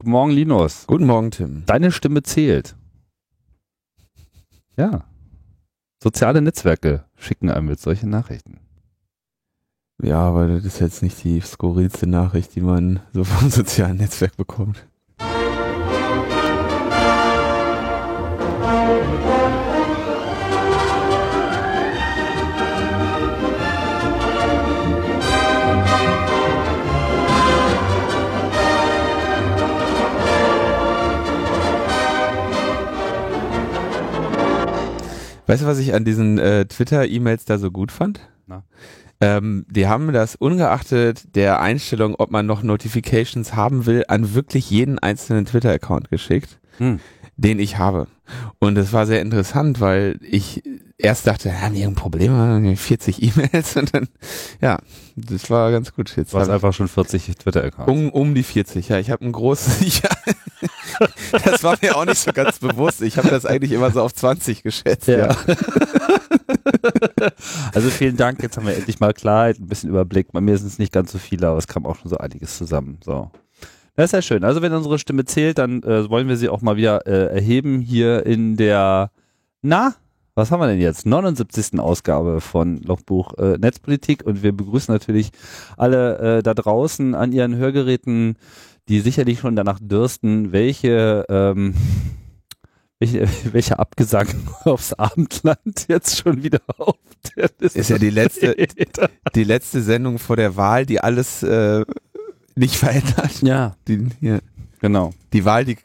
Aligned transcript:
Guten 0.00 0.12
Morgen, 0.12 0.30
Linus. 0.30 0.86
Guten 0.86 1.06
Morgen, 1.06 1.32
Tim. 1.32 1.64
Deine 1.66 1.90
Stimme 1.90 2.22
zählt. 2.22 2.76
Ja. 4.76 5.04
Soziale 6.00 6.40
Netzwerke 6.40 7.04
schicken 7.16 7.50
einem 7.50 7.66
mit 7.66 7.80
solchen 7.80 8.08
Nachrichten. 8.08 8.60
Ja, 10.00 10.20
aber 10.20 10.46
das 10.46 10.64
ist 10.64 10.78
jetzt 10.78 11.02
nicht 11.02 11.24
die 11.24 11.40
skurrilste 11.40 12.06
Nachricht, 12.06 12.54
die 12.54 12.60
man 12.60 13.00
so 13.12 13.24
vom 13.24 13.50
sozialen 13.50 13.96
Netzwerk 13.96 14.36
bekommt. 14.36 14.86
Weißt 35.48 35.62
du, 35.62 35.66
was 35.66 35.78
ich 35.78 35.94
an 35.94 36.04
diesen 36.04 36.38
äh, 36.38 36.66
Twitter-E-Mails 36.66 37.46
da 37.46 37.56
so 37.56 37.70
gut 37.70 37.90
fand? 37.90 38.20
Na? 38.46 38.64
Ähm, 39.20 39.64
die 39.70 39.88
haben 39.88 40.12
das 40.12 40.36
ungeachtet 40.36 41.34
der 41.34 41.60
Einstellung, 41.60 42.14
ob 42.18 42.30
man 42.30 42.44
noch 42.44 42.62
Notifications 42.62 43.56
haben 43.56 43.86
will, 43.86 44.04
an 44.08 44.34
wirklich 44.34 44.70
jeden 44.70 44.98
einzelnen 44.98 45.46
Twitter-Account 45.46 46.10
geschickt, 46.10 46.60
Hm. 46.76 47.00
den 47.38 47.58
ich 47.60 47.78
habe. 47.78 48.08
Und 48.58 48.76
es 48.76 48.92
war 48.92 49.06
sehr 49.06 49.22
interessant, 49.22 49.80
weil 49.80 50.18
ich 50.20 50.62
erst 50.98 51.26
dachte, 51.26 51.48
ja, 51.48 51.68
nie 51.70 51.84
ein 51.84 51.94
Problem, 51.94 52.76
40 52.76 53.22
E-Mails 53.36 53.76
und 53.76 53.94
dann, 53.94 54.08
ja, 54.60 54.78
das 55.16 55.48
war 55.48 55.70
ganz 55.70 55.94
gut. 55.94 56.14
Jetzt 56.16 56.34
Du 56.34 56.38
hast 56.38 56.48
einfach 56.48 56.72
schon 56.72 56.88
40 56.88 57.36
Twitter-Accounts. 57.36 57.90
um, 57.90 58.10
um 58.10 58.34
die 58.34 58.42
40, 58.42 58.88
ja. 58.88 58.98
Ich 58.98 59.10
habe 59.10 59.24
ein 59.24 59.32
großes, 59.32 60.00
ja, 60.02 60.10
das 61.44 61.62
war 61.62 61.76
mir 61.80 61.96
auch 61.96 62.04
nicht 62.04 62.18
so 62.18 62.32
ganz 62.32 62.58
bewusst. 62.58 63.00
Ich 63.02 63.16
habe 63.16 63.28
das 63.28 63.46
eigentlich 63.46 63.72
immer 63.72 63.90
so 63.90 64.02
auf 64.02 64.12
20 64.12 64.62
geschätzt, 64.62 65.06
ja. 65.08 65.28
also 67.72 67.90
vielen 67.90 68.16
Dank. 68.16 68.42
Jetzt 68.42 68.56
haben 68.56 68.66
wir 68.66 68.76
endlich 68.76 68.98
mal 69.00 69.14
Klarheit, 69.14 69.58
ein 69.60 69.68
bisschen 69.68 69.90
Überblick. 69.90 70.32
Bei 70.32 70.40
mir 70.40 70.58
sind 70.58 70.68
es 70.68 70.78
nicht 70.78 70.92
ganz 70.92 71.12
so 71.12 71.18
viele, 71.18 71.48
aber 71.48 71.58
es 71.58 71.68
kam 71.68 71.86
auch 71.86 71.96
schon 71.96 72.10
so 72.10 72.18
einiges 72.18 72.58
zusammen. 72.58 72.98
So. 73.04 73.30
Das 73.94 74.06
ist 74.06 74.12
ja 74.12 74.22
schön. 74.22 74.44
Also 74.44 74.62
wenn 74.62 74.72
unsere 74.72 74.98
Stimme 74.98 75.24
zählt, 75.24 75.58
dann 75.58 75.82
äh, 75.84 76.08
wollen 76.10 76.28
wir 76.28 76.36
sie 76.36 76.48
auch 76.48 76.60
mal 76.60 76.76
wieder 76.76 77.06
äh, 77.06 77.34
erheben 77.34 77.80
hier 77.80 78.26
in 78.26 78.56
der, 78.56 79.10
na, 79.62 79.94
was 80.38 80.50
haben 80.50 80.60
wir 80.60 80.68
denn 80.68 80.80
jetzt? 80.80 81.04
79. 81.04 81.78
Ausgabe 81.80 82.40
von 82.40 82.78
Lochbuch 82.78 83.34
äh, 83.38 83.58
Netzpolitik 83.58 84.24
und 84.24 84.42
wir 84.42 84.52
begrüßen 84.52 84.94
natürlich 84.94 85.30
alle 85.76 86.38
äh, 86.38 86.42
da 86.42 86.54
draußen 86.54 87.14
an 87.14 87.32
ihren 87.32 87.56
Hörgeräten, 87.56 88.36
die 88.88 89.00
sicherlich 89.00 89.40
schon 89.40 89.56
danach 89.56 89.80
dürsten, 89.82 90.52
welche 90.52 91.26
ähm, 91.28 91.74
welche, 93.00 93.28
welcher 93.52 93.80
Abgesang 93.80 94.28
aufs 94.64 94.92
Abendland 94.92 95.86
jetzt 95.88 96.16
schon 96.18 96.42
wieder 96.42 96.60
auf 96.78 96.96
der 97.36 97.50
Liste 97.58 97.78
Ist 97.78 97.90
ja 97.90 97.98
die 97.98 98.10
letzte, 98.10 98.52
steht. 98.52 98.96
die 99.34 99.44
letzte 99.44 99.82
Sendung 99.82 100.18
vor 100.18 100.36
der 100.36 100.56
Wahl, 100.56 100.86
die 100.86 101.00
alles 101.00 101.42
äh, 101.42 101.84
nicht 102.54 102.76
verändert. 102.76 103.42
Ja, 103.42 103.76
Die, 103.86 104.08
hier, 104.20 104.40
genau. 104.80 105.12
die 105.32 105.44
Wahl, 105.44 105.64
die, 105.64 105.78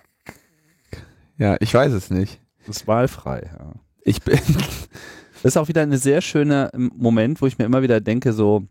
ja, 1.37 1.57
ich 1.59 1.73
weiß 1.73 1.91
es 1.93 2.09
nicht. 2.09 2.39
Das 2.67 2.77
ist 2.77 2.87
wahlfrei. 2.87 3.49
Ja. 3.59 3.73
Ich 4.05 4.21
bin, 4.21 4.39
Das 5.43 5.55
ist 5.55 5.57
auch 5.57 5.67
wieder 5.67 5.81
eine 5.81 5.97
sehr 5.97 6.21
schöne 6.21 6.71
ähm, 6.73 6.89
Moment, 6.95 7.41
wo 7.41 7.47
ich 7.47 7.57
mir 7.57 7.65
immer 7.65 7.81
wieder 7.81 7.99
denke, 7.99 8.31
so, 8.31 8.63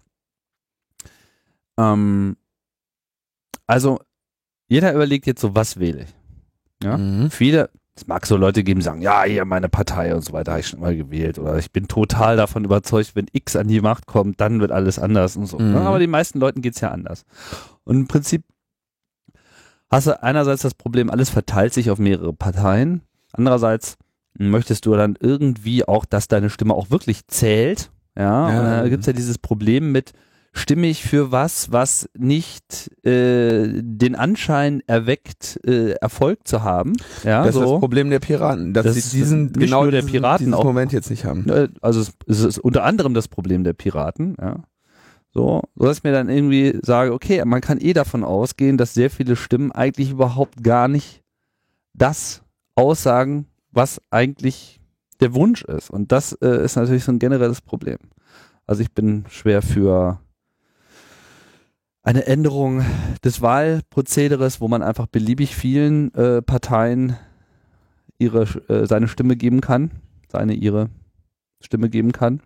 ähm, 1.78 2.38
also 3.66 4.00
jeder 4.68 4.94
überlegt 4.94 5.26
jetzt 5.26 5.42
so, 5.42 5.54
was 5.54 5.78
wähle 5.78 6.04
ich? 6.04 6.14
Ja? 6.82 6.96
Mhm. 6.96 7.30
Viele, 7.30 7.68
es 7.94 8.06
mag 8.06 8.24
so 8.24 8.38
Leute 8.38 8.64
geben, 8.64 8.80
die 8.80 8.84
sagen, 8.84 9.02
ja, 9.02 9.22
hier 9.24 9.44
meine 9.44 9.68
Partei 9.68 10.14
und 10.14 10.24
so 10.24 10.32
weiter, 10.32 10.52
habe 10.52 10.60
ich 10.60 10.68
schon 10.68 10.80
mal 10.80 10.96
gewählt 10.96 11.38
oder 11.38 11.58
ich 11.58 11.70
bin 11.70 11.88
total 11.88 12.38
davon 12.38 12.64
überzeugt, 12.64 13.14
wenn 13.14 13.26
X 13.30 13.54
an 13.54 13.68
die 13.68 13.82
Macht 13.82 14.06
kommt, 14.06 14.40
dann 14.40 14.58
wird 14.60 14.72
alles 14.72 14.98
anders 14.98 15.36
und 15.36 15.44
so. 15.44 15.58
Mhm. 15.58 15.72
Ne? 15.72 15.80
Aber 15.82 15.98
den 15.98 16.10
meisten 16.10 16.40
Leuten 16.40 16.62
geht's 16.62 16.80
ja 16.80 16.90
anders. 16.90 17.26
Und 17.84 17.96
im 17.96 18.08
Prinzip 18.08 18.44
hast 19.90 20.06
du 20.06 20.22
einerseits 20.22 20.62
das 20.62 20.72
Problem, 20.72 21.10
alles 21.10 21.28
verteilt 21.28 21.74
sich 21.74 21.90
auf 21.90 21.98
mehrere 21.98 22.32
Parteien. 22.32 23.02
Andererseits 23.32 23.98
möchtest 24.38 24.86
du 24.86 24.94
dann 24.94 25.16
irgendwie 25.20 25.86
auch, 25.86 26.04
dass 26.04 26.28
deine 26.28 26.50
Stimme 26.50 26.74
auch 26.74 26.90
wirklich 26.90 27.26
zählt. 27.26 27.90
Ja, 28.16 28.50
Ja. 28.50 28.60
und 28.60 28.66
da 28.84 28.88
gibt's 28.88 29.06
ja 29.06 29.12
dieses 29.12 29.38
Problem 29.38 29.92
mit, 29.92 30.12
stimme 30.54 30.86
ich 30.86 31.02
für 31.02 31.32
was, 31.32 31.72
was 31.72 32.08
nicht 32.18 32.90
äh, 33.06 33.68
den 33.82 34.14
Anschein 34.16 34.82
erweckt, 34.86 35.58
äh, 35.66 35.92
Erfolg 35.92 36.40
zu 36.46 36.62
haben. 36.62 36.92
Ja, 37.24 37.38
das 37.44 37.54
ist 37.56 37.62
so. 37.62 37.70
das 37.72 37.80
Problem 37.80 38.10
der 38.10 38.20
Piraten, 38.20 38.74
dass 38.74 38.84
Das 38.84 38.94
sie 38.94 39.00
ist 39.00 39.12
diesen, 39.14 39.52
genau 39.54 39.84
der 39.90 40.02
diesen, 40.02 40.12
Piraten, 40.12 40.38
diesen 40.46 40.54
auch- 40.54 40.64
Moment 40.64 40.92
jetzt 40.92 41.08
nicht 41.08 41.24
haben. 41.24 41.48
Äh, 41.48 41.68
Also 41.80 42.00
es, 42.00 42.12
es 42.26 42.40
ist 42.40 42.58
unter 42.58 42.84
anderem 42.84 43.14
das 43.14 43.28
Problem 43.28 43.64
der 43.64 43.72
Piraten, 43.72 44.36
ja. 44.40 44.62
So, 45.34 45.62
so 45.74 45.86
dass 45.86 45.96
ich 45.98 46.04
mir 46.04 46.12
dann 46.12 46.28
irgendwie 46.28 46.78
sage, 46.82 47.14
okay, 47.14 47.42
man 47.46 47.62
kann 47.62 47.80
eh 47.80 47.94
davon 47.94 48.22
ausgehen, 48.22 48.76
dass 48.76 48.92
sehr 48.92 49.08
viele 49.08 49.34
Stimmen 49.36 49.72
eigentlich 49.72 50.10
überhaupt 50.10 50.62
gar 50.62 50.88
nicht 50.88 51.22
das 51.94 52.42
aussagen, 52.74 53.46
was 53.72 54.00
eigentlich 54.10 54.80
der 55.20 55.34
Wunsch 55.34 55.62
ist. 55.62 55.90
Und 55.90 56.12
das 56.12 56.32
äh, 56.34 56.64
ist 56.64 56.76
natürlich 56.76 57.04
so 57.04 57.12
ein 57.12 57.18
generelles 57.18 57.60
Problem. 57.60 57.98
Also 58.66 58.82
ich 58.82 58.92
bin 58.92 59.24
schwer 59.28 59.62
für 59.62 60.20
eine 62.02 62.26
Änderung 62.26 62.84
des 63.24 63.40
Wahlprozederes, 63.40 64.60
wo 64.60 64.68
man 64.68 64.82
einfach 64.82 65.06
beliebig 65.06 65.54
vielen 65.54 66.12
äh, 66.14 66.42
Parteien 66.42 67.16
ihre 68.18 68.42
äh, 68.68 68.86
seine 68.86 69.08
Stimme 69.08 69.36
geben 69.36 69.60
kann, 69.60 69.90
seine 70.30 70.54
ihre 70.54 70.90
Stimme 71.60 71.88
geben 71.88 72.12
kann. 72.12 72.42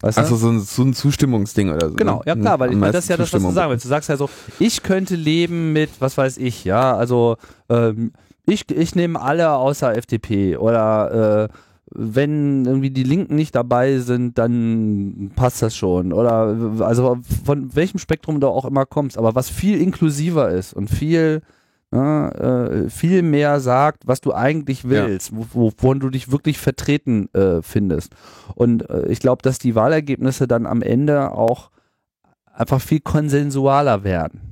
Weißt? 0.00 0.18
Achso, 0.18 0.36
so 0.36 0.48
ein, 0.48 0.60
so 0.60 0.82
ein 0.82 0.94
Zustimmungsding 0.94 1.70
oder 1.70 1.90
so. 1.90 1.96
Genau, 1.96 2.18
ne? 2.18 2.22
ja 2.26 2.34
klar, 2.34 2.58
weil 2.58 2.70
ich 2.70 2.78
meine, 2.78 2.92
das 2.92 3.04
ist 3.04 3.10
ja 3.10 3.16
das, 3.18 3.32
was 3.32 3.42
du 3.42 3.50
sagen 3.50 3.70
willst. 3.70 3.84
Du 3.84 3.88
sagst 3.88 4.08
ja 4.08 4.16
so, 4.16 4.30
ich 4.58 4.82
könnte 4.82 5.14
leben 5.14 5.72
mit, 5.72 5.90
was 6.00 6.16
weiß 6.16 6.38
ich, 6.38 6.64
ja, 6.64 6.96
also 6.96 7.36
ähm, 7.68 8.12
ich, 8.50 8.70
ich 8.70 8.94
nehme 8.94 9.20
alle 9.20 9.50
außer 9.52 9.96
FDP 9.96 10.56
oder 10.56 11.48
äh, 11.48 11.54
wenn 11.92 12.64
irgendwie 12.64 12.90
die 12.90 13.02
Linken 13.02 13.34
nicht 13.34 13.54
dabei 13.54 13.98
sind, 13.98 14.38
dann 14.38 15.32
passt 15.34 15.62
das 15.62 15.76
schon. 15.76 16.12
Oder 16.12 16.56
also 16.80 17.18
von 17.44 17.74
welchem 17.74 17.98
Spektrum 17.98 18.40
du 18.40 18.48
auch 18.48 18.64
immer 18.64 18.86
kommst, 18.86 19.18
aber 19.18 19.34
was 19.34 19.50
viel 19.50 19.80
inklusiver 19.80 20.50
ist 20.50 20.72
und 20.72 20.88
viel 20.88 21.42
ja, 21.92 22.28
äh, 22.28 22.88
viel 22.88 23.22
mehr 23.22 23.58
sagt, 23.58 24.06
was 24.06 24.20
du 24.20 24.32
eigentlich 24.32 24.88
willst, 24.88 25.34
wo, 25.34 25.46
wovon 25.52 25.98
du 25.98 26.08
dich 26.08 26.30
wirklich 26.30 26.58
vertreten 26.58 27.28
äh, 27.34 27.62
findest. 27.62 28.14
Und 28.54 28.88
äh, 28.88 29.08
ich 29.08 29.18
glaube, 29.18 29.42
dass 29.42 29.58
die 29.58 29.74
Wahlergebnisse 29.74 30.46
dann 30.46 30.66
am 30.66 30.82
Ende 30.82 31.32
auch 31.32 31.70
einfach 32.52 32.80
viel 32.80 33.00
konsensualer 33.00 34.04
werden. 34.04 34.49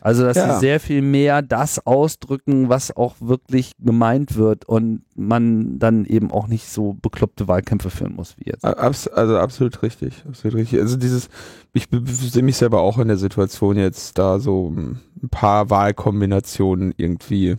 Also, 0.00 0.24
dass 0.24 0.36
Ja. 0.36 0.54
sie 0.54 0.60
sehr 0.60 0.80
viel 0.80 1.02
mehr 1.02 1.42
das 1.42 1.84
ausdrücken, 1.86 2.68
was 2.68 2.96
auch 2.96 3.16
wirklich 3.20 3.72
gemeint 3.78 4.36
wird 4.36 4.64
und 4.64 5.02
man 5.14 5.78
dann 5.78 6.04
eben 6.06 6.30
auch 6.30 6.46
nicht 6.48 6.68
so 6.68 6.96
bekloppte 7.02 7.48
Wahlkämpfe 7.48 7.90
führen 7.90 8.14
muss 8.14 8.34
wie 8.38 8.48
jetzt. 8.50 8.64
Abs 8.64 9.08
also 9.08 9.36
absolut 9.38 9.82
richtig, 9.82 10.24
absolut 10.26 10.56
richtig. 10.56 10.80
Also 10.80 10.96
dieses, 10.96 11.28
ich 11.74 11.88
sehe 12.06 12.42
mich 12.42 12.56
selber 12.56 12.80
auch 12.80 12.98
in 12.98 13.08
der 13.08 13.18
Situation 13.18 13.76
jetzt 13.76 14.16
da 14.18 14.38
so 14.38 14.70
ein 14.70 15.00
paar 15.30 15.68
Wahlkombinationen 15.70 16.94
irgendwie 16.96 17.56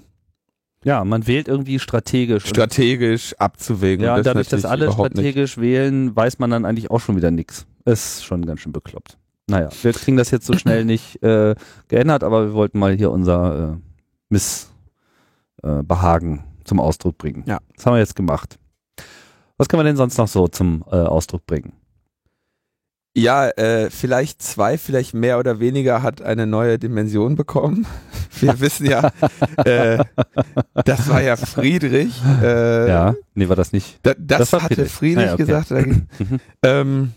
Ja, 0.83 1.03
man 1.05 1.27
wählt 1.27 1.47
irgendwie 1.47 1.77
strategisch. 1.77 2.47
Strategisch 2.47 3.35
abzuwägen. 3.37 4.03
ja, 4.03 4.13
und 4.13 4.19
und 4.21 4.25
dadurch, 4.25 4.49
dass 4.49 4.65
alle 4.65 4.85
überhaupt 4.85 5.15
nicht. 5.15 5.21
strategisch 5.27 5.57
wählen, 5.59 6.15
weiß 6.15 6.39
man 6.39 6.49
dann 6.49 6.65
eigentlich 6.65 6.89
auch 6.89 6.99
schon 6.99 7.15
wieder 7.15 7.29
nichts. 7.29 7.67
Ist 7.85 8.23
schon 8.25 8.45
ganz 8.47 8.61
schön 8.61 8.71
bekloppt. 8.71 9.17
Naja, 9.47 9.69
wir 9.81 9.93
kriegen 9.93 10.17
das 10.17 10.31
jetzt 10.31 10.45
so 10.45 10.57
schnell 10.57 10.85
nicht 10.85 11.21
äh, 11.23 11.55
geändert, 11.87 12.23
aber 12.23 12.47
wir 12.47 12.53
wollten 12.53 12.79
mal 12.79 12.95
hier 12.95 13.11
unser 13.11 13.73
äh, 13.73 13.77
Missbehagen 14.29 16.37
äh, 16.37 16.41
zum 16.63 16.79
Ausdruck 16.79 17.17
bringen. 17.17 17.43
Ja. 17.45 17.59
Das 17.75 17.85
haben 17.85 17.93
wir 17.93 17.99
jetzt 17.99 18.15
gemacht. 18.15 18.57
Was 19.57 19.67
können 19.67 19.81
wir 19.81 19.85
denn 19.85 19.97
sonst 19.97 20.17
noch 20.17 20.27
so 20.27 20.47
zum 20.47 20.83
äh, 20.91 20.95
Ausdruck 20.95 21.45
bringen? 21.45 21.73
Ja, 23.15 23.49
äh, 23.49 23.89
vielleicht 23.89 24.41
zwei, 24.41 24.77
vielleicht 24.77 25.13
mehr 25.13 25.37
oder 25.37 25.59
weniger 25.59 26.01
hat 26.01 26.21
eine 26.21 26.47
neue 26.47 26.79
Dimension 26.79 27.35
bekommen. 27.35 27.85
Wir 28.39 28.57
wissen 28.61 28.85
ja, 28.89 29.11
äh, 29.65 30.01
das 30.85 31.09
war 31.09 31.21
ja 31.21 31.35
Friedrich. 31.35 32.19
Äh, 32.41 32.87
ja, 32.87 33.15
nee, 33.35 33.49
war 33.49 33.57
das 33.57 33.73
nicht. 33.73 33.99
Da, 34.03 34.13
das, 34.17 34.51
Das 34.51 34.63
hatte 34.63 34.87
Friedrich. 34.87 34.91
Friedrich 34.93 35.25
Ah 35.25 35.27
ja, 35.27 35.33
okay. 35.33 35.45
gesagt. 35.45 35.71
Mhm. 36.19 36.39
ähm, 36.63 37.11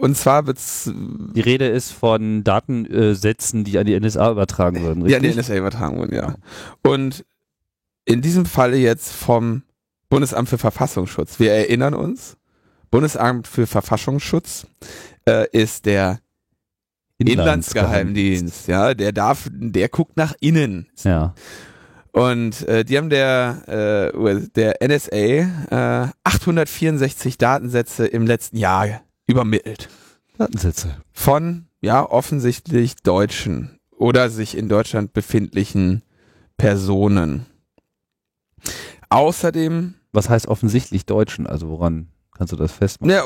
und 0.00 0.16
zwar 0.16 0.46
wird's 0.46 0.90
Die 0.94 1.40
Rede 1.40 1.66
ist 1.66 1.92
von 1.92 2.44
Datensätzen, 2.44 3.64
die 3.64 3.78
an 3.78 3.86
die 3.86 3.98
NSA 3.98 4.30
übertragen 4.30 4.82
würden, 4.82 5.06
ja, 5.06 5.18
richtig? 5.18 5.34
die 5.34 5.40
NSA 5.40 5.56
übertragen 5.56 5.98
wurden, 5.98 6.14
ja. 6.14 6.34
Und 6.82 7.24
in 8.04 8.22
diesem 8.22 8.46
Falle 8.46 8.76
jetzt 8.76 9.12
vom 9.12 9.62
Bundesamt 10.08 10.48
für 10.48 10.58
Verfassungsschutz. 10.58 11.38
Wir 11.38 11.52
erinnern 11.52 11.94
uns, 11.94 12.36
Bundesamt 12.90 13.46
für 13.46 13.66
Verfassungsschutz 13.66 14.66
äh, 15.26 15.46
ist 15.52 15.84
der 15.84 16.20
Inlandsgeheimdienst, 17.18 18.68
ja, 18.68 18.94
der 18.94 19.12
darf, 19.12 19.48
der 19.50 19.88
guckt 19.88 20.16
nach 20.16 20.34
innen. 20.40 20.86
Ja. 21.02 21.34
Und 22.12 22.66
äh, 22.66 22.84
die 22.84 22.96
haben 22.96 23.10
der, 23.10 24.12
äh, 24.14 24.40
der 24.54 24.76
NSA 24.80 25.16
äh, 25.16 26.08
864 26.24 27.38
Datensätze 27.38 28.06
im 28.06 28.26
letzten 28.26 28.56
Jahr 28.56 29.02
übermittelt. 29.28 29.88
Datensätze. 30.36 30.96
Von, 31.12 31.66
ja, 31.80 32.04
offensichtlich 32.04 32.96
Deutschen 32.96 33.78
oder 33.96 34.30
sich 34.30 34.56
in 34.56 34.68
Deutschland 34.68 35.12
befindlichen 35.12 36.02
Personen. 36.56 37.46
Außerdem. 39.08 39.94
Was 40.10 40.30
heißt 40.30 40.48
offensichtlich 40.48 41.04
Deutschen? 41.04 41.46
Also 41.46 41.68
woran 41.68 42.08
kannst 42.38 42.52
du 42.52 42.56
das 42.56 42.72
festmachen? 42.72 43.12
Ne, 43.14 43.22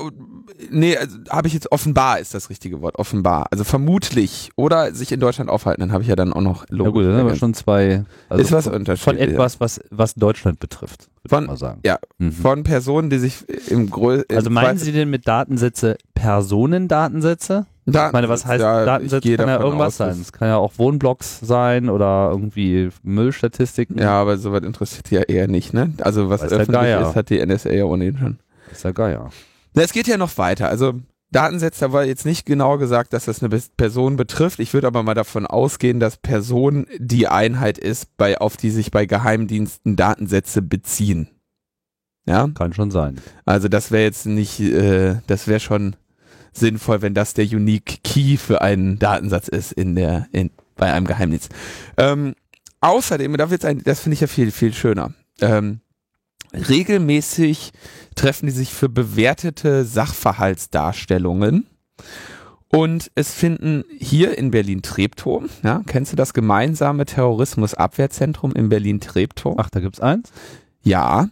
nee, 0.70 0.96
also 0.96 1.18
habe 1.30 1.46
ich 1.46 1.54
jetzt 1.54 1.70
offenbar 1.70 2.18
ist 2.18 2.34
das 2.34 2.50
richtige 2.50 2.80
Wort, 2.80 2.98
offenbar. 2.98 3.46
Also 3.50 3.64
vermutlich 3.64 4.50
oder 4.56 4.94
sich 4.94 5.12
in 5.12 5.20
Deutschland 5.20 5.50
aufhalten, 5.50 5.80
dann 5.80 5.92
habe 5.92 6.02
ich 6.02 6.08
ja 6.08 6.16
dann 6.16 6.32
auch 6.32 6.40
noch 6.40 6.64
Logo. 6.68 6.84
Ja 6.84 6.90
gut, 6.90 7.04
dann 7.04 7.20
haben 7.20 7.28
wir 7.28 7.36
schon 7.36 7.54
zwei. 7.54 8.04
Also 8.28 8.42
ist 8.42 8.52
was 8.52 8.64
von, 8.64 8.74
Unterschied. 8.74 9.04
Von 9.04 9.18
etwas, 9.18 9.60
was, 9.60 9.80
was 9.90 10.14
Deutschland 10.14 10.58
betrifft, 10.58 11.08
von, 11.26 11.46
mal 11.46 11.56
sagen. 11.56 11.80
Ja, 11.84 11.98
mhm. 12.18 12.32
von 12.32 12.64
Personen, 12.64 13.10
die 13.10 13.18
sich 13.18 13.44
im 13.68 13.90
größten. 13.90 14.36
Also 14.36 14.50
meinen 14.50 14.78
Sie 14.78 14.92
denn 14.92 15.10
mit 15.10 15.28
Datensätze 15.28 15.96
Personendatensätze? 16.14 17.66
Daten, 17.84 18.06
ich 18.08 18.12
meine, 18.12 18.28
was 18.28 18.46
heißt 18.46 18.62
ja, 18.62 18.84
Datensätze? 18.84 19.36
Kann 19.36 19.48
ja 19.48 19.60
irgendwas 19.60 19.88
aus, 19.88 19.96
sein. 19.96 20.20
Es 20.20 20.32
kann 20.32 20.46
ja 20.46 20.56
auch 20.56 20.74
Wohnblocks 20.76 21.40
sein 21.40 21.90
oder 21.90 22.28
irgendwie 22.30 22.90
Müllstatistiken. 23.02 23.98
Ja, 23.98 24.20
aber 24.20 24.38
sowas 24.38 24.62
interessiert 24.62 25.10
ja 25.10 25.22
eher 25.22 25.48
nicht, 25.48 25.74
ne? 25.74 25.92
Also 26.00 26.30
was 26.30 26.42
weiß 26.42 26.52
öffentlich 26.52 27.08
ist, 27.08 27.16
hat 27.16 27.30
die 27.30 27.44
NSA 27.44 27.70
ja 27.70 27.84
ohnehin 27.84 28.16
schon. 28.18 28.38
Ist 28.72 28.84
ja 28.84 28.92
geil, 28.92 29.12
ja. 29.12 29.30
Na, 29.74 29.82
es 29.82 29.92
geht 29.92 30.06
ja 30.06 30.16
noch 30.16 30.36
weiter. 30.38 30.68
Also 30.68 30.94
Datensätze, 31.30 31.86
da 31.86 31.92
war 31.92 32.04
jetzt 32.04 32.26
nicht 32.26 32.44
genau 32.44 32.76
gesagt, 32.76 33.14
dass 33.14 33.24
das 33.24 33.42
eine 33.42 33.58
Person 33.76 34.16
betrifft. 34.16 34.58
Ich 34.58 34.74
würde 34.74 34.86
aber 34.86 35.02
mal 35.02 35.14
davon 35.14 35.46
ausgehen, 35.46 35.98
dass 35.98 36.18
Person 36.18 36.86
die 36.98 37.26
Einheit 37.26 37.78
ist, 37.78 38.16
bei, 38.18 38.38
auf 38.38 38.56
die 38.56 38.70
sich 38.70 38.90
bei 38.90 39.06
Geheimdiensten 39.06 39.96
Datensätze 39.96 40.60
beziehen. 40.60 41.28
Ja? 42.26 42.48
Kann 42.54 42.74
schon 42.74 42.90
sein. 42.90 43.18
Also 43.46 43.68
das 43.68 43.90
wäre 43.90 44.02
jetzt 44.02 44.26
nicht, 44.26 44.60
äh, 44.60 45.16
das 45.26 45.48
wäre 45.48 45.60
schon 45.60 45.96
sinnvoll, 46.52 47.00
wenn 47.00 47.14
das 47.14 47.32
der 47.32 47.46
Unique 47.46 48.00
Key 48.04 48.36
für 48.36 48.60
einen 48.60 48.98
Datensatz 48.98 49.48
ist 49.48 49.72
in 49.72 49.96
der, 49.96 50.26
in, 50.32 50.50
bei 50.76 50.92
einem 50.92 51.06
Geheimdienst. 51.06 51.50
Ähm, 51.96 52.34
außerdem, 52.80 53.34
da 53.38 53.50
wird's 53.50 53.64
ein, 53.64 53.82
das 53.82 54.00
finde 54.00 54.14
ich 54.14 54.20
ja 54.20 54.26
viel, 54.26 54.50
viel 54.50 54.74
schöner. 54.74 55.14
Ähm, 55.40 55.80
regelmäßig 56.52 57.72
treffen 58.14 58.46
die 58.46 58.52
sich 58.52 58.72
für 58.72 58.88
bewertete 58.88 59.84
Sachverhaltsdarstellungen. 59.84 61.66
Und 62.68 63.10
es 63.14 63.34
finden 63.34 63.84
hier 63.98 64.38
in 64.38 64.50
Berlin-Treptow, 64.50 65.42
ja, 65.62 65.82
kennst 65.86 66.12
du 66.12 66.16
das 66.16 66.32
gemeinsame 66.32 67.04
Terrorismusabwehrzentrum 67.04 68.52
in 68.52 68.70
Berlin-Treptow? 68.70 69.56
Ach, 69.58 69.68
da 69.68 69.80
gibt's 69.80 70.00
eins? 70.00 70.32
Ja. 70.82 71.28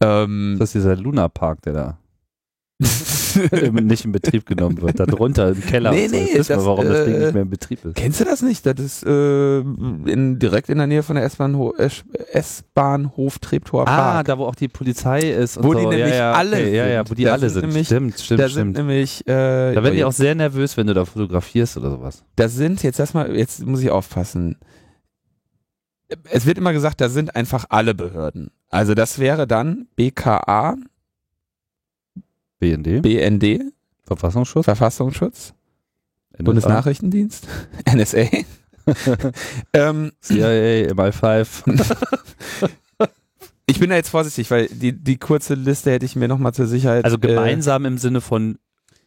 Ähm, 0.00 0.56
das 0.60 0.68
ist 0.68 0.74
dieser 0.74 0.94
Luna 0.94 1.28
Park, 1.28 1.62
der 1.62 1.72
da 1.72 1.98
nicht 3.72 4.04
in 4.04 4.12
Betrieb 4.12 4.46
genommen 4.46 4.80
wird. 4.80 5.00
Da 5.00 5.06
drunter 5.06 5.50
im 5.50 5.60
Keller. 5.60 5.90
Nee, 5.90 6.08
nee, 6.10 6.28
das, 6.36 6.48
das, 6.48 6.64
warum 6.64 6.86
äh, 6.86 6.88
das 6.88 7.04
Ding 7.04 7.18
nicht 7.18 7.32
mehr 7.32 7.42
in 7.42 7.50
Betrieb 7.50 7.84
ist. 7.84 7.96
Kennst 7.96 8.20
du 8.20 8.24
das 8.24 8.42
nicht? 8.42 8.64
Das 8.66 8.78
ist 8.78 9.04
äh, 9.04 9.60
in, 9.60 10.38
direkt 10.38 10.68
in 10.68 10.78
der 10.78 10.86
Nähe 10.86 11.02
von 11.02 11.16
der 11.16 11.24
S-Bahnhof 11.24 11.72
Treptower 13.38 13.82
ah, 13.82 13.84
Park. 13.84 14.16
Ah, 14.16 14.22
da 14.22 14.38
wo 14.38 14.44
auch 14.44 14.54
die 14.54 14.68
Polizei 14.68 15.20
ist. 15.20 15.56
Und 15.56 15.64
wo 15.64 15.72
so. 15.72 15.80
die 15.80 15.86
nämlich 15.86 16.10
ja, 16.10 16.16
ja, 16.16 16.32
alle 16.32 16.56
okay, 16.56 16.76
Ja, 16.76 16.86
ja, 16.86 17.08
wo 17.08 17.14
die 17.14 17.24
da 17.24 17.32
alle 17.32 17.50
sind. 17.50 17.66
Nämlich, 17.66 17.86
stimmt, 17.86 18.18
stimmt, 18.18 18.40
da 18.40 18.48
stimmt. 18.48 18.76
Nämlich, 18.76 19.26
äh, 19.26 19.74
da 19.74 19.82
werden 19.82 19.94
die 19.94 20.04
auch 20.04 20.12
sehr 20.12 20.34
nervös, 20.34 20.76
wenn 20.76 20.86
du 20.86 20.94
da 20.94 21.04
fotografierst 21.04 21.76
oder 21.76 21.90
sowas. 21.90 22.24
Da 22.36 22.48
sind, 22.48 22.82
jetzt 22.82 22.98
lass 22.98 23.14
mal, 23.14 23.34
jetzt 23.36 23.64
muss 23.66 23.82
ich 23.82 23.90
aufpassen. 23.90 24.56
Es 26.30 26.46
wird 26.46 26.58
immer 26.58 26.72
gesagt, 26.72 27.00
da 27.00 27.08
sind 27.08 27.36
einfach 27.36 27.66
alle 27.68 27.94
Behörden. 27.94 28.50
Also 28.68 28.94
das 28.94 29.18
wäre 29.18 29.46
dann 29.46 29.86
BKA, 29.96 30.76
BND, 32.60 33.02
BND, 33.02 33.72
Verfassungsschutz, 34.04 34.64
Verfassungsschutz, 34.64 35.54
NSA. 36.34 36.42
Bundesnachrichtendienst, 36.44 37.48
NSA, 37.92 38.26
ähm, 39.72 40.12
CIA, 40.20 40.92
MI5. 40.92 41.88
ich 43.66 43.80
bin 43.80 43.90
da 43.90 43.96
jetzt 43.96 44.10
vorsichtig, 44.10 44.50
weil 44.50 44.68
die, 44.68 44.92
die 44.92 45.16
kurze 45.16 45.54
Liste 45.54 45.90
hätte 45.90 46.06
ich 46.06 46.16
mir 46.16 46.28
nochmal 46.28 46.54
zur 46.54 46.66
Sicherheit. 46.66 47.04
Also 47.04 47.18
gemeinsam 47.18 47.84
äh, 47.84 47.88
im 47.88 47.98
Sinne 47.98 48.20
von 48.20 48.58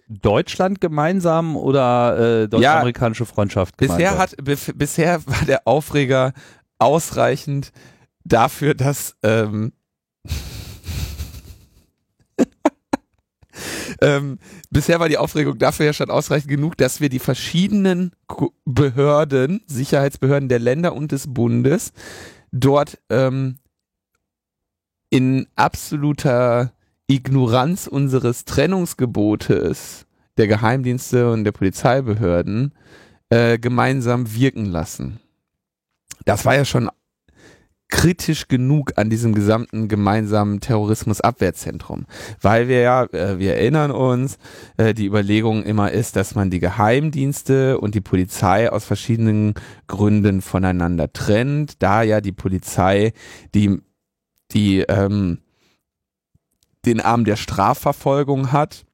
Deutschland 0.08 0.82
gemeinsam 0.82 1.56
oder 1.56 2.44
äh, 2.44 2.48
deutsch-amerikanische 2.48 3.26
Freundschaft 3.26 3.78
gemeinsam? 3.78 3.98
Bisher, 3.98 4.18
hat, 4.18 4.78
bisher 4.78 5.26
war 5.28 5.46
der 5.48 5.68
Aufreger 5.68 6.34
ausreichend 6.80 7.72
dafür, 8.24 8.74
dass 8.74 9.16
ähm, 9.24 9.74
ähm, 14.04 14.38
bisher 14.70 15.00
war 15.00 15.08
die 15.08 15.18
Aufregung 15.18 15.58
dafür 15.58 15.86
ja 15.86 15.94
schon 15.94 16.10
ausreichend 16.10 16.50
genug, 16.50 16.76
dass 16.76 17.00
wir 17.00 17.08
die 17.08 17.20
verschiedenen 17.20 18.12
Behörden, 18.66 19.62
Sicherheitsbehörden 19.66 20.50
der 20.50 20.60
Länder 20.60 20.94
und 20.94 21.14
des 21.14 21.34
Bundes 21.34 21.94
dort 22.52 23.00
ähm, 23.10 23.60
in 25.10 25.48
absoluter 25.56 26.74
Ignoranz 27.08 27.88
unseres 27.88 28.44
Trennungsgebotes 28.44 30.06
der 30.38 30.48
Geheimdienste 30.48 31.32
und 31.32 31.46
der 31.46 31.54
Polizeibehörden 31.54 32.74
äh, 33.30 33.58
gemeinsam 33.58 34.36
wirken 34.36 34.66
lassen. 34.66 35.22
Das 36.26 36.44
war 36.44 36.56
ja 36.56 36.66
schon 36.66 36.90
kritisch 37.94 38.48
genug 38.48 38.94
an 38.96 39.12
diesem 39.12 39.36
gesamten 39.36 39.88
gemeinsamen 39.88 40.60
Terrorismusabwehrzentrum, 40.60 42.08
weil 42.42 42.68
wir 42.68 42.82
ja, 42.82 43.04
äh, 43.04 43.38
wir 43.38 43.54
erinnern 43.54 43.92
uns, 43.92 44.40
äh, 44.78 44.96
die 44.96 45.06
Überlegung 45.06 45.62
immer 45.62 45.92
ist, 45.92 46.16
dass 46.16 46.34
man 46.34 46.50
die 46.50 46.60
Geheimdienste 46.60 47.80
und 47.80 47.94
die 47.94 48.02
Polizei 48.02 48.72
aus 48.72 48.84
verschiedenen 48.84 49.54
Gründen 49.86 50.42
voneinander 50.42 51.14
trennt, 51.14 51.84
da 51.84 52.02
ja 52.02 52.20
die 52.20 52.32
Polizei 52.32 53.14
die 53.54 53.80
die 54.52 54.80
ähm, 54.80 55.38
den 56.86 57.00
Arm 57.00 57.26
der 57.26 57.36
Strafverfolgung 57.36 58.52
hat 58.52 58.86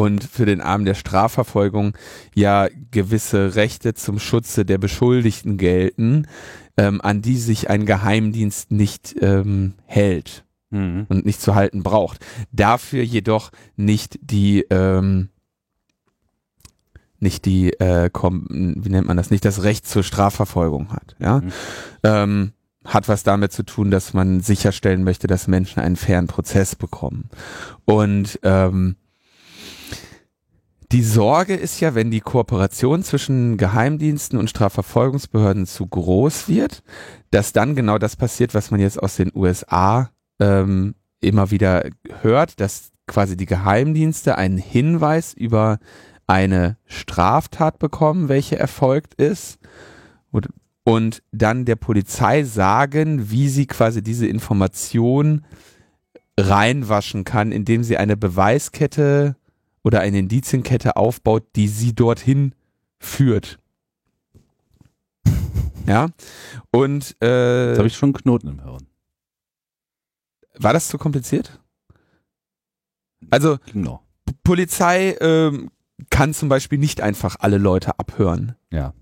und 0.00 0.24
für 0.24 0.46
den 0.46 0.62
Arm 0.62 0.86
der 0.86 0.94
Strafverfolgung 0.94 1.92
ja 2.34 2.68
gewisse 2.90 3.54
Rechte 3.54 3.92
zum 3.92 4.18
Schutze 4.18 4.64
der 4.64 4.78
Beschuldigten 4.78 5.58
gelten, 5.58 6.26
ähm, 6.78 7.02
an 7.02 7.20
die 7.20 7.36
sich 7.36 7.68
ein 7.68 7.84
Geheimdienst 7.84 8.72
nicht 8.72 9.14
ähm, 9.20 9.74
hält 9.84 10.46
mhm. 10.70 11.04
und 11.10 11.26
nicht 11.26 11.42
zu 11.42 11.54
halten 11.54 11.82
braucht. 11.82 12.24
Dafür 12.50 13.02
jedoch 13.02 13.50
nicht 13.76 14.18
die 14.22 14.62
ähm, 14.70 15.28
nicht 17.18 17.44
die, 17.44 17.74
äh, 17.74 18.08
wie 18.10 18.88
nennt 18.88 19.06
man 19.06 19.18
das, 19.18 19.30
nicht 19.30 19.44
das 19.44 19.62
Recht 19.62 19.86
zur 19.86 20.02
Strafverfolgung 20.02 20.94
hat. 20.94 21.14
Ja, 21.18 21.40
mhm. 21.40 21.52
ähm, 22.04 22.52
hat 22.86 23.06
was 23.08 23.22
damit 23.22 23.52
zu 23.52 23.64
tun, 23.64 23.90
dass 23.90 24.14
man 24.14 24.40
sicherstellen 24.40 25.04
möchte, 25.04 25.26
dass 25.26 25.46
Menschen 25.46 25.80
einen 25.80 25.96
fairen 25.96 26.26
Prozess 26.26 26.74
bekommen. 26.74 27.28
Und 27.84 28.40
ähm, 28.42 28.96
die 30.92 31.04
Sorge 31.04 31.54
ist 31.54 31.80
ja, 31.80 31.94
wenn 31.94 32.10
die 32.10 32.20
Kooperation 32.20 33.04
zwischen 33.04 33.56
Geheimdiensten 33.56 34.38
und 34.38 34.50
Strafverfolgungsbehörden 34.50 35.66
zu 35.66 35.86
groß 35.86 36.48
wird, 36.48 36.82
dass 37.30 37.52
dann 37.52 37.76
genau 37.76 37.98
das 37.98 38.16
passiert, 38.16 38.54
was 38.54 38.70
man 38.70 38.80
jetzt 38.80 39.00
aus 39.00 39.16
den 39.16 39.30
USA 39.34 40.10
ähm, 40.40 40.96
immer 41.20 41.50
wieder 41.50 41.84
hört, 42.22 42.60
dass 42.60 42.90
quasi 43.06 43.36
die 43.36 43.46
Geheimdienste 43.46 44.36
einen 44.36 44.58
Hinweis 44.58 45.32
über 45.32 45.78
eine 46.26 46.76
Straftat 46.86 47.78
bekommen, 47.78 48.28
welche 48.28 48.58
erfolgt 48.58 49.14
ist. 49.14 49.58
Und, 50.30 50.48
und 50.84 51.22
dann 51.30 51.64
der 51.66 51.76
Polizei 51.76 52.42
sagen, 52.44 53.30
wie 53.30 53.48
sie 53.48 53.66
quasi 53.66 54.02
diese 54.02 54.26
Information 54.26 55.44
reinwaschen 56.38 57.24
kann, 57.24 57.52
indem 57.52 57.84
sie 57.84 57.96
eine 57.96 58.16
Beweiskette 58.16 59.36
oder 59.82 60.00
eine 60.00 60.18
Indizienkette 60.18 60.96
aufbaut, 60.96 61.44
die 61.56 61.68
sie 61.68 61.94
dorthin 61.94 62.54
führt. 62.98 63.58
ja. 65.86 66.08
Und 66.70 67.16
äh, 67.22 67.68
Jetzt 67.70 67.78
habe 67.78 67.88
ich 67.88 67.96
schon 67.96 68.08
einen 68.08 68.14
Knoten 68.14 68.48
im 68.48 68.62
Hirn. 68.62 68.86
War 70.58 70.72
das 70.72 70.88
zu 70.88 70.98
kompliziert? 70.98 71.58
Also 73.30 73.58
genau. 73.72 74.02
Polizei 74.42 75.16
ähm, 75.20 75.70
kann 76.10 76.34
zum 76.34 76.48
Beispiel 76.48 76.78
nicht 76.78 77.00
einfach 77.00 77.36
alle 77.40 77.58
Leute 77.58 77.98
abhören. 77.98 78.56
Ja. 78.70 78.94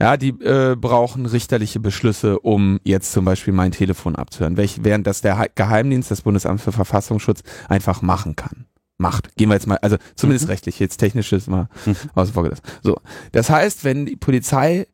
Ja, 0.00 0.16
die 0.16 0.30
äh, 0.30 0.74
brauchen 0.74 1.26
richterliche 1.26 1.78
Beschlüsse, 1.78 2.40
um 2.40 2.80
jetzt 2.82 3.12
zum 3.12 3.24
Beispiel 3.24 3.54
mein 3.54 3.70
Telefon 3.70 4.16
abzuhören, 4.16 4.56
welch, 4.56 4.82
während 4.82 5.06
das 5.06 5.20
der 5.20 5.48
Geheimdienst, 5.54 6.10
das 6.10 6.22
Bundesamt 6.22 6.60
für 6.60 6.72
Verfassungsschutz, 6.72 7.42
einfach 7.68 8.02
machen 8.02 8.34
kann. 8.34 8.66
Macht. 8.98 9.34
Gehen 9.36 9.48
wir 9.48 9.54
jetzt 9.54 9.66
mal, 9.66 9.78
also 9.82 9.96
zumindest 10.14 10.46
Mhm. 10.46 10.50
rechtlich, 10.50 10.78
jetzt 10.78 10.98
technisch 10.98 11.32
ist 11.32 11.48
mal 11.48 11.68
Mhm. 11.86 11.96
außen 12.14 12.34
vor 12.34 12.42
gelassen. 12.44 12.62
So, 12.82 12.96
das 13.32 13.50
heißt, 13.50 13.84
wenn 13.84 14.06
die 14.06 14.16
Polizei 14.16 14.86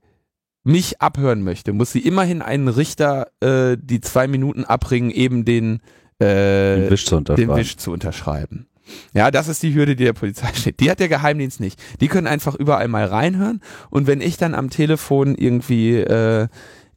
mich 0.65 1.01
abhören 1.01 1.43
möchte, 1.43 1.73
muss 1.73 1.93
sie 1.93 2.01
immerhin 2.01 2.43
einen 2.43 2.69
Richter 2.69 3.29
äh, 3.41 3.77
die 3.81 4.01
zwei 4.01 4.27
Minuten 4.29 4.65
abbringen, 4.65 5.11
eben 5.11 5.45
den, 5.45 5.81
äh, 6.19 6.77
Den 6.77 6.91
Wisch 6.91 7.07
zu 7.07 7.15
den 7.17 7.19
unterschreiben. 7.21 7.57
Wisch 7.57 7.77
zu 7.77 7.93
unterschreiben. 7.93 8.67
Ja, 9.15 9.31
das 9.31 9.49
ist 9.49 9.63
die 9.63 9.75
Hürde, 9.75 9.97
die 9.97 10.05
der 10.05 10.13
Polizei 10.15 10.49
steht. 10.55 10.81
Die 10.81 10.91
hat 10.91 10.99
der 11.01 11.09
Geheimdienst 11.09 11.61
nicht. 11.61 11.79
Die 12.01 12.09
können 12.09 12.27
einfach 12.27 12.55
überall 12.55 12.89
mal 12.89 13.05
reinhören 13.05 13.61
und 13.91 14.07
wenn 14.07 14.21
ich 14.21 14.37
dann 14.37 14.55
am 14.55 14.71
Telefon 14.71 15.35
irgendwie 15.35 15.97
äh, 15.97 16.49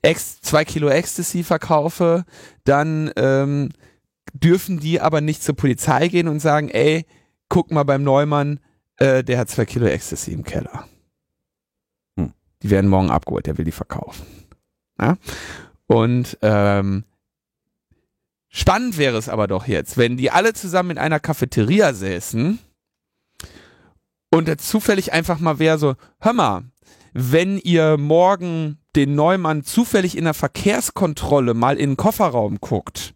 Ex 0.02 0.42
zwei 0.42 0.66
Kilo 0.66 0.90
Ecstasy 0.90 1.44
verkaufe, 1.44 2.26
dann 2.64 3.12
ähm, 3.18 3.70
dürfen 4.34 4.80
die 4.80 5.02
aber 5.02 5.22
nicht 5.22 5.44
zur 5.44 5.56
Polizei 5.56 6.08
gehen 6.08 6.28
und 6.28 6.40
sagen, 6.40 6.70
ey, 6.70 7.06
guck 7.50 7.72
mal 7.72 7.84
beim 7.84 8.04
Neumann, 8.04 8.60
äh, 8.98 9.24
der 9.24 9.40
hat 9.40 9.50
zwei 9.50 9.66
Kilo 9.66 9.86
Ecstasy 9.88 10.32
im 10.32 10.44
Keller. 10.44 10.88
Hm. 12.18 12.34
Die 12.62 12.70
werden 12.70 12.90
morgen 12.90 13.10
abgeholt, 13.10 13.46
der 13.46 13.58
will 13.58 13.66
die 13.66 13.72
verkaufen. 13.72 14.26
Ja? 15.00 15.18
Und 15.88 16.38
ähm, 16.42 17.04
spannend 18.48 18.98
wäre 18.98 19.18
es 19.18 19.28
aber 19.28 19.48
doch 19.48 19.68
jetzt, 19.68 19.98
wenn 19.98 20.18
die 20.18 20.32
alle 20.32 20.54
zusammen 20.54 20.92
in 20.92 20.98
einer 20.98 21.20
Cafeteria 21.20 21.94
säßen 21.94 22.60
und 24.34 24.62
zufällig 24.62 25.12
einfach 25.12 25.40
mal 25.40 25.60
wäre 25.60 25.78
so, 25.78 25.96
hör 26.20 26.34
mal, 26.34 26.64
wenn 27.14 27.58
ihr 27.58 27.98
morgen 27.98 28.78
den 28.96 29.16
Neumann 29.16 29.64
zufällig 29.64 30.18
in 30.18 30.24
der 30.24 30.34
Verkehrskontrolle 30.34 31.54
mal 31.54 31.78
in 31.78 31.92
den 31.92 31.98
Kofferraum 31.98 32.60
guckt, 32.62 33.14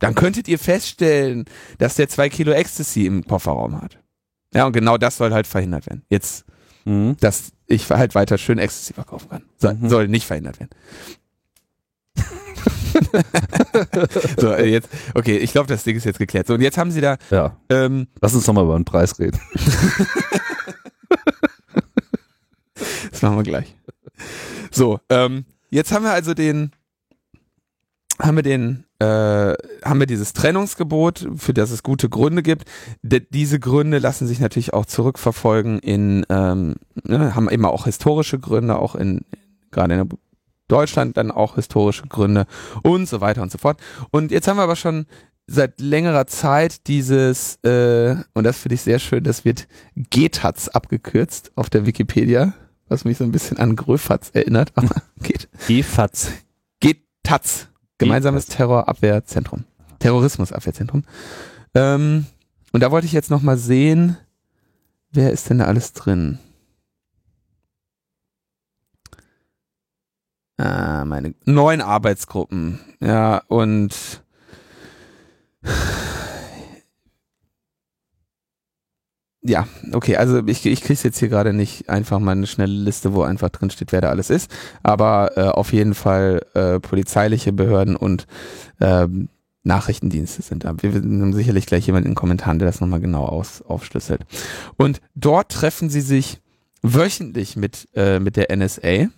dann 0.00 0.16
könntet 0.16 0.48
ihr 0.48 0.58
feststellen, 0.58 1.44
dass 1.78 1.94
der 1.94 2.08
zwei 2.08 2.28
Kilo 2.28 2.50
Ecstasy 2.52 3.06
im 3.06 3.24
Kofferraum 3.24 3.80
hat. 3.80 3.98
Ja, 4.52 4.66
und 4.66 4.72
genau 4.72 4.98
das 4.98 5.16
soll 5.16 5.32
halt 5.32 5.46
verhindert 5.46 5.86
werden. 5.86 6.02
Jetzt, 6.10 6.44
Mhm. 6.84 7.16
dass 7.20 7.52
ich 7.66 7.88
halt 7.90 8.14
weiter 8.16 8.36
schön 8.38 8.58
Ecstasy 8.58 8.94
verkaufen 8.94 9.28
kann. 9.28 9.42
Soll, 9.58 9.74
Mhm. 9.74 9.88
soll 9.88 10.08
nicht 10.08 10.26
verhindert 10.26 10.58
werden. 10.58 10.70
so, 14.36 14.52
äh, 14.52 14.66
jetzt, 14.66 14.88
okay, 15.14 15.36
ich 15.38 15.52
glaube, 15.52 15.68
das 15.68 15.84
Ding 15.84 15.96
ist 15.96 16.04
jetzt 16.04 16.18
geklärt. 16.18 16.46
So, 16.46 16.54
und 16.54 16.60
jetzt 16.60 16.78
haben 16.78 16.90
sie 16.90 17.00
da, 17.00 17.16
Ja, 17.30 17.56
ähm, 17.68 18.08
lass 18.20 18.34
uns 18.34 18.46
nochmal 18.46 18.64
über 18.64 18.76
den 18.76 18.84
Preis 18.84 19.18
reden. 19.18 19.40
Das 23.10 23.22
machen 23.22 23.36
wir 23.36 23.42
gleich. 23.42 23.76
So, 24.70 25.00
ähm, 25.10 25.44
jetzt 25.70 25.92
haben 25.92 26.04
wir 26.04 26.12
also 26.12 26.34
den, 26.34 26.72
haben 28.22 28.36
wir 28.36 28.42
den, 28.42 28.84
äh, 28.98 29.54
haben 29.84 30.00
wir 30.00 30.06
dieses 30.06 30.32
Trennungsgebot, 30.32 31.28
für 31.36 31.54
das 31.54 31.70
es 31.70 31.82
gute 31.82 32.08
Gründe 32.08 32.42
gibt. 32.42 32.64
D 33.02 33.20
diese 33.30 33.58
Gründe 33.58 33.98
lassen 33.98 34.26
sich 34.26 34.40
natürlich 34.40 34.72
auch 34.72 34.86
zurückverfolgen 34.86 35.78
in, 35.80 36.24
ähm, 36.28 36.76
ne, 37.04 37.34
haben 37.34 37.48
immer 37.48 37.70
auch 37.70 37.84
historische 37.84 38.38
Gründe, 38.38 38.78
auch 38.78 38.94
in, 38.94 39.22
gerade 39.70 39.94
in 39.94 40.08
Deutschland 40.68 41.16
dann 41.16 41.30
auch 41.30 41.56
historische 41.56 42.06
Gründe 42.06 42.46
und 42.82 43.08
so 43.08 43.20
weiter 43.20 43.42
und 43.42 43.50
so 43.50 43.58
fort. 43.58 43.80
Und 44.10 44.30
jetzt 44.30 44.48
haben 44.48 44.56
wir 44.56 44.62
aber 44.62 44.76
schon 44.76 45.06
seit 45.46 45.80
längerer 45.80 46.26
Zeit 46.28 46.86
dieses, 46.86 47.56
äh, 47.64 48.14
und 48.34 48.44
das 48.44 48.58
finde 48.58 48.76
ich 48.76 48.82
sehr 48.82 49.00
schön, 49.00 49.24
das 49.24 49.44
wird 49.44 49.66
GTAZ 49.96 50.68
abgekürzt 50.68 51.50
auf 51.56 51.68
der 51.68 51.86
Wikipedia, 51.86 52.54
was 52.88 53.04
mich 53.04 53.18
so 53.18 53.24
ein 53.24 53.32
bisschen 53.32 53.58
an 53.58 53.74
Gröfatz 53.74 54.30
erinnert, 54.32 54.72
aber 54.76 55.02
geht. 55.22 55.48
GFATS. 55.66 56.30
GTAZ, 56.80 57.68
gemeinsames. 58.00 58.46
Terrorabwehrzentrum, 58.46 59.64
Terrorismusabwehrzentrum. 59.98 61.04
Ähm, 61.74 62.26
und 62.72 62.82
da 62.82 62.90
wollte 62.90 63.06
ich 63.06 63.12
jetzt 63.12 63.30
noch 63.30 63.42
mal 63.42 63.56
sehen, 63.56 64.16
wer 65.12 65.30
ist 65.30 65.48
denn 65.50 65.58
da 65.58 65.66
alles 65.66 65.92
drin? 65.92 66.38
Ah, 70.56 71.04
meine 71.04 71.34
neun 71.46 71.80
Arbeitsgruppen, 71.80 72.80
ja, 73.00 73.42
und 73.48 74.22
ja, 79.42 79.66
okay, 79.92 80.16
also 80.16 80.46
ich, 80.46 80.66
ich 80.66 80.82
krieg's 80.82 81.02
jetzt 81.02 81.18
hier 81.18 81.28
gerade 81.28 81.52
nicht 81.52 81.88
einfach 81.88 82.18
mal 82.18 82.32
eine 82.32 82.46
schnelle 82.46 82.72
Liste, 82.72 83.14
wo 83.14 83.22
einfach 83.22 83.48
drin 83.48 83.70
steht, 83.70 83.92
wer 83.92 84.02
da 84.02 84.10
alles 84.10 84.28
ist, 84.28 84.50
aber 84.82 85.32
äh, 85.36 85.42
auf 85.48 85.72
jeden 85.72 85.94
Fall 85.94 86.44
äh, 86.54 86.78
polizeiliche 86.78 87.52
Behörden 87.52 87.96
und 87.96 88.26
ähm, 88.80 89.28
Nachrichtendienste 89.62 90.42
sind 90.42 90.64
da. 90.64 90.74
Wir 90.80 90.92
haben 90.92 91.32
sicherlich 91.32 91.66
gleich 91.66 91.86
jemand 91.86 92.06
in 92.06 92.12
den 92.12 92.16
Kommentaren, 92.16 92.58
der 92.58 92.66
das 92.66 92.80
nochmal 92.80 93.00
genau 93.00 93.26
aus, 93.26 93.62
aufschlüsselt. 93.62 94.22
Und 94.76 95.00
dort 95.14 95.52
treffen 95.52 95.90
sie 95.90 96.00
sich 96.00 96.40
wöchentlich 96.82 97.56
mit, 97.56 97.88
äh, 97.94 98.20
mit 98.20 98.36
der 98.36 98.54
NSA 98.54 99.08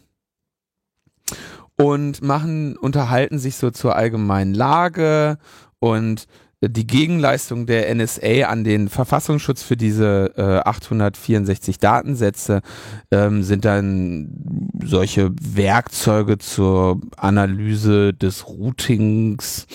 und 1.76 2.22
machen, 2.22 2.76
unterhalten 2.76 3.38
sich 3.38 3.56
so 3.56 3.70
zur 3.70 3.96
allgemeinen 3.96 4.54
Lage 4.54 5.38
und 5.78 6.26
die 6.68 6.86
Gegenleistung 6.86 7.66
der 7.66 7.92
NSA 7.92 8.46
an 8.46 8.62
den 8.62 8.88
Verfassungsschutz 8.88 9.62
für 9.62 9.76
diese 9.76 10.32
äh, 10.36 10.68
864 10.68 11.78
Datensätze 11.78 12.62
ähm, 13.10 13.42
sind 13.42 13.64
dann 13.64 14.70
solche 14.84 15.32
Werkzeuge 15.40 16.38
zur 16.38 17.00
Analyse 17.16 18.14
des 18.14 18.46
Routings, 18.46 19.66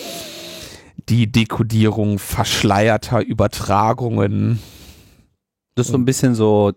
die 1.10 1.30
Dekodierung 1.30 2.18
verschleierter 2.18 3.22
Übertragungen. 3.22 4.58
Das 5.74 5.86
ist 5.86 5.92
so 5.92 5.98
ein 5.98 6.06
bisschen 6.06 6.34
so, 6.34 6.72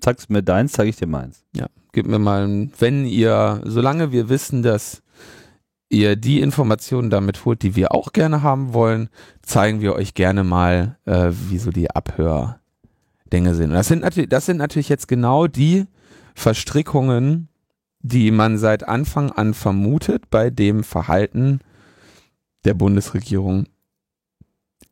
zeigst 0.00 0.28
mir 0.28 0.42
deins, 0.42 0.72
zeige 0.72 0.90
ich 0.90 0.96
dir 0.96 1.06
meins. 1.06 1.44
Gib 1.92 2.06
mir 2.06 2.18
mal, 2.18 2.68
wenn 2.78 3.06
ihr, 3.06 3.60
solange 3.64 4.10
wir 4.12 4.28
wissen, 4.28 4.62
dass 4.62 5.01
ihr 5.92 6.16
die 6.16 6.40
Informationen 6.40 7.10
damit 7.10 7.44
holt, 7.44 7.62
die 7.62 7.76
wir 7.76 7.92
auch 7.92 8.12
gerne 8.12 8.42
haben 8.42 8.72
wollen, 8.72 9.08
zeigen 9.42 9.80
wir 9.80 9.94
euch 9.94 10.14
gerne 10.14 10.42
mal, 10.42 10.98
äh, 11.04 11.30
wie 11.48 11.58
so 11.58 11.70
die 11.70 11.90
Abhördinge 11.90 13.54
sind. 13.54 13.70
Und 13.70 13.74
das 13.74 13.88
sind 13.88 14.02
natürlich, 14.02 14.30
das 14.30 14.46
sind 14.46 14.56
natürlich 14.56 14.88
jetzt 14.88 15.06
genau 15.06 15.46
die 15.46 15.86
Verstrickungen, 16.34 17.48
die 18.00 18.30
man 18.30 18.58
seit 18.58 18.88
Anfang 18.88 19.30
an 19.30 19.54
vermutet 19.54 20.30
bei 20.30 20.50
dem 20.50 20.82
Verhalten 20.82 21.60
der 22.64 22.74
Bundesregierung 22.74 23.66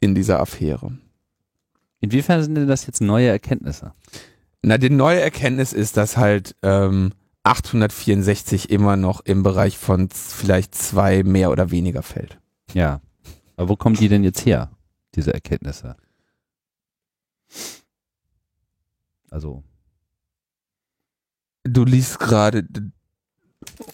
in 0.00 0.14
dieser 0.14 0.40
Affäre. 0.40 0.92
Inwiefern 2.00 2.42
sind 2.42 2.54
denn 2.54 2.69
das 2.69 2.87
jetzt 2.87 3.00
neue 3.00 3.28
Erkenntnisse? 3.28 3.92
Na, 4.62 4.78
die 4.78 4.90
neue 4.90 5.21
Erkenntnis 5.21 5.73
ist, 5.73 5.97
dass 5.97 6.16
halt 6.16 6.54
ähm, 6.62 7.12
864 7.42 8.70
immer 8.70 8.97
noch 8.97 9.20
im 9.20 9.42
Bereich 9.42 9.78
von 9.78 10.09
vielleicht 10.11 10.75
zwei 10.75 11.23
mehr 11.23 11.50
oder 11.50 11.70
weniger 11.70 12.02
fällt. 12.02 12.38
Ja. 12.75 13.00
Aber 13.56 13.68
wo 13.70 13.76
kommen 13.76 13.97
die 13.97 14.09
denn 14.09 14.25
jetzt 14.25 14.44
her, 14.47 14.70
diese 15.14 15.32
Erkenntnisse? 15.35 15.97
Also, 19.30 19.62
Du 21.62 21.85
liest 21.85 22.18
gerade. 22.18 22.66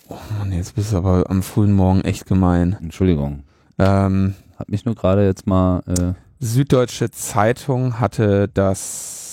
Oh 0.09 0.19
Mann, 0.39 0.53
jetzt 0.53 0.77
bist 0.77 0.93
du 0.93 0.99
aber 0.99 1.29
am 1.29 1.43
frühen 1.43 1.73
Morgen 1.73 2.03
echt 2.03 2.27
gemein. 2.27 2.77
Entschuldigung. 2.81 3.43
Ähm, 3.79 4.35
Hat 4.57 4.69
mich 4.69 4.85
nur 4.85 4.95
gerade 4.95 5.25
jetzt 5.27 5.47
mal, 5.47 5.83
äh, 5.87 6.15
Süddeutsche 6.39 7.11
Zeitung 7.11 7.99
hatte 7.99 8.49
das 8.49 9.26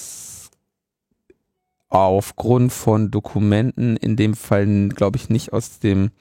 aufgrund 1.93 2.73
von 2.73 3.11
Dokumenten, 3.11 3.95
in 3.97 4.15
dem 4.15 4.33
Fall 4.33 4.89
glaube 4.89 5.17
ich 5.17 5.29
nicht 5.29 5.53
aus 5.53 5.79
dem 5.79 6.11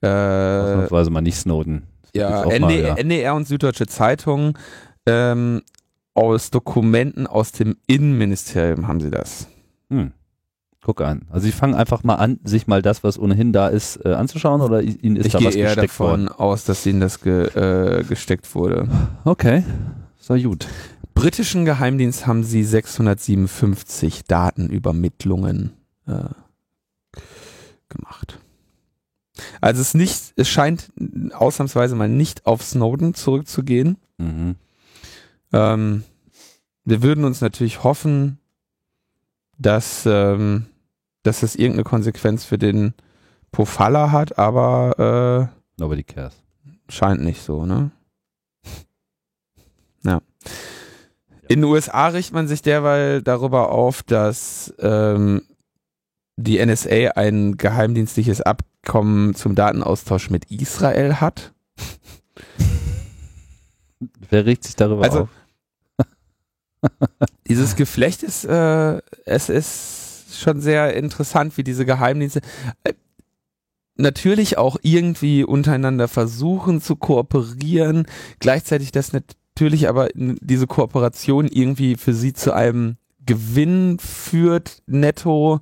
äh, 0.00 0.06
ausnahmsweise 0.06 1.10
mal 1.10 1.20
nicht 1.20 1.36
Snowden. 1.36 1.82
Ja, 2.14 2.44
auch 2.44 2.46
mal, 2.46 2.54
NDR, 2.54 2.88
ja. 2.88 2.94
NDR 2.94 3.34
und 3.34 3.46
Süddeutsche 3.46 3.86
Zeitung 3.86 4.56
ähm, 5.06 5.62
aus 6.14 6.50
Dokumenten 6.50 7.26
aus 7.26 7.52
dem 7.52 7.76
Innenministerium 7.86 8.88
haben 8.88 9.00
sie 9.00 9.10
das. 9.10 9.48
Hm. 9.90 10.12
Guck 10.80 11.00
an. 11.00 11.22
Also 11.30 11.46
sie 11.46 11.52
fangen 11.52 11.74
einfach 11.74 12.04
mal 12.04 12.14
an, 12.14 12.38
sich 12.44 12.66
mal 12.66 12.80
das, 12.80 13.02
was 13.02 13.18
ohnehin 13.18 13.52
da 13.52 13.68
ist, 13.68 13.96
äh, 14.04 14.14
anzuschauen 14.14 14.60
oder 14.60 14.80
ihnen 14.80 15.16
ist 15.16 15.26
ich 15.26 15.32
da 15.32 15.38
gehe 15.38 15.48
was 15.48 15.54
eher 15.56 15.66
gesteckt 15.66 15.90
davon 15.90 16.06
worden? 16.06 16.28
aus, 16.28 16.64
dass 16.64 16.86
ihnen 16.86 17.00
das 17.00 17.20
ge, 17.20 17.46
äh, 17.48 18.04
gesteckt 18.04 18.54
wurde. 18.54 18.88
Okay. 19.24 19.64
So 20.18 20.34
gut. 20.36 20.66
Britischen 21.18 21.64
Geheimdienst 21.64 22.28
haben 22.28 22.44
sie 22.44 22.62
657 22.62 24.22
Datenübermittlungen 24.22 25.72
äh, 26.06 26.28
gemacht. 27.88 28.38
Also 29.60 29.80
es 29.80 29.94
nicht, 29.94 30.32
es 30.36 30.48
scheint 30.48 30.92
ausnahmsweise 31.32 31.96
mal 31.96 32.08
nicht 32.08 32.46
auf 32.46 32.62
Snowden 32.62 33.14
zurückzugehen. 33.14 33.98
Mhm. 34.18 34.54
Ähm, 35.52 36.04
wir 36.84 37.02
würden 37.02 37.24
uns 37.24 37.40
natürlich 37.40 37.82
hoffen, 37.82 38.38
dass, 39.58 40.06
ähm, 40.06 40.66
dass 41.24 41.40
das 41.40 41.56
irgendeine 41.56 41.82
Konsequenz 41.82 42.44
für 42.44 42.58
den 42.58 42.94
Pofalla 43.50 44.12
hat, 44.12 44.38
aber 44.38 45.50
Nobody 45.78 46.04
cares. 46.04 46.34
äh, 46.64 46.92
scheint 46.92 47.22
nicht 47.22 47.42
so, 47.42 47.66
ne? 47.66 47.90
Ja, 50.04 50.20
In 51.48 51.62
den 51.62 51.64
USA 51.64 52.08
richtet 52.08 52.34
man 52.34 52.46
sich 52.46 52.60
derweil 52.60 53.22
darüber 53.22 53.70
auf, 53.70 54.02
dass 54.02 54.74
ähm, 54.80 55.42
die 56.36 56.64
NSA 56.64 57.12
ein 57.16 57.56
geheimdienstliches 57.56 58.42
Abkommen 58.42 59.34
zum 59.34 59.54
Datenaustausch 59.54 60.28
mit 60.28 60.50
Israel 60.50 61.14
hat. 61.14 61.54
Wer 64.30 64.44
regt 64.44 64.64
sich 64.64 64.76
darüber 64.76 65.02
Also, 65.02 65.22
auf? 65.22 65.28
Dieses 67.48 67.76
Geflecht 67.76 68.22
ist, 68.22 68.44
äh, 68.44 69.00
es 69.24 69.48
ist 69.48 70.38
schon 70.38 70.60
sehr 70.60 70.94
interessant, 70.94 71.56
wie 71.56 71.64
diese 71.64 71.86
Geheimdienste 71.86 72.40
äh, 72.84 72.92
natürlich 73.96 74.58
auch 74.58 74.76
irgendwie 74.82 75.44
untereinander 75.44 76.06
versuchen 76.06 76.80
zu 76.80 76.94
kooperieren, 76.94 78.06
gleichzeitig 78.38 78.92
das 78.92 79.12
natürlich 79.58 79.88
aber 79.88 80.08
diese 80.14 80.68
Kooperation 80.68 81.48
irgendwie 81.48 81.96
für 81.96 82.14
sie 82.14 82.32
zu 82.32 82.54
einem 82.54 82.96
Gewinn 83.26 83.98
führt, 83.98 84.84
netto. 84.86 85.58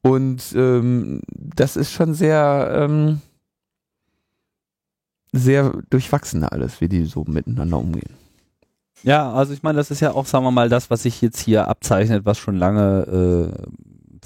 Und 0.00 0.54
ähm, 0.56 1.20
das 1.34 1.76
ist 1.76 1.92
schon 1.92 2.14
sehr, 2.14 2.86
ähm, 2.88 3.20
sehr 5.32 5.74
durchwachsen 5.90 6.42
alles, 6.42 6.80
wie 6.80 6.88
die 6.88 7.04
so 7.04 7.26
miteinander 7.28 7.78
umgehen. 7.78 8.14
Ja, 9.02 9.30
also 9.30 9.52
ich 9.52 9.62
meine, 9.62 9.76
das 9.76 9.90
ist 9.90 10.00
ja 10.00 10.12
auch, 10.12 10.24
sagen 10.24 10.46
wir 10.46 10.50
mal, 10.50 10.70
das, 10.70 10.88
was 10.88 11.02
sich 11.02 11.20
jetzt 11.20 11.40
hier 11.40 11.68
abzeichnet, 11.68 12.24
was 12.24 12.38
schon 12.38 12.56
lange 12.56 13.02
äh, 13.04 13.50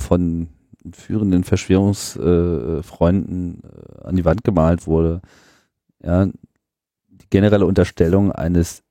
von 0.00 0.46
führenden 0.92 1.42
Verschwörungsfreunden 1.42 3.62
äh, 3.64 3.66
äh, 3.66 4.06
an 4.06 4.14
die 4.14 4.24
Wand 4.24 4.44
gemalt 4.44 4.86
wurde. 4.86 5.22
Ja, 6.00 6.26
die 6.26 7.26
generelle 7.30 7.66
Unterstellung 7.66 8.30
eines 8.30 8.84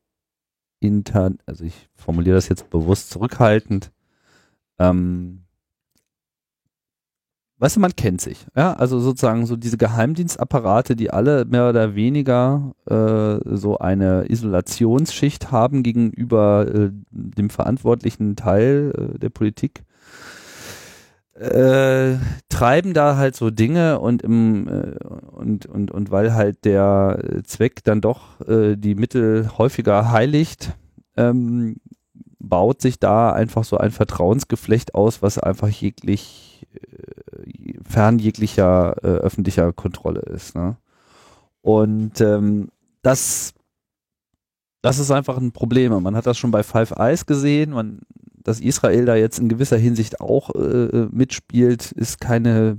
intern, 0.82 1.38
also 1.46 1.64
ich 1.64 1.90
formuliere 1.96 2.36
das 2.36 2.50
jetzt 2.50 2.70
bewusst 2.70 3.12
zurückhaltend, 3.12 3.92
ähm, 4.80 5.46
weißt 7.60 7.76
du, 7.76 7.80
man 7.80 7.96
kennt 7.96 8.20
sich, 8.20 8.46
ja, 8.56 8.74
also 8.74 9.00
sozusagen 9.00 9.46
so 9.46 9.56
diese 9.56 9.78
Geheimdienstapparate, 9.78 10.96
die 10.96 11.12
alle 11.12 11.46
mehr 11.46 11.70
oder 11.70 11.96
weniger 11.96 12.74
äh, 12.90 13.38
so 13.56 13.78
eine 13.78 14.26
Isolationsschicht 14.30 15.52
haben 15.52 15.84
gegenüber 15.84 16.66
äh, 16.68 16.90
dem 17.12 17.52
verantwortlichen 17.52 18.36
Teil 18.36 19.14
äh, 19.16 19.20
der 19.20 19.30
Politik, 19.30 19.84
äh, 21.34 22.18
treiben 22.50 22.94
da 22.94 23.16
halt 23.16 23.36
so 23.36 23.50
Dinge 23.50 24.00
und 24.00 24.22
im 24.22 24.68
äh, 24.68 24.98
und 25.32 25.66
und 25.66 25.92
und 25.92 26.12
weil 26.12 26.34
halt 26.34 26.66
der 26.66 27.20
äh, 27.24 27.44
Zweck 27.44 27.84
dann 27.84 28.02
doch 28.02 28.42
äh, 28.48 28.76
die 28.76 28.96
Mittel 28.96 29.50
häufiger 29.58 30.12
heiligt, 30.12 30.76
ähm, 31.16 31.78
baut 32.40 32.82
sich 32.82 33.00
da 33.00 33.32
einfach 33.32 33.64
so 33.64 33.78
ein 33.78 33.92
Vertrauensgeflecht 33.92 34.94
aus, 34.94 35.22
was 35.22 35.38
einfach 35.40 35.70
jeglich 35.70 36.68
äh, 36.74 37.74
fern 37.88 38.20
jeglicher 38.20 38.98
äh, 39.04 39.08
öffentlicher 39.08 39.72
Kontrolle 39.74 40.22
ist. 40.22 40.56
Ne? 40.56 40.76
Und 41.62 42.20
ähm, 42.20 42.70
das 43.04 43.54
das 44.82 45.00
ist 45.00 45.12
einfach 45.12 45.38
ein 45.38 45.52
Problem. 45.52 46.02
Man 46.02 46.16
hat 46.16 46.26
das 46.26 46.38
schon 46.38 46.52
bei 46.52 46.64
Five 46.64 46.92
Eyes 46.98 47.26
gesehen. 47.26 47.72
Man, 47.72 48.00
dass 48.44 48.60
Israel 48.60 49.06
da 49.06 49.16
jetzt 49.16 49.40
in 49.40 49.50
gewisser 49.50 49.78
Hinsicht 49.78 50.22
auch 50.22 50.50
äh, 50.56 51.08
mitspielt, 51.12 51.92
ist 51.92 52.20
keine, 52.20 52.78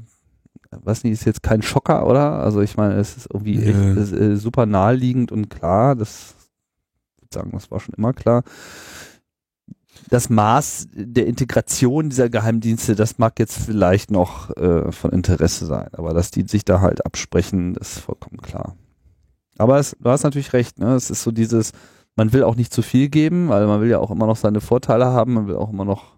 was 0.71 1.05
nicht, 1.05 1.13
ist 1.13 1.25
jetzt 1.25 1.43
kein 1.43 1.63
Schocker, 1.63 2.07
oder? 2.07 2.39
Also 2.39 2.61
ich 2.61 2.77
meine, 2.77 2.95
es 2.95 3.17
ist 3.17 3.29
irgendwie 3.33 3.59
Nö. 3.59 3.65
echt, 3.71 3.99
ist, 3.99 4.13
äh, 4.13 4.37
super 4.37 4.67
naheliegend 4.67 5.33
und 5.33 5.51
klar. 5.51 5.97
Das 5.97 6.35
ich 7.17 7.23
würde 7.23 7.35
sagen, 7.35 7.51
das 7.53 7.71
war 7.71 7.81
schon 7.81 7.95
immer 7.95 8.13
klar. 8.13 8.43
Das 10.09 10.29
Maß 10.29 10.89
der 10.93 11.27
Integration 11.27 12.11
dieser 12.11 12.29
Geheimdienste, 12.29 12.95
das 12.95 13.19
mag 13.19 13.39
jetzt 13.39 13.57
vielleicht 13.57 14.11
noch 14.11 14.55
äh, 14.57 14.91
von 14.91 15.13
Interesse 15.13 15.65
sein, 15.67 15.89
aber 15.93 16.13
dass 16.13 16.31
die 16.31 16.47
sich 16.47 16.65
da 16.65 16.81
halt 16.81 17.07
absprechen, 17.07 17.77
ist 17.77 18.01
vollkommen 18.01 18.39
klar. 18.39 18.77
Aber 19.59 19.79
es, 19.79 19.97
du 20.01 20.11
hast 20.11 20.25
natürlich 20.25 20.53
recht, 20.53 20.79
ne? 20.79 20.95
Es 20.95 21.11
ist 21.11 21.23
so 21.23 21.31
dieses, 21.31 21.73
man 22.17 22.33
will 22.33 22.45
auch 22.45 22.57
nicht 22.57 22.73
zu 22.73 22.83
viel 22.83 23.09
geben, 23.09 23.49
weil 23.49 23.67
man 23.67 23.81
will 23.81 23.89
ja 23.89 23.99
auch 23.99 24.11
immer 24.11 24.27
noch 24.27 24.37
seine 24.37 24.61
Vorteile 24.61 25.07
haben, 25.07 25.35
man 25.35 25.47
will 25.47 25.57
auch 25.57 25.71
immer 25.71 25.85
noch 25.85 26.17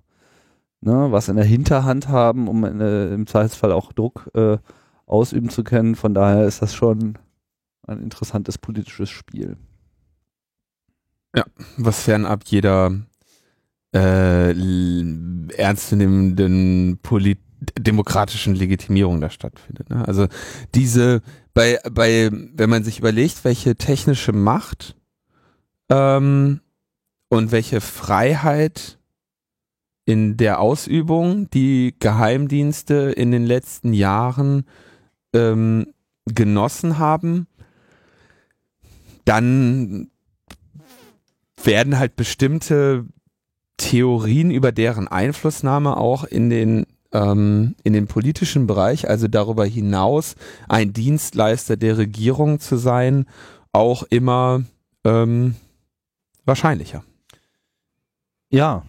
ne, 0.80 1.09
was 1.11 1.28
in 1.28 1.37
der 1.37 1.44
Hinterhand 1.44 2.09
haben, 2.09 2.48
um 2.48 2.64
in, 2.64 2.80
äh, 2.80 3.12
im 3.14 3.26
Zweifelsfall 3.26 3.72
auch 3.72 3.92
Druck 3.92 4.30
äh, 4.35 4.59
ausüben 5.07 5.50
zu 5.50 5.64
können. 5.64 5.94
Von 5.94 6.14
daher 6.14 6.44
ist 6.44 6.62
das 6.62 6.74
schon 6.74 7.18
ein 7.87 8.00
interessantes 8.00 8.59
politisches 8.59 9.11
Spiel. 9.11 9.57
was 11.76 12.02
fernab 12.02 12.44
jeder 12.46 12.92
äh, 13.94 14.50
ernstzunehmenden 15.57 16.98
polit 17.02 17.38
demokratischen 17.78 18.54
Legitimierung 18.54 19.20
da 19.20 19.30
stattfindet. 19.30 19.88
Ne? 19.88 20.07
Also 20.07 20.26
diese, 20.74 21.22
bei, 21.54 21.78
bei, 21.90 22.30
wenn 22.30 22.68
man 22.68 22.85
sich 22.85 22.98
überlegt, 22.98 23.44
welche 23.44 23.76
technische 23.76 24.33
Macht 24.33 24.96
ähm, 25.88 26.60
und 27.28 27.52
welche 27.52 27.80
Freiheit 27.80 28.98
in 30.04 30.36
der 30.36 30.60
Ausübung 30.60 31.48
die 31.50 31.94
Geheimdienste 31.98 33.12
in 33.16 33.30
den 33.30 33.44
letzten 33.44 33.92
Jahren 33.92 34.66
ähm, 35.32 35.86
genossen 36.26 36.98
haben, 36.98 37.46
dann 39.24 40.10
werden 41.62 41.98
halt 41.98 42.16
bestimmte 42.16 43.06
Theorien 43.78 44.50
über 44.50 44.72
deren 44.72 45.08
Einflussnahme 45.08 45.96
auch 45.96 46.24
in 46.24 46.50
den 46.50 46.86
ähm, 47.12 47.76
in 47.82 47.92
den 47.92 48.06
politischen 48.06 48.66
Bereich, 48.66 49.08
also 49.08 49.28
darüber 49.28 49.64
hinaus 49.64 50.34
ein 50.68 50.92
Dienstleister 50.92 51.76
der 51.76 51.96
Regierung 51.96 52.60
zu 52.60 52.76
sein, 52.76 53.26
auch 53.72 54.02
immer 54.04 54.64
ähm, 55.04 55.54
wahrscheinlicher. 56.44 57.04
Ja, 58.50 58.83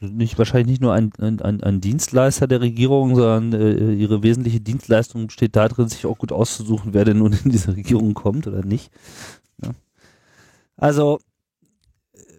nicht 0.00 0.38
wahrscheinlich 0.38 0.66
nicht 0.68 0.82
nur 0.82 0.94
ein, 0.94 1.12
ein, 1.18 1.62
ein- 1.62 1.80
Dienstleister 1.80 2.46
der 2.46 2.60
Regierung, 2.60 3.14
sondern 3.14 3.52
äh, 3.52 3.92
ihre 3.92 4.22
wesentliche 4.22 4.60
Dienstleistung 4.60 5.26
besteht 5.26 5.56
darin, 5.56 5.88
sich 5.88 6.06
auch 6.06 6.18
gut 6.18 6.32
auszusuchen, 6.32 6.94
wer 6.94 7.04
denn 7.04 7.18
nun 7.18 7.32
in 7.44 7.50
diese 7.50 7.76
Regierung 7.76 8.14
kommt 8.14 8.46
oder 8.46 8.64
nicht. 8.64 8.90
Ja. 9.62 9.70
Also 10.76 11.20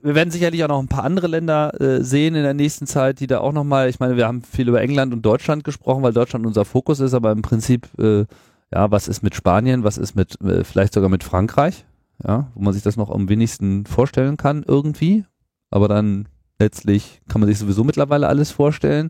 wir 0.03 0.15
werden 0.15 0.31
sicherlich 0.31 0.63
auch 0.63 0.69
noch 0.69 0.79
ein 0.81 0.87
paar 0.87 1.03
andere 1.03 1.27
Länder 1.27 1.79
äh, 1.79 2.03
sehen 2.03 2.33
in 2.33 2.41
der 2.41 2.55
nächsten 2.55 2.87
Zeit, 2.87 3.19
die 3.19 3.27
da 3.27 3.39
auch 3.39 3.53
nochmal, 3.53 3.87
ich 3.89 3.99
meine, 3.99 4.17
wir 4.17 4.25
haben 4.25 4.41
viel 4.41 4.67
über 4.67 4.81
England 4.81 5.13
und 5.13 5.21
Deutschland 5.21 5.63
gesprochen, 5.63 6.01
weil 6.01 6.13
Deutschland 6.13 6.47
unser 6.47 6.65
Fokus 6.65 6.99
ist, 6.99 7.13
aber 7.13 7.31
im 7.31 7.43
Prinzip, 7.43 7.87
äh, 7.99 8.25
ja, 8.73 8.89
was 8.89 9.07
ist 9.07 9.21
mit 9.21 9.35
Spanien, 9.35 9.83
was 9.83 9.99
ist 9.99 10.15
mit, 10.15 10.41
äh, 10.41 10.63
vielleicht 10.63 10.93
sogar 10.93 11.09
mit 11.09 11.23
Frankreich, 11.23 11.85
ja, 12.25 12.51
wo 12.53 12.61
man 12.61 12.73
sich 12.73 12.83
das 12.83 12.97
noch 12.97 13.09
am 13.09 13.29
wenigsten 13.29 13.85
vorstellen 13.85 14.37
kann 14.37 14.63
irgendwie, 14.67 15.25
aber 15.69 15.87
dann 15.87 16.27
letztlich 16.59 17.21
kann 17.27 17.41
man 17.41 17.49
sich 17.49 17.59
sowieso 17.59 17.83
mittlerweile 17.83 18.27
alles 18.27 18.51
vorstellen. 18.51 19.09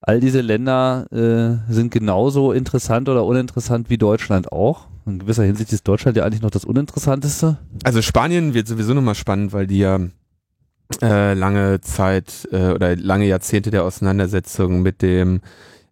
All 0.00 0.18
diese 0.18 0.40
Länder 0.40 1.06
äh, 1.12 1.72
sind 1.72 1.92
genauso 1.92 2.50
interessant 2.52 3.08
oder 3.08 3.24
uninteressant 3.24 3.88
wie 3.88 3.98
Deutschland 3.98 4.50
auch. 4.50 4.88
In 5.06 5.20
gewisser 5.20 5.44
Hinsicht 5.44 5.72
ist 5.72 5.86
Deutschland 5.86 6.16
ja 6.16 6.24
eigentlich 6.24 6.42
noch 6.42 6.50
das 6.50 6.64
Uninteressanteste. 6.64 7.58
Also 7.84 8.02
Spanien 8.02 8.54
wird 8.54 8.66
sowieso 8.66 8.94
nochmal 8.94 9.14
spannend, 9.14 9.52
weil 9.52 9.68
die 9.68 9.78
ja 9.78 10.00
äh, 11.00 11.34
lange 11.34 11.80
Zeit 11.80 12.48
äh, 12.50 12.72
oder 12.72 12.96
lange 12.96 13.26
Jahrzehnte 13.26 13.70
der 13.70 13.84
Auseinandersetzung 13.84 14.82
mit 14.82 15.02
dem 15.02 15.40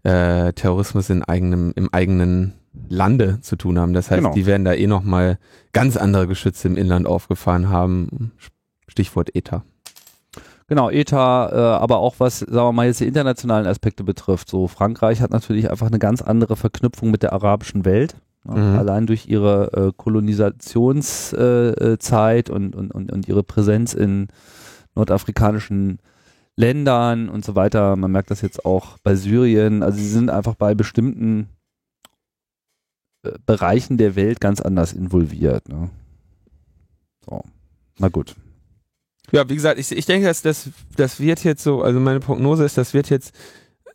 äh, 0.03 0.53
Terrorismus 0.53 1.11
in 1.11 1.23
eigenem, 1.23 1.73
im 1.77 1.89
eigenen 1.93 2.55
Lande 2.89 3.41
zu 3.41 3.57
tun 3.57 3.79
haben. 3.79 3.93
Das 3.93 4.11
heißt, 4.11 4.23
Genau. 4.23 4.35
die 4.35 4.47
werden 4.47 4.65
da 4.65 4.73
eh 4.73 4.87
nochmal 4.87 5.39
ganz 5.73 5.97
andere 5.97 6.27
Geschütze 6.27 6.69
im 6.69 6.77
Inland 6.77 7.07
aufgefahren 7.07 7.69
haben. 7.69 8.33
Stichwort 8.89 9.35
ETA. 9.35 9.65
Genau, 10.69 10.89
ETA, 10.89 11.49
äh, 11.51 11.55
aber 11.81 11.99
auch 11.99 12.15
was, 12.19 12.39
sagen 12.39 12.69
wir 12.69 12.73
mal, 12.73 12.87
jetzt 12.87 13.01
die 13.01 13.09
internationalen 13.09 13.67
Aspekte 13.67 14.05
betrifft. 14.05 14.49
So, 14.49 14.69
Frankreich 14.69 15.21
hat 15.21 15.33
natürlich 15.33 15.69
einfach 15.69 15.89
eine 15.89 15.99
ganz 15.99 16.23
andere 16.23 16.55
Verknüpfung 16.57 17.11
mit 17.11 17.25
der 17.25 17.33
arabischen 17.33 17.85
Welt. 17.85 18.15
Ja, 18.47 18.55
Mhm. 18.55 18.79
Allein 18.79 19.07
durch 19.07 19.27
ihre 19.27 19.73
äh, 19.73 19.93
Kolonisationszeit 19.97 22.49
äh, 22.49 22.53
und, 22.53 22.75
und, 22.75 22.91
und, 22.93 23.13
und 23.13 23.29
ihre 23.29 23.43
Präsenz 23.43 23.93
in 23.95 24.29
nordafrikanischen 24.95 25.99
Ländern 26.57 27.29
und 27.29 27.45
so 27.45 27.55
weiter. 27.55 27.97
Man 27.97 28.13
merkt 28.13 28.31
das 28.31 28.41
jetzt 28.41 28.65
auch 28.65 28.97
bei 29.03 29.15
Syrien. 29.15 29.83
Also 29.83 29.99
sie 29.99 30.09
sind 30.09 30.31
einfach 30.31 30.55
bei 30.55 30.75
bestimmten 30.75 31.49
Bereichen 33.23 33.99
der 33.99 34.17
Welt 34.17 34.41
ganz 34.41 34.61
anders 34.61 34.93
involviert. 34.93 35.69
Ne? 35.69 35.91
So, 37.25 37.43
na 37.99 38.09
gut. 38.09 38.35
Ja, 39.33 39.49
wie 39.49 39.55
gesagt, 39.55 39.79
ich, 39.79 39.93
ich 39.93 40.07
denke, 40.07 40.27
dass 40.27 40.43
das, 40.43 40.71
das 40.97 41.21
wird 41.21 41.45
jetzt 41.45 41.63
so, 41.63 41.83
also 41.83 42.01
meine 42.01 42.21
Prognose 42.21 42.65
ist, 42.65 42.79
das 42.79 42.95
wird 42.95 43.11
jetzt 43.11 43.35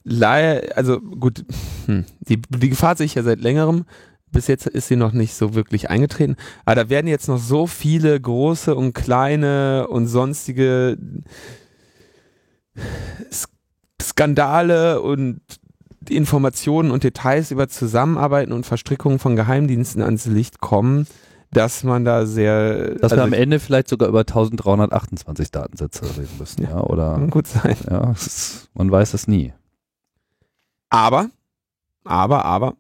leider, 0.04 0.78
also 0.78 1.02
gut, 1.02 1.44
hm, 1.88 2.06
die, 2.20 2.42
die 2.42 2.70
Gefahr 2.70 2.96
sehe 2.96 3.06
ich 3.06 3.16
ja 3.16 3.24
seit 3.24 3.42
längerem. 3.42 3.86
bis 4.32 4.48
jetzt 4.48 4.68
ist 4.68 4.88
sie 4.88 4.96
noch 4.96 5.12
nicht 5.12 5.34
so 5.34 5.56
wirklich 5.56 5.90
eingetreten. 5.90 6.36
Aber 6.66 6.76
da 6.76 6.90
werden 6.90 7.08
jetzt 7.08 7.28
noch 7.28 7.40
so 7.40 7.68
viele 7.68 8.20
große 8.20 8.76
und 8.76 8.94
kleine 8.94 9.88
und 9.90 10.08
sonstige 10.08 10.98
Skandale 14.02 15.02
und 15.02 15.42
Informationen 16.10 16.92
und 16.92 17.04
Details 17.04 17.52
über 17.52 17.68
Zusammenarbeiten 17.68 18.52
und 18.52 18.66
Verstrickungen 18.66 19.20
von 19.20 19.36
Geheimdiensten 19.36 20.02
ans 20.02 20.26
Licht 20.26 20.60
kommen, 20.62 21.08
dass 21.52 21.84
man 21.84 22.06
da 22.06 22.26
sehr. 22.26 22.96
Dass 22.96 23.04
also 23.04 23.16
wir 23.18 23.24
am 23.24 23.34
Ende 23.34 23.60
vielleicht 23.60 23.88
sogar 23.88 24.10
über 24.10 24.20
1328 24.20 25.52
Datensätze 25.52 26.04
reden 26.18 26.38
müssen, 26.38 26.64
ja, 26.64 26.70
ja 26.70 26.82
oder? 26.82 27.14
Kann 27.14 27.30
gut 27.32 27.48
sein. 27.48 27.78
Ja, 27.90 28.12
ist, 28.12 28.70
man 28.74 28.92
weiß 28.92 29.14
es 29.14 29.28
nie. 29.28 29.54
Aber, 30.90 31.30
aber, 32.04 32.46
aber, 32.46 32.76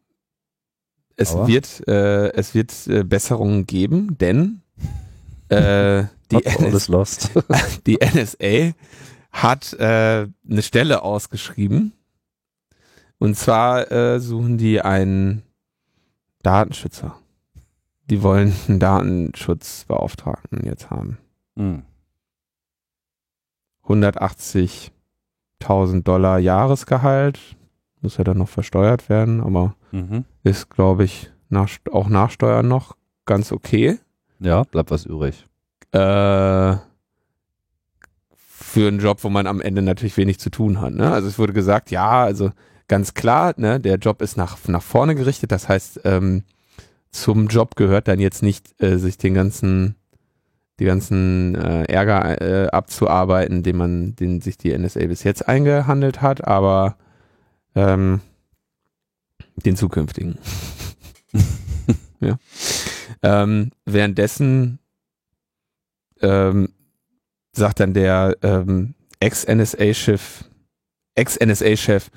es 1.15 1.33
aber? 1.33 1.47
wird, 1.47 1.87
äh, 1.87 2.31
es 2.33 2.53
wird 2.53 2.73
äh, 2.87 3.03
Besserungen 3.03 3.65
geben, 3.65 4.17
denn 4.17 4.61
äh, 5.49 6.03
die, 6.31 6.43
NS 6.43 6.87
die 7.87 7.97
NSA 7.97 8.73
hat 9.31 9.73
äh, 9.73 10.27
eine 10.49 10.61
Stelle 10.61 11.01
ausgeschrieben. 11.01 11.93
Und 13.19 13.35
zwar 13.35 13.91
äh, 13.91 14.19
suchen 14.19 14.57
die 14.57 14.81
einen 14.81 15.43
Datenschützer. 16.43 17.15
Die 18.09 18.21
wollen 18.21 18.53
einen 18.67 18.79
Datenschutzbeauftragten 18.79 20.65
jetzt 20.65 20.91
haben. 20.91 21.17
Hm. 21.55 21.83
180.000 23.87 26.03
Dollar 26.03 26.39
Jahresgehalt. 26.39 27.39
Muss 28.01 28.17
ja 28.17 28.23
dann 28.23 28.37
noch 28.37 28.49
versteuert 28.49 29.09
werden, 29.09 29.41
aber 29.41 29.75
mhm. 29.91 30.25
ist, 30.43 30.69
glaube 30.69 31.05
ich, 31.05 31.31
nach, 31.49 31.69
auch 31.91 32.09
nach 32.09 32.29
Steuern 32.29 32.67
noch 32.67 32.95
ganz 33.25 33.51
okay. 33.51 33.99
Ja, 34.39 34.63
bleibt 34.63 34.91
was 34.91 35.05
übrig. 35.05 35.45
Äh, 35.91 36.75
für 38.35 38.87
einen 38.87 38.99
Job, 38.99 39.23
wo 39.23 39.29
man 39.29 39.47
am 39.47 39.61
Ende 39.61 39.81
natürlich 39.81 40.17
wenig 40.17 40.39
zu 40.39 40.49
tun 40.49 40.81
hat. 40.81 40.93
Ne? 40.93 41.11
Also 41.11 41.27
es 41.27 41.39
wurde 41.39 41.53
gesagt, 41.53 41.91
ja, 41.91 42.23
also 42.23 42.51
ganz 42.87 43.13
klar, 43.13 43.53
ne, 43.57 43.79
der 43.79 43.97
Job 43.97 44.21
ist 44.21 44.37
nach, 44.37 44.57
nach 44.67 44.83
vorne 44.83 45.15
gerichtet. 45.15 45.51
Das 45.51 45.69
heißt, 45.69 46.01
ähm, 46.03 46.43
zum 47.11 47.47
Job 47.47 47.75
gehört 47.75 48.07
dann 48.07 48.19
jetzt 48.19 48.43
nicht, 48.43 48.81
äh, 48.81 48.97
sich 48.97 49.17
den 49.17 49.33
ganzen, 49.33 49.95
die 50.79 50.85
ganzen 50.85 51.55
äh, 51.55 51.83
Ärger 51.83 52.41
äh, 52.41 52.67
abzuarbeiten, 52.67 53.63
den 53.63 53.77
man, 53.77 54.15
den 54.15 54.41
sich 54.41 54.57
die 54.57 54.77
NSA 54.77 55.05
bis 55.07 55.23
jetzt 55.23 55.47
eingehandelt 55.47 56.21
hat, 56.21 56.45
aber 56.45 56.97
ähm, 57.75 58.21
den 59.65 59.75
zukünftigen. 59.75 60.37
ja. 62.19 62.37
Ähm, 63.23 63.71
währenddessen 63.85 64.79
ähm, 66.21 66.69
sagt 67.53 67.79
dann 67.79 67.93
der 67.93 68.37
ähm, 68.41 68.95
Ex-NSA-Chef, 69.19 70.43
Ex-NSA-Chef, 71.15 72.09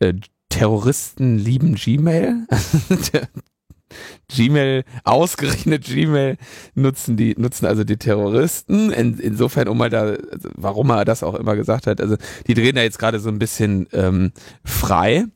äh, 0.00 0.14
Terroristen 0.48 1.38
lieben 1.38 1.74
Gmail. 1.74 2.46
Gmail, 4.28 4.84
ausgerechnet 5.04 5.84
Gmail 5.84 6.36
nutzen 6.74 7.16
die, 7.16 7.34
nutzen 7.36 7.66
also 7.66 7.84
die 7.84 7.96
Terroristen. 7.96 8.90
In, 8.90 9.18
insofern, 9.18 9.68
um 9.68 9.78
mal 9.78 9.90
da, 9.90 10.02
also 10.02 10.48
warum 10.56 10.90
er 10.90 11.04
das 11.04 11.22
auch 11.22 11.34
immer 11.34 11.56
gesagt 11.56 11.86
hat, 11.86 12.00
also 12.00 12.16
die 12.46 12.54
drehen 12.54 12.74
da 12.74 12.82
jetzt 12.82 12.98
gerade 12.98 13.20
so 13.20 13.28
ein 13.28 13.38
bisschen 13.38 13.86
ähm, 13.92 14.32
frei 14.64 15.26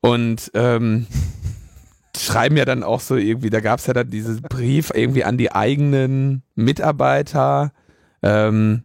und 0.00 0.50
ähm, 0.54 1.06
schreiben 2.16 2.56
ja 2.56 2.64
dann 2.64 2.82
auch 2.82 3.00
so 3.00 3.16
irgendwie, 3.16 3.50
da 3.50 3.60
gab 3.60 3.78
es 3.78 3.86
ja 3.86 3.92
dann 3.92 4.10
diesen 4.10 4.42
Brief 4.42 4.90
irgendwie 4.94 5.24
an 5.24 5.38
die 5.38 5.52
eigenen 5.52 6.42
Mitarbeiter, 6.54 7.72
ähm, 8.22 8.84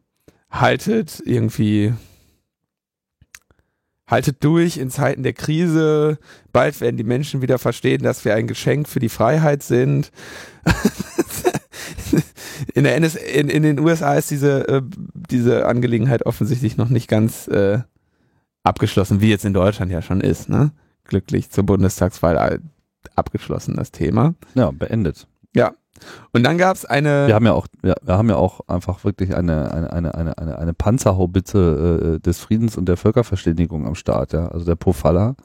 haltet 0.50 1.22
irgendwie, 1.26 1.94
haltet 4.08 4.44
durch 4.44 4.78
in 4.78 4.90
Zeiten 4.90 5.24
der 5.24 5.34
Krise. 5.34 6.18
Bald 6.54 6.80
werden 6.82 6.98
die 6.98 7.04
Menschen 7.04 7.42
wieder 7.42 7.60
verstehen, 7.60 8.04
dass 8.04 8.26
wir 8.26 8.36
ein 8.36 8.48
Geschenk 8.48 8.88
für 8.88 9.00
die 9.00 9.10
Freiheit 9.10 9.64
sind. 9.64 10.12
in, 12.74 12.86
der 12.86 12.96
NS 12.96 13.16
in, 13.16 13.50
in 13.50 13.64
den 13.64 13.80
USA 13.80 14.16
ist 14.16 14.32
diese, 14.32 14.68
äh, 14.68 14.82
diese 15.30 15.66
Angelegenheit 15.66 16.26
offensichtlich 16.26 16.78
noch 16.78 16.90
nicht 16.90 17.10
ganz 17.10 17.48
äh, 17.50 17.80
abgeschlossen, 18.64 19.22
wie 19.22 19.30
jetzt 19.30 19.46
in 19.46 19.54
Deutschland 19.54 19.92
ja 19.92 20.02
schon 20.02 20.22
ist. 20.22 20.50
Ne? 20.50 20.72
Glücklich 21.04 21.52
zur 21.52 21.66
Bundestagswahl 21.66 22.62
abgeschlossen, 23.16 23.76
das 23.76 23.92
Thema. 23.92 24.36
Ja, 24.56 24.72
beendet. 24.72 25.28
Ja, 25.56 25.74
und 26.34 26.44
dann 26.44 26.58
gab 26.58 26.76
es 26.76 26.86
eine. 26.86 27.28
Wir 27.28 27.36
haben 27.36 27.46
ja 27.46 27.54
auch, 27.54 27.68
wir, 27.82 27.96
wir, 28.02 28.18
haben 28.18 28.30
ja 28.30 28.36
auch 28.36 28.62
einfach 28.68 29.04
wirklich 29.04 29.36
eine, 29.36 29.72
eine, 29.72 29.94
eine, 29.94 30.16
eine, 30.16 30.38
eine, 30.38 30.60
eine 30.60 30.74
Panzerhaubitze 30.74 32.16
äh, 32.16 32.20
des 32.20 32.40
Friedens 32.40 32.78
und 32.78 32.88
der 32.88 32.98
Völkerverständigung 32.98 33.86
am 33.88 33.96
Start, 33.96 34.34
ja. 34.34 34.48
Also 34.48 34.66
der 34.66 34.76
Pofalla. 34.76 35.36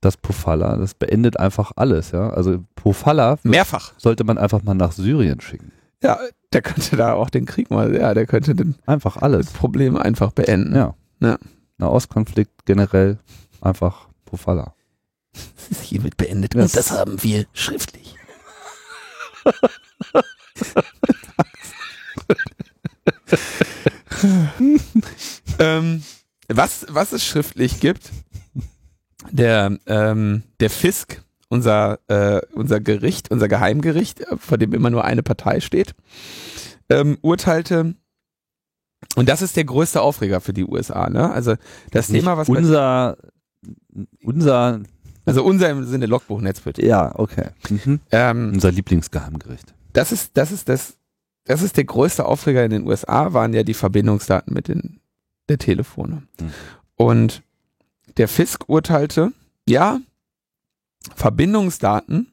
Das 0.00 0.16
Pofalla, 0.16 0.76
das 0.76 0.94
beendet 0.94 1.40
einfach 1.40 1.72
alles, 1.74 2.12
ja. 2.12 2.30
Also 2.30 2.58
Pofalla 2.76 3.36
mehrfach 3.42 3.94
sollte 3.96 4.22
man 4.22 4.38
einfach 4.38 4.62
mal 4.62 4.74
nach 4.74 4.92
Syrien 4.92 5.40
schicken. 5.40 5.72
Ja, 6.02 6.18
der 6.52 6.62
könnte 6.62 6.96
da 6.96 7.14
auch 7.14 7.30
den 7.30 7.46
Krieg 7.46 7.70
mal, 7.70 7.94
ja, 7.94 8.14
der 8.14 8.26
könnte 8.26 8.54
den 8.54 8.76
einfach 8.86 9.16
alles 9.16 9.50
Problem 9.50 9.96
einfach 9.96 10.30
beenden. 10.30 10.74
Ja. 10.74 10.94
ja. 11.20 11.36
Nahostkonflikt 11.78 12.64
generell 12.64 13.18
einfach 13.60 14.08
Pofalla. 14.24 14.74
Das 15.32 15.70
ist 15.70 15.82
hiermit 15.82 16.16
beendet 16.16 16.54
das 16.54 16.62
und 16.62 16.76
das 16.76 16.90
haben 16.92 17.22
wir 17.22 17.46
schriftlich. 17.52 18.17
Ähm, 25.58 26.02
was, 26.48 26.86
was 26.88 27.12
es 27.12 27.24
schriftlich 27.24 27.80
gibt, 27.80 28.10
der, 29.30 29.78
ähm, 29.86 30.42
der 30.60 30.70
Fisk, 30.70 31.22
unser, 31.48 31.98
äh, 32.08 32.40
unser 32.52 32.80
Gericht, 32.80 33.30
unser 33.30 33.48
Geheimgericht, 33.48 34.24
vor 34.38 34.58
dem 34.58 34.72
immer 34.72 34.90
nur 34.90 35.04
eine 35.04 35.22
Partei 35.22 35.60
steht, 35.60 35.94
ähm, 36.88 37.18
urteilte, 37.22 37.94
und 39.16 39.28
das 39.28 39.42
ist 39.42 39.56
der 39.56 39.64
größte 39.64 40.00
Aufreger 40.00 40.40
für 40.40 40.52
die 40.52 40.64
USA, 40.64 41.08
ne? 41.08 41.30
Also 41.30 41.54
das 41.90 42.08
Nicht 42.08 42.22
Thema, 42.22 42.36
was 42.36 42.48
unser, 42.48 43.16
unser 44.22 44.80
also 45.28 45.44
unser 45.44 45.70
im 45.70 45.84
Sinne 45.84 46.06
Logbuch 46.06 46.40
Netzpolitik. 46.40 46.84
Ja, 46.84 47.12
okay. 47.18 47.50
Mhm. 47.68 48.00
Ähm, 48.10 48.50
unser 48.54 48.72
Lieblingsgeheimgericht. 48.72 49.74
Das 49.92 50.12
ist, 50.12 50.36
das 50.36 50.52
ist 50.52 50.68
das, 50.68 50.94
das 51.44 51.62
ist 51.62 51.76
der 51.76 51.84
größte 51.84 52.26
Aufreger 52.26 52.64
in 52.64 52.70
den 52.70 52.86
USA, 52.86 53.32
waren 53.32 53.54
ja 53.54 53.62
die 53.62 53.74
Verbindungsdaten 53.74 54.52
mit 54.52 54.68
den, 54.68 55.00
der 55.48 55.58
Telefone. 55.58 56.22
Mhm. 56.40 56.52
Und 56.96 57.42
der 58.16 58.28
Fisk 58.28 58.68
urteilte, 58.68 59.32
ja, 59.66 60.00
Verbindungsdaten 61.14 62.32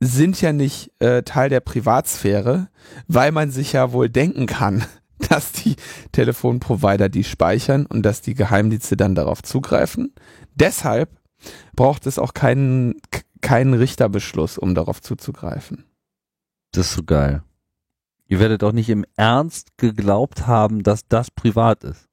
sind 0.00 0.40
ja 0.40 0.52
nicht 0.52 0.90
äh, 0.98 1.22
Teil 1.22 1.50
der 1.50 1.60
Privatsphäre, 1.60 2.68
weil 3.06 3.32
man 3.32 3.50
sich 3.50 3.72
ja 3.74 3.92
wohl 3.92 4.08
denken 4.08 4.46
kann, 4.46 4.84
dass 5.28 5.52
die 5.52 5.76
Telefonprovider 6.12 7.08
die 7.08 7.24
speichern 7.24 7.86
und 7.86 8.02
dass 8.02 8.22
die 8.22 8.34
Geheimdienste 8.34 8.96
dann 8.96 9.14
darauf 9.14 9.42
zugreifen. 9.42 10.14
Deshalb 10.54 11.19
braucht 11.74 12.06
es 12.06 12.18
auch 12.18 12.34
keinen, 12.34 13.00
keinen 13.40 13.74
Richterbeschluss, 13.74 14.58
um 14.58 14.74
darauf 14.74 15.00
zuzugreifen. 15.00 15.84
Das 16.72 16.86
ist 16.86 16.94
so 16.94 17.02
geil. 17.02 17.42
Ihr 18.26 18.38
werdet 18.38 18.62
auch 18.62 18.72
nicht 18.72 18.88
im 18.88 19.04
Ernst 19.16 19.76
geglaubt 19.76 20.46
haben, 20.46 20.82
dass 20.82 21.06
das 21.08 21.30
privat 21.30 21.82
ist. 21.82 22.08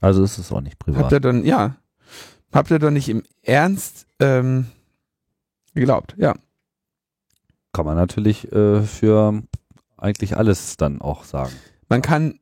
Also 0.00 0.22
ist 0.22 0.38
es 0.38 0.50
auch 0.52 0.60
nicht 0.60 0.78
privat. 0.78 1.02
Habt 1.02 1.12
ihr 1.12 1.20
dann, 1.20 1.44
ja, 1.44 1.76
habt 2.52 2.70
ihr 2.70 2.78
doch 2.78 2.90
nicht 2.90 3.08
im 3.08 3.22
Ernst 3.42 4.06
ähm, 4.20 4.66
geglaubt, 5.74 6.14
ja. 6.16 6.34
Kann 7.72 7.84
man 7.84 7.96
natürlich 7.96 8.50
äh, 8.52 8.82
für 8.82 9.42
eigentlich 9.96 10.36
alles 10.36 10.76
dann 10.76 11.00
auch 11.00 11.24
sagen. 11.24 11.52
Man 11.88 12.02
kann 12.02 12.38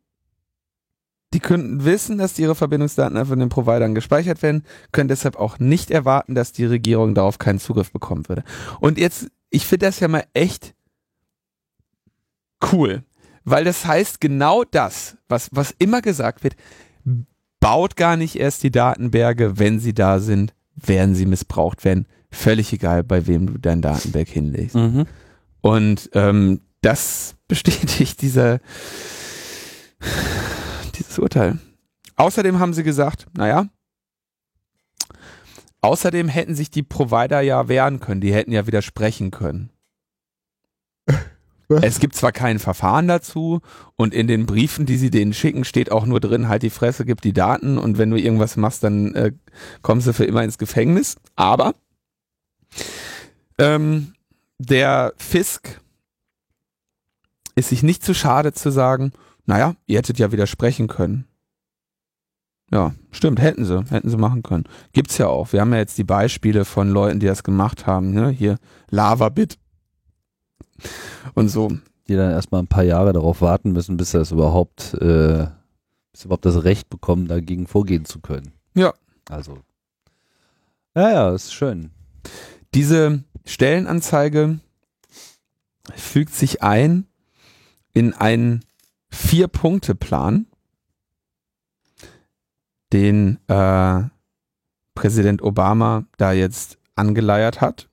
die 1.33 1.41
könnten 1.41 1.85
wissen, 1.85 2.19
dass 2.19 2.39
ihre 2.39 2.55
Verbindungsdaten 2.55 3.25
von 3.25 3.39
den 3.39 3.49
Providern 3.49 3.95
gespeichert 3.95 4.43
werden, 4.43 4.65
können 4.93 5.09
deshalb 5.09 5.37
auch 5.37 5.59
nicht 5.59 5.91
erwarten, 5.91 6.35
dass 6.35 6.53
die 6.53 6.67
Regierung 6.67 7.15
darauf 7.15 7.39
keinen 7.39 7.59
Zugriff 7.59 7.91
bekommen 7.91 8.29
würde. 8.29 8.45
Und 8.81 8.99
jetzt, 8.99 9.29
ich 9.51 9.67
finde 9.67 9.87
das 9.87 10.01
ja 10.01 10.09
mal 10.09 10.25
echt 10.35 10.75
cool, 12.73 13.03
weil 13.45 13.65
das 13.65 13.87
heißt 13.87 14.21
genau 14.21 14.65
das, 14.65 15.17
was, 15.29 15.49
was 15.53 15.75
immer 15.79 16.03
gesagt 16.03 16.45
wird, 16.45 16.55
baut 17.61 17.97
gar 17.97 18.17
nicht 18.17 18.37
erst 18.37 18.63
die 18.63 18.71
Datenberge, 18.71 19.59
wenn 19.59 19.81
sie 19.81 19.95
da 19.95 20.19
sind, 20.19 20.53
werden 20.75 21.15
sie 21.15 21.27
missbraucht 21.27 21.85
werden. 21.85 22.07
Völlig 22.31 22.73
egal, 22.73 23.05
bei 23.05 23.27
wem 23.27 23.47
du 23.47 23.59
dein 23.59 23.83
Datenberg 23.83 24.29
hinlegst. 24.29 24.75
Mhm. 24.75 25.07
Und 25.61 26.11
ähm, 26.15 26.61
das 26.81 27.37
bestätigt 27.49 28.21
dieser 28.21 28.61
dieses 31.13 31.23
Urteil. 31.23 31.59
Außerdem 32.17 32.59
haben 32.59 32.75
sie 32.75 32.83
gesagt, 32.83 33.27
naja, 33.37 33.69
Außerdem 35.85 36.29
hätten 36.29 36.55
sich 36.55 36.71
die 36.71 36.85
Provider 36.85 37.41
ja 37.41 37.67
wehren 37.67 37.99
können, 37.99 38.21
die 38.21 38.33
hätten 38.33 38.53
ja 38.53 38.69
widersprechen 38.69 39.33
können. 39.33 39.71
Es 41.69 41.99
gibt 41.99 42.15
zwar 42.15 42.31
kein 42.31 42.61
Verfahren 42.61 43.09
dazu 43.09 43.61
und 43.97 44.15
in 44.15 44.29
den 44.29 44.47
Briefen, 44.47 44.87
die 44.87 44.97
sie 44.97 45.11
denen 45.11 45.33
schicken, 45.33 45.65
steht 45.65 45.91
auch 45.91 46.07
nur 46.07 46.21
drin, 46.21 46.47
halt 46.47 46.63
die 46.63 46.71
Fresse, 46.71 47.05
gib 47.05 47.21
die 47.21 47.33
Daten 47.33 47.79
und 47.79 47.99
wenn 47.99 48.11
du 48.11 48.17
irgendwas 48.17 48.57
machst, 48.57 48.85
dann 48.85 49.15
äh, 49.15 49.33
kommst 49.81 50.07
du 50.07 50.13
für 50.13 50.25
immer 50.25 50.45
ins 50.45 50.59
Gefängnis. 50.59 51.17
Aber 51.35 51.75
ähm, 53.59 54.13
der 54.59 55.15
Fisk 55.17 55.81
ist 57.57 57.71
sich 57.71 57.83
nicht 57.83 58.05
zu 58.05 58.15
schade 58.15 58.53
zu 58.53 58.71
sagen, 58.71 59.13
naja, 59.47 59.75
ihr 59.87 59.99
hättet 59.99 60.19
ja 60.19 60.33
widersprechen 60.33 60.89
können. 60.89 61.27
Ja, 62.71 62.95
stimmt, 63.11 63.41
hätten 63.41 63.67
sie, 63.67 63.85
hätten 63.91 64.09
sie 64.09 64.17
machen 64.17 64.43
können. 64.43 64.65
Gibt's 64.93 65.19
ja 65.19 65.27
auch. 65.27 65.53
Wir 65.53 65.61
haben 65.61 65.73
ja 65.73 65.79
jetzt 65.79 65.99
die 65.99 66.05
Beispiele 66.05 66.65
von 66.65 66.89
Leuten, 66.89 67.21
die 67.21 67.27
das 67.27 67.43
gemacht 67.43 67.87
haben, 67.87 68.13
ne? 68.13 68.31
Hier 68.31 68.57
Lava-Bit 68.89 69.59
und 71.35 71.49
so. 71.49 71.71
Die 72.09 72.17
dann 72.17 72.31
erstmal 72.31 72.63
ein 72.63 72.69
paar 72.69 72.83
Jahre 72.83 73.13
darauf 73.13 73.43
warten 73.43 73.73
müssen, 73.73 73.97
bis 73.97 74.11
sie 74.11 74.19
das 74.19 74.33
überhaupt, 74.33 74.95
äh, 74.95 75.47
bis 76.11 76.23
sie 76.23 76.25
überhaupt 76.25 76.47
das 76.47 76.65
Recht 76.65 76.89
bekommen, 76.89 77.29
dagegen 77.29 77.67
vorgehen 77.67 78.07
zu 78.07 78.21
können. 78.21 78.53
Ja. 78.75 78.93
Also. 79.29 79.59
Ja, 80.97 81.11
ja, 81.11 81.35
ist 81.35 81.55
schön. 81.55 81.91
Diese 82.75 83.23
Stellenanzeige 83.45 84.61
fügt 85.95 86.35
sich 86.35 86.63
ein 86.63 87.07
in 87.93 88.15
einen 88.15 88.65
Vier-Punkte-Plan, 89.13 90.47
den 92.93 93.39
äh, 93.49 94.03
Präsident 94.95 95.43
Obama 95.43 96.05
da 96.17 96.33
jetzt 96.33 96.79
angeleiert 96.97 97.61
hat. 97.61 97.89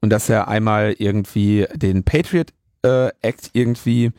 Und 0.00 0.10
dass 0.10 0.28
er 0.28 0.48
einmal 0.48 0.94
irgendwie 0.98 1.66
den 1.74 2.04
Patriot 2.04 2.52
äh, 2.82 3.10
Act 3.22 3.50
irgendwie 3.54 4.12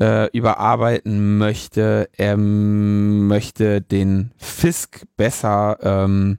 äh, 0.00 0.30
überarbeiten 0.30 1.38
möchte. 1.38 2.08
Er 2.12 2.36
möchte 2.36 3.80
den 3.80 4.32
Fisk 4.36 5.06
besser, 5.16 5.78
ähm, 5.82 6.38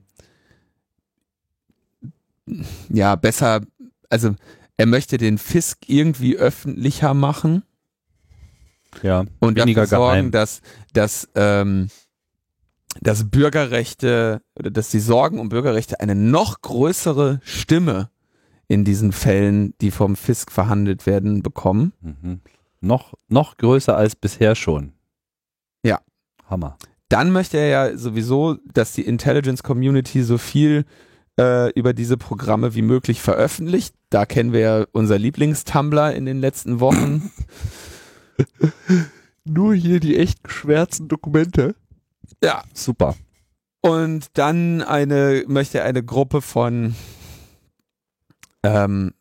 ja, 2.88 3.16
besser, 3.16 3.60
also 4.08 4.34
er 4.76 4.86
möchte 4.86 5.18
den 5.18 5.38
Fisk 5.38 5.88
irgendwie 5.88 6.36
öffentlicher 6.36 7.14
machen. 7.14 7.62
Ja, 9.02 9.24
und 9.40 9.56
weniger 9.56 9.82
dafür 9.82 9.98
sorgen, 9.98 10.16
geheim. 10.16 10.30
dass, 10.30 10.60
dass, 10.92 11.28
ähm, 11.34 11.88
dass 13.00 13.30
Bürgerrechte 13.30 14.42
oder 14.58 14.70
dass 14.70 14.90
die 14.90 15.00
Sorgen 15.00 15.38
um 15.38 15.48
Bürgerrechte 15.48 16.00
eine 16.00 16.14
noch 16.14 16.62
größere 16.62 17.40
Stimme 17.42 18.10
in 18.68 18.84
diesen 18.84 19.12
Fällen, 19.12 19.74
die 19.80 19.90
vom 19.90 20.16
Fisk 20.16 20.50
verhandelt 20.50 21.06
werden, 21.06 21.42
bekommen. 21.42 21.92
Mhm. 22.00 22.40
Noch, 22.80 23.14
noch 23.28 23.56
größer 23.56 23.96
als 23.96 24.16
bisher 24.16 24.54
schon. 24.54 24.92
Ja. 25.84 26.00
Hammer. 26.48 26.76
Dann 27.08 27.30
möchte 27.30 27.58
er 27.58 27.68
ja 27.68 27.96
sowieso, 27.96 28.56
dass 28.72 28.92
die 28.92 29.02
Intelligence 29.06 29.62
Community 29.62 30.22
so 30.22 30.38
viel 30.38 30.84
äh, 31.38 31.70
über 31.72 31.92
diese 31.92 32.16
Programme 32.16 32.74
wie 32.74 32.82
möglich 32.82 33.20
veröffentlicht. 33.20 33.94
Da 34.10 34.26
kennen 34.26 34.52
wir 34.52 34.60
ja 34.60 34.84
unser 34.92 35.18
Lieblingstumblr 35.18 36.12
in 36.12 36.24
den 36.26 36.40
letzten 36.40 36.80
Wochen. 36.80 37.30
Nur 39.44 39.74
hier 39.74 40.00
die 40.00 40.16
echt 40.16 40.42
geschwärzten 40.44 41.08
Dokumente. 41.08 41.74
Ja. 42.42 42.64
Super. 42.74 43.14
Und 43.80 44.26
dann 44.34 44.82
eine, 44.82 45.44
möchte 45.46 45.82
eine 45.82 46.02
Gruppe 46.02 46.42
von 46.42 46.96
ähm, 48.64 49.14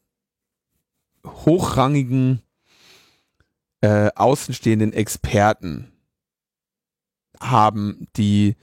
hochrangigen 1.25 2.41
äh, 3.81 4.09
außenstehenden 4.15 4.93
Experten 4.93 5.91
haben, 7.39 8.07
die 8.15 8.55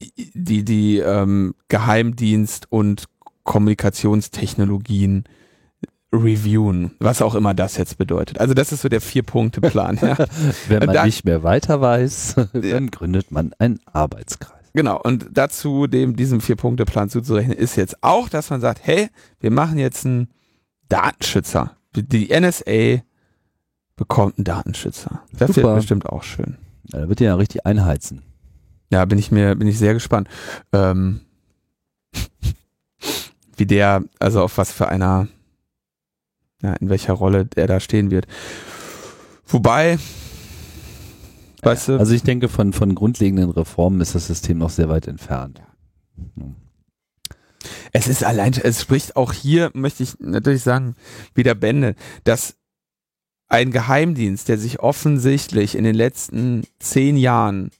die 0.00 0.64
die 0.64 0.98
ähm, 0.98 1.54
Geheimdienst 1.68 2.72
und 2.72 3.04
Kommunikationstechnologien 3.44 5.24
reviewen, 6.12 6.92
was 6.98 7.22
auch 7.22 7.34
immer 7.34 7.54
das 7.54 7.76
jetzt 7.76 7.96
bedeutet. 7.98 8.40
Also 8.40 8.52
das 8.54 8.72
ist 8.72 8.82
so 8.82 8.88
der 8.88 9.00
Vier-Punkte-Plan. 9.00 9.98
ja. 10.02 10.16
Wenn 10.68 10.80
man 10.84 10.94
Da- 10.94 11.04
nicht 11.04 11.24
mehr 11.24 11.42
weiter 11.42 11.80
weiß, 11.80 12.34
dann 12.52 12.90
gründet 12.90 13.30
man 13.30 13.52
einen 13.58 13.78
Arbeitskreis. 13.86 14.58
Genau, 14.72 15.00
und 15.00 15.26
dazu 15.32 15.86
dem 15.86 16.14
diesem 16.16 16.40
Vier-Punkte-Plan 16.40 17.10
zuzurechnen 17.10 17.56
ist 17.56 17.76
jetzt 17.76 18.02
auch, 18.02 18.28
dass 18.28 18.50
man 18.50 18.60
sagt, 18.60 18.80
hey, 18.84 19.08
wir 19.40 19.50
machen 19.50 19.78
jetzt 19.78 20.06
einen 20.06 20.28
Datenschützer. 20.88 21.76
Die 21.94 22.28
NSA 22.38 23.02
bekommt 23.96 24.38
einen 24.38 24.44
Datenschützer. 24.44 25.22
Das 25.32 25.48
wird 25.48 25.54
Super. 25.56 25.74
bestimmt 25.74 26.06
auch 26.06 26.22
schön. 26.22 26.56
Ja, 26.92 27.00
da 27.00 27.08
wird 27.08 27.18
die 27.20 27.24
ja 27.24 27.34
richtig 27.34 27.66
einheizen. 27.66 28.22
Ja, 28.92 29.04
bin 29.04 29.18
ich 29.18 29.30
mir, 29.32 29.54
bin 29.56 29.68
ich 29.68 29.78
sehr 29.78 29.94
gespannt. 29.94 30.28
Ähm, 30.72 31.20
wie 33.56 33.66
der, 33.66 34.02
also 34.18 34.42
auf 34.42 34.56
was 34.58 34.72
für 34.72 34.88
einer, 34.88 35.28
ja, 36.62 36.74
in 36.74 36.88
welcher 36.88 37.14
Rolle 37.14 37.46
der 37.46 37.66
da 37.66 37.80
stehen 37.80 38.10
wird. 38.10 38.26
Wobei, 39.46 39.98
weißt 41.62 41.88
du, 41.88 41.98
Also 41.98 42.14
ich 42.14 42.22
denke, 42.22 42.48
von, 42.48 42.72
von 42.72 42.94
grundlegenden 42.94 43.50
Reformen 43.50 44.00
ist 44.00 44.14
das 44.14 44.26
System 44.26 44.58
noch 44.58 44.70
sehr 44.70 44.88
weit 44.88 45.08
entfernt. 45.08 45.62
Es 47.92 48.08
ist 48.08 48.24
allein, 48.24 48.52
es 48.62 48.80
spricht 48.80 49.16
auch 49.16 49.32
hier, 49.32 49.70
möchte 49.74 50.02
ich 50.02 50.18
natürlich 50.20 50.62
sagen, 50.62 50.94
wieder 51.34 51.54
Bände, 51.54 51.94
dass 52.24 52.56
ein 53.48 53.72
Geheimdienst, 53.72 54.48
der 54.48 54.58
sich 54.58 54.80
offensichtlich 54.80 55.74
in 55.74 55.84
den 55.84 55.96
letzten 55.96 56.62
zehn 56.78 57.16
Jahren 57.16 57.70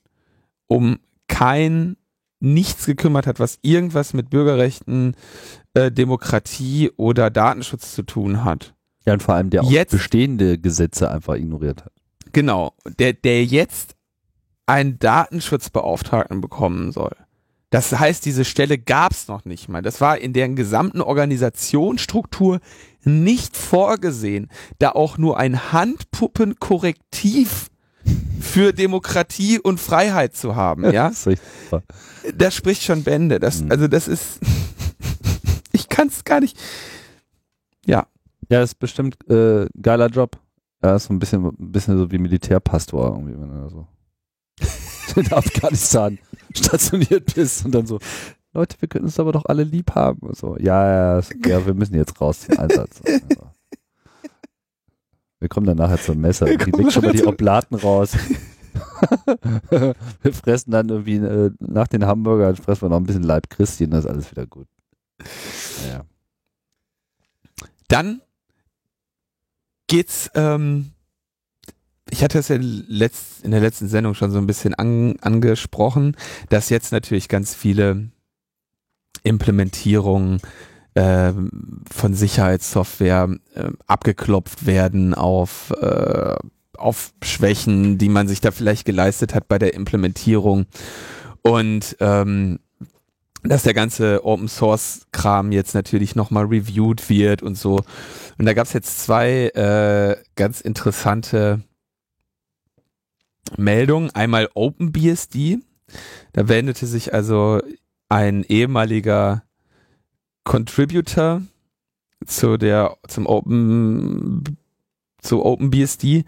um 0.67 0.99
kein 1.29 1.97
nichts 2.41 2.87
gekümmert 2.87 3.27
hat, 3.27 3.39
was 3.39 3.59
irgendwas 3.63 4.15
mit 4.15 4.31
Bürgerrechten, 4.31 5.15
äh, 5.75 5.91
Demokratie 5.93 6.91
oder 6.97 7.31
Datenschutz 7.31 7.95
zu 7.95 8.03
tun 8.03 8.45
hat. 8.45 8.75
Ja, 9.07 9.13
und 9.15 9.23
vor 9.23 9.35
allem 9.35 9.51
der 9.51 9.63
auch 9.65 9.71
Jetzt- 9.71 9.93
bestehende 9.93 10.59
Gesetze 10.59 11.11
einfach 11.11 11.35
ignoriert 11.37 11.85
hat. 11.85 11.93
Genau, 12.33 12.75
der, 12.99 13.13
der 13.13 13.45
jetzt 13.45 13.95
einen 14.67 14.99
Datenschutzbeauftragten 14.99 16.41
bekommen 16.41 16.93
soll. 16.93 17.17
Das 17.71 17.97
heißt, 17.99 18.25
diese 18.25 18.45
Stelle 18.45 18.79
gab 18.79 19.13
es 19.13 19.29
noch 19.29 19.45
nicht 19.45 19.69
mal. 19.69 19.81
Das 19.83 20.01
war 20.01 20.19
in 20.19 20.33
deren 20.33 20.57
gesamten 20.57 21.01
Organisationsstruktur 21.01 22.61
nicht 23.05 23.57
vorgesehen, 23.57 24.49
da 24.79 24.91
auch 24.91 25.19
nur 25.19 25.39
ein 25.39 25.73
Handpuppenkorrektiv 25.73 27.69
für 28.41 28.73
Demokratie 28.73 29.59
und 29.59 29.79
Freiheit 29.81 30.35
zu 30.37 30.57
haben. 30.57 30.85
Ja, 30.93 31.09
Das 31.11 31.29
das 32.35 32.55
spricht 32.55 32.83
schon 32.83 33.03
Bände. 33.05 33.39
Das, 33.41 33.63
Mhm. 33.63 33.71
also 33.71 33.89
das 33.89 34.09
ist, 34.09 34.41
ich 36.01 36.03
kann 36.03 36.09
es 36.09 36.25
gar 36.25 36.41
nicht. 36.41 36.59
Ja, 38.51 38.63
ist 38.63 38.81
bestimmt 38.81 39.17
äh, 39.31 39.67
geiler 39.81 40.09
Job. 40.09 40.37
Ja, 40.83 40.97
ist 40.97 41.05
so 41.05 41.15
ein 41.15 41.21
bisschen, 41.21 41.45
ein 41.45 41.73
bisschen 41.73 41.97
so 41.97 42.11
wie 42.11 42.19
Militärpastor 42.19 43.15
irgendwie, 43.15 43.41
wenn 43.41 43.49
du 43.49 43.69
so 43.69 43.87
in 45.21 45.33
Afghanistan 45.33 46.19
stationiert 46.53 47.33
bist 47.35 47.65
und 47.65 47.73
dann 47.73 47.87
so, 47.87 48.01
Leute, 48.53 48.77
wir 48.81 48.89
können 48.89 49.05
uns 49.05 49.21
aber 49.21 49.31
doch 49.31 49.45
alle 49.45 49.63
lieb 49.63 49.95
haben. 49.95 50.19
Und 50.21 50.37
so, 50.37 50.57
ja, 50.59 51.19
ja, 51.19 51.23
ja, 51.47 51.65
wir 51.65 51.75
müssen 51.75 51.95
jetzt 51.95 52.21
raus 52.21 52.41
zum 52.41 52.59
Einsatz. 52.59 53.01
Also. 53.07 53.51
Wir 55.39 55.49
kommen 55.49 55.67
dann 55.67 55.77
nachher 55.77 55.99
zum 55.99 56.21
Messer. 56.21 56.47
Wir 56.47 56.59
Die 56.59 56.73
legt 56.73 56.93
schon 56.93 57.05
mal 57.05 57.13
die 57.13 57.25
Oblaten 57.27 57.77
raus. 57.77 58.17
wir 59.71 60.33
fressen 60.33 60.73
dann 60.73 60.89
irgendwie 60.89 61.17
äh, 61.17 61.51
nach 61.61 61.87
den 61.87 62.05
Hamburgern 62.05 62.57
fressen 62.57 62.83
wir 62.83 62.89
noch 62.89 62.97
ein 62.97 63.05
bisschen 63.05 63.23
Leib 63.23 63.49
Christi 63.49 63.85
und 63.85 63.93
dann 63.93 64.01
ist 64.01 64.07
alles 64.07 64.31
wieder 64.31 64.47
gut. 64.47 64.67
Ja. 65.89 66.05
Dann 67.89 68.21
geht's, 69.89 70.31
ähm, 70.35 70.93
ich 72.09 72.23
hatte 72.23 72.39
es 72.39 72.49
ja 72.49 72.57
in 72.57 73.51
der 73.51 73.61
letzten 73.61 73.89
Sendung 73.89 74.15
schon 74.15 74.31
so 74.31 74.39
ein 74.39 74.47
bisschen 74.47 74.75
an, 74.75 75.17
angesprochen, 75.21 76.17
dass 76.49 76.69
jetzt 76.69 76.93
natürlich 76.93 77.29
ganz 77.29 77.55
viele 77.55 78.11
Implementierungen 79.23 80.41
ähm, 80.95 81.83
von 81.91 82.15
Sicherheitssoftware 82.15 83.29
ähm, 83.55 83.77
abgeklopft 83.87 84.67
werden 84.67 85.15
auf, 85.15 85.71
äh, 85.81 86.37
auf 86.77 87.13
Schwächen, 87.23 87.99
die 87.99 88.09
man 88.09 88.29
sich 88.29 88.41
da 88.41 88.51
vielleicht 88.51 88.85
geleistet 88.85 89.35
hat 89.35 89.49
bei 89.49 89.59
der 89.59 89.75
Implementierung. 89.75 90.67
Und 91.43 91.97
ähm, 92.01 92.59
dass 93.43 93.63
der 93.63 93.75
ganze 93.75 94.25
Open 94.25 94.49
Source 94.49 95.07
Kram 95.13 95.53
jetzt 95.53 95.75
natürlich 95.75 96.15
nochmal 96.15 96.45
reviewed 96.45 97.09
wird 97.09 97.43
und 97.43 97.57
so. 97.57 97.81
Und 98.39 98.47
da 98.47 98.53
gab 98.53 98.67
es 98.67 98.73
jetzt 98.73 99.01
zwei 99.01 99.49
äh, 99.49 100.17
ganz 100.35 100.61
interessante 100.61 101.63
Meldungen. 103.57 104.11
Einmal 104.11 104.49
OpenBSD. 104.55 105.59
Da 106.33 106.49
wendete 106.49 106.87
sich 106.87 107.15
also 107.15 107.61
ein 108.09 108.45
ehemaliger 108.45 109.43
Contributor 110.45 111.43
zu 112.27 112.59
der 112.59 112.97
zum 113.09 113.27
Open 113.27 114.59
zu 115.21 115.45
OpenBSD 115.45 116.25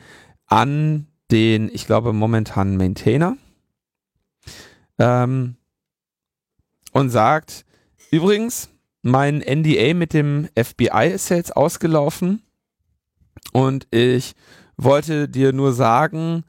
an 0.47 1.07
den, 1.31 1.71
ich 1.73 1.87
glaube, 1.87 2.13
momentanen 2.13 2.77
Maintainer 2.77 3.37
ähm, 4.99 5.57
und 6.93 7.11
sagt, 7.11 7.65
übrigens, 8.11 8.69
mein 9.03 9.39
NDA 9.39 9.95
mit 9.95 10.13
dem 10.13 10.49
FBI 10.57 11.11
ist 11.13 11.29
jetzt 11.29 11.57
ausgelaufen 11.57 12.43
und 13.53 13.89
ich 13.91 14.35
wollte 14.77 15.29
dir 15.29 15.53
nur 15.53 15.73
sagen, 15.73 16.45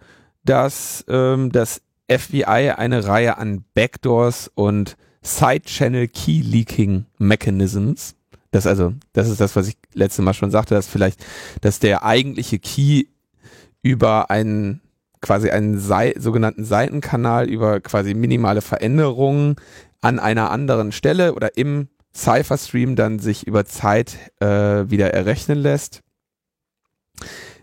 dass 0.46 1.04
ähm, 1.08 1.52
das 1.52 1.82
FBI 2.10 2.74
eine 2.78 3.08
Reihe 3.08 3.38
an 3.38 3.66
Backdoors 3.74 4.52
und 4.54 4.98
Side-Channel 5.24 6.08
Key 6.10 6.42
Leaking 6.42 7.06
Mechanisms 7.18 8.16
das 8.54 8.68
also, 8.68 8.94
das 9.14 9.30
ist 9.30 9.42
das, 9.42 9.56
was 9.56 9.68
ich 9.68 9.78
letztes 9.94 10.24
Mal 10.24 10.36
schon 10.36 10.52
sagte, 10.52 10.76
dass 10.76 10.88
vielleicht, 10.88 11.26
dass 11.62 11.80
der 11.80 12.06
eigentliche 12.06 12.60
Key 12.60 13.06
über 13.82 14.30
einen 14.30 14.80
quasi 15.22 15.50
einen 15.50 15.80
Sei 15.80 16.14
sogenannten 16.20 16.64
Seitenkanal 16.64 17.50
über 17.50 17.80
quasi 17.82 18.14
minimale 18.14 18.62
Veränderungen 18.62 19.56
an 20.04 20.20
einer 20.20 20.52
anderen 20.52 20.92
Stelle 20.92 21.34
oder 21.34 21.58
im 21.58 21.88
Cypher-Stream 22.14 22.96
dann 22.96 23.20
sich 23.20 23.48
über 23.48 23.66
Zeit 23.66 24.18
äh, 24.40 24.46
wieder 24.90 25.14
errechnen 25.14 25.58
lässt, 25.58 26.02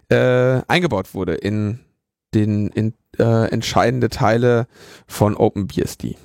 äh, 0.08 0.62
eingebaut 0.66 1.14
wurde 1.14 1.34
in 1.34 1.80
den 2.34 2.68
in, 2.68 2.94
äh, 3.18 3.50
entscheidende 3.50 4.08
Teile 4.08 4.66
von 5.06 5.36
OpenBSD. 5.36 6.16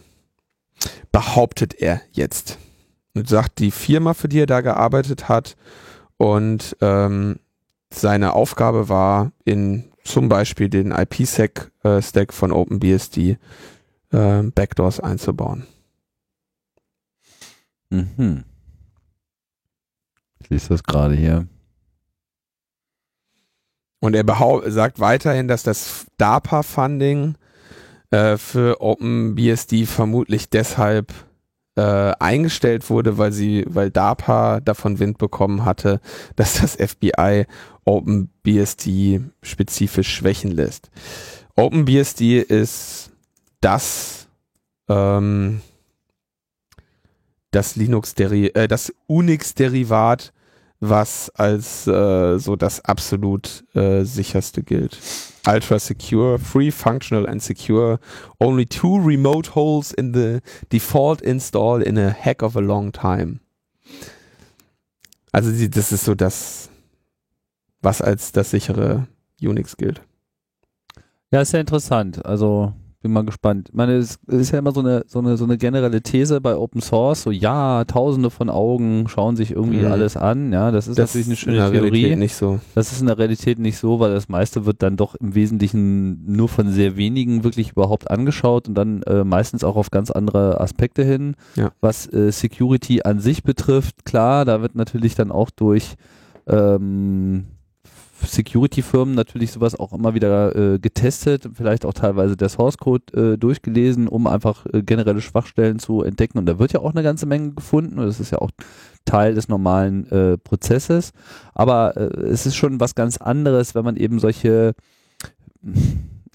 Behauptet 1.11 1.75
er 1.75 2.01
jetzt 2.11 2.57
und 3.13 3.27
sagt 3.27 3.59
die 3.59 3.71
Firma, 3.71 4.13
für 4.13 4.29
die 4.29 4.39
er 4.39 4.45
da 4.45 4.61
gearbeitet 4.61 5.27
hat. 5.27 5.55
Und 6.17 6.77
ähm, 6.81 7.39
seine 7.93 8.33
Aufgabe 8.33 8.87
war, 8.87 9.31
in 9.43 9.91
zum 10.03 10.29
Beispiel 10.29 10.69
den 10.69 10.91
IPsec-Stack 10.91 12.31
von 12.31 12.51
OpenBSD 12.51 13.37
äh, 14.11 14.43
Backdoors 14.43 14.99
einzubauen. 14.99 15.65
Mhm. 17.95 18.43
Ich 20.39 20.49
lese 20.49 20.69
das 20.69 20.83
gerade 20.83 21.15
hier. 21.15 21.47
Und 23.99 24.13
er 24.15 24.23
sagt 24.71 24.99
weiterhin, 24.99 25.47
dass 25.47 25.63
das 25.63 26.05
DARPA-Funding 26.17 27.35
äh, 28.11 28.37
für 28.37 28.79
OpenBSD 28.81 29.85
vermutlich 29.85 30.49
deshalb 30.49 31.11
äh, 31.75 32.13
eingestellt 32.19 32.89
wurde, 32.89 33.17
weil 33.17 33.31
sie, 33.31 33.65
weil 33.67 33.91
DARPA 33.91 34.59
davon 34.59 34.99
Wind 34.99 35.17
bekommen 35.17 35.65
hatte, 35.65 35.99
dass 36.35 36.61
das 36.61 36.75
FBI 36.75 37.45
OpenBSD 37.85 39.21
spezifisch 39.41 40.13
schwächen 40.13 40.51
lässt. 40.51 40.89
OpenBSD 41.55 42.39
ist 42.41 43.11
das 43.61 44.27
ähm, 44.87 45.61
das 47.51 47.75
Linux 47.75 48.13
äh, 48.19 48.67
das 48.67 48.93
Unix 49.07 49.53
Derivat, 49.53 50.33
was 50.79 51.29
als 51.31 51.87
äh, 51.87 52.37
so 52.37 52.55
das 52.55 52.83
absolut 52.83 53.63
äh, 53.73 54.03
sicherste 54.03 54.63
gilt 54.63 54.97
ultra 55.47 55.79
secure, 55.79 56.39
free, 56.39 56.71
functional 56.71 57.27
and 57.27 57.41
secure. 57.41 57.99
Only 58.39 58.65
two 58.65 58.97
remote 58.97 59.55
holes 59.55 59.91
in 59.91 60.13
the 60.13 60.41
default 60.69 61.21
install 61.21 61.81
in 61.81 61.97
a 61.97 62.09
heck 62.09 62.41
of 62.41 62.55
a 62.55 62.61
long 62.61 62.91
time. 62.91 63.39
Also 65.31 65.51
das 65.51 65.91
ist 65.91 66.05
so 66.05 66.15
das, 66.15 66.69
was 67.81 68.01
als 68.01 68.31
das 68.31 68.51
sichere 68.51 69.07
Unix 69.41 69.77
gilt. 69.77 70.01
Ja, 71.31 71.41
ist 71.41 71.51
ja 71.51 71.59
interessant. 71.59 72.25
Also 72.25 72.73
bin 73.05 73.13
mal 73.13 73.23
gespannt. 73.23 73.69
Ich 73.69 73.75
meine, 73.75 73.97
es 73.97 74.17
ist 74.25 74.51
ja 74.51 74.57
immer 74.57 74.71
so 74.71 74.79
eine, 74.79 75.03
so 75.05 75.19
eine, 75.19 75.37
so 75.37 75.43
eine 75.43 75.59
generelle 75.59 76.01
These 76.01 76.41
bei 76.41 76.57
Open 76.57 76.81
Source, 76.81 77.21
so 77.21 77.29
ja, 77.29 77.83
tausende 77.85 78.31
von 78.31 78.49
Augen 78.49 79.07
schauen 79.07 79.35
sich 79.35 79.51
irgendwie 79.51 79.81
mhm. 79.81 79.91
alles 79.91 80.17
an, 80.17 80.51
ja, 80.51 80.71
das 80.71 80.87
ist 80.87 80.97
das 80.97 81.11
natürlich 81.11 81.27
eine 81.27 81.35
schöne 81.35 81.57
in 81.57 81.61
der 81.61 81.71
Theorie. 81.71 81.89
Realität 81.89 82.17
nicht 82.17 82.35
so. 82.35 82.59
Das 82.73 82.91
ist 82.91 83.01
in 83.01 83.05
der 83.05 83.19
Realität 83.19 83.59
nicht 83.59 83.77
so, 83.77 83.99
weil 83.99 84.11
das 84.11 84.27
meiste 84.27 84.65
wird 84.65 84.81
dann 84.81 84.97
doch 84.97 85.13
im 85.13 85.35
Wesentlichen 85.35 86.25
nur 86.25 86.49
von 86.49 86.71
sehr 86.71 86.97
wenigen 86.97 87.43
wirklich 87.43 87.73
überhaupt 87.73 88.09
angeschaut 88.09 88.67
und 88.67 88.73
dann 88.73 89.03
äh, 89.03 89.23
meistens 89.23 89.63
auch 89.63 89.75
auf 89.75 89.91
ganz 89.91 90.09
andere 90.09 90.59
Aspekte 90.59 91.03
hin. 91.03 91.35
Ja. 91.55 91.73
Was 91.81 92.11
äh, 92.11 92.31
Security 92.31 93.03
an 93.03 93.19
sich 93.19 93.43
betrifft, 93.43 94.05
klar, 94.05 94.45
da 94.45 94.63
wird 94.63 94.73
natürlich 94.73 95.13
dann 95.13 95.31
auch 95.31 95.51
durch 95.51 95.93
ähm, 96.47 97.45
Security-Firmen 98.23 99.15
natürlich 99.15 99.51
sowas 99.51 99.75
auch 99.75 99.93
immer 99.93 100.13
wieder 100.13 100.55
äh, 100.55 100.79
getestet, 100.79 101.49
vielleicht 101.53 101.85
auch 101.85 101.93
teilweise 101.93 102.37
der 102.37 102.49
Source-Code 102.49 103.33
äh, 103.33 103.37
durchgelesen, 103.37 104.07
um 104.07 104.27
einfach 104.27 104.65
äh, 104.71 104.81
generelle 104.81 105.21
Schwachstellen 105.21 105.79
zu 105.79 106.03
entdecken. 106.03 106.37
Und 106.37 106.45
da 106.45 106.59
wird 106.59 106.73
ja 106.73 106.79
auch 106.79 106.91
eine 106.91 107.03
ganze 107.03 107.25
Menge 107.25 107.51
gefunden. 107.51 107.99
Und 107.99 108.05
das 108.05 108.19
ist 108.19 108.31
ja 108.31 108.39
auch 108.39 108.51
Teil 109.05 109.35
des 109.35 109.49
normalen 109.49 110.09
äh, 110.11 110.37
Prozesses. 110.37 111.11
Aber 111.53 111.97
äh, 111.97 112.21
es 112.21 112.45
ist 112.45 112.55
schon 112.55 112.79
was 112.79 112.95
ganz 112.95 113.17
anderes, 113.17 113.75
wenn 113.75 113.85
man 113.85 113.97
eben 113.97 114.19
solche 114.19 114.73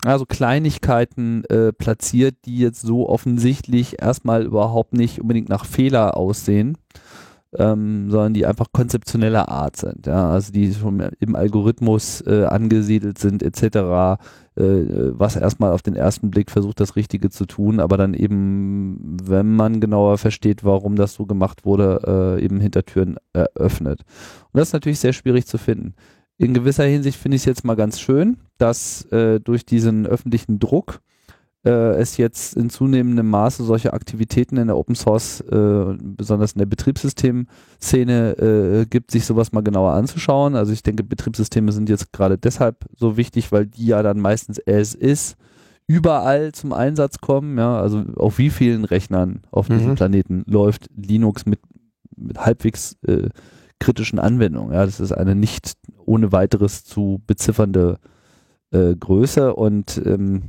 also 0.05 0.25
Kleinigkeiten 0.25 1.45
äh, 1.45 1.73
platziert, 1.73 2.37
die 2.47 2.59
jetzt 2.59 2.81
so 2.81 3.09
offensichtlich 3.09 4.01
erstmal 4.01 4.45
überhaupt 4.45 4.95
nicht 4.95 5.21
unbedingt 5.21 5.49
nach 5.49 5.65
Fehler 5.65 6.17
aussehen 6.17 6.77
ähm, 7.57 8.11
sondern 8.11 8.35
die 8.35 8.47
einfach 8.47 8.67
konzeptioneller 8.73 9.49
Art 9.49 9.77
sind, 9.77 10.07
ja, 10.07 10.31
also 10.31 10.53
die 10.53 10.73
schon 10.73 11.01
im 11.19 11.35
Algorithmus 11.35 12.21
äh, 12.27 12.45
angesiedelt 12.45 13.19
sind 13.19 13.43
etc., 13.43 13.65
äh, 13.65 14.19
was 14.55 15.37
erstmal 15.37 15.73
auf 15.73 15.83
den 15.83 15.97
ersten 15.97 16.31
Blick 16.31 16.51
versucht, 16.51 16.79
das 16.81 16.95
Richtige 16.95 17.31
zu 17.31 17.47
tun, 17.47 17.81
aber 17.81 17.97
dann 17.97 18.15
eben, 18.15 19.17
wenn 19.23 19.55
man 19.55 19.81
genauer 19.81 20.19
versteht, 20.19 20.65
warum 20.65 20.97
das 20.97 21.15
so 21.15 21.27
gemacht 21.27 21.65
wurde, 21.65 22.37
äh, 22.39 22.45
eben 22.45 22.61
Hintertüren 22.61 23.17
eröffnet. 23.33 24.03
Und 24.53 24.59
das 24.59 24.69
ist 24.69 24.73
natürlich 24.75 25.01
sehr 25.01 25.13
schwierig 25.13 25.47
zu 25.47 25.59
finden. 25.59 25.95
In 26.39 26.55
gewisser 26.55 26.85
Hinsicht 26.85 27.19
finde 27.19 27.37
ich 27.37 27.43
es 27.43 27.47
jetzt 27.47 27.65
mal 27.65 27.77
ganz 27.77 28.01
schön, 28.01 28.39
dass 28.59 29.05
äh, 29.07 29.41
durch 29.41 29.67
diesen 29.67 30.07
öffentlichen 30.07 30.59
Druck 30.59 31.01
äh, 31.65 31.95
es 31.95 32.17
jetzt 32.17 32.57
in 32.57 32.71
zunehmendem 32.71 33.29
Maße 33.29 33.65
solche 33.65 33.93
Aktivitäten 33.93 34.57
in 34.57 34.69
der 34.69 34.77
Open 34.77 34.95
Source, 34.95 35.41
äh, 35.43 35.97
besonders 36.01 36.53
in 36.53 36.61
der 36.61 36.67
Betriebssystem-Szene 36.67 38.39
äh, 38.39 38.87
gibt, 38.87 39.11
sich 39.11 39.27
sowas 39.27 39.53
mal 39.53 39.63
genauer 39.63 39.93
anzuschauen. 39.93 40.55
Also 40.55 40.73
ich 40.73 40.83
denke, 40.83 41.05
Betriebssysteme 41.05 41.73
sind 41.73 41.89
jetzt 41.89 42.13
gerade 42.13 42.39
deshalb 42.39 42.87
so 42.97 43.17
wichtig, 43.17 43.53
weil 43.53 43.67
die 43.67 43.87
ja 43.87 44.03
dann 44.03 44.21
meistens 44.21 44.61
as 44.67 44.95
ist 44.95 45.37
überall 45.87 46.53
zum 46.53 46.73
Einsatz 46.73 47.19
kommen. 47.19 47.59
Ja, 47.59 47.81
also 47.81 48.05
auf 48.17 48.39
wie 48.39 48.51
vielen 48.51 48.85
Rechnern 48.85 49.43
auf 49.51 49.69
mhm. 49.69 49.79
diesem 49.79 49.95
Planeten 49.97 50.45
läuft 50.47 50.89
Linux 50.97 51.47
mit, 51.47 51.61
mit 52.17 52.39
halbwegs 52.39 52.97
äh, 53.07 53.29
kritischen 53.81 54.19
Anwendungen. 54.19 54.73
Ja, 54.73 54.87
das 54.87 55.01
ist 55.01 55.13
eine 55.13 55.35
nicht 55.35 55.73
ohne 56.07 56.33
weiteres 56.33 56.85
zu 56.85 57.21
beziffernde 57.27 57.99
äh, 58.71 58.95
Größe 58.95 59.55
und 59.55 60.01
ähm, 60.07 60.43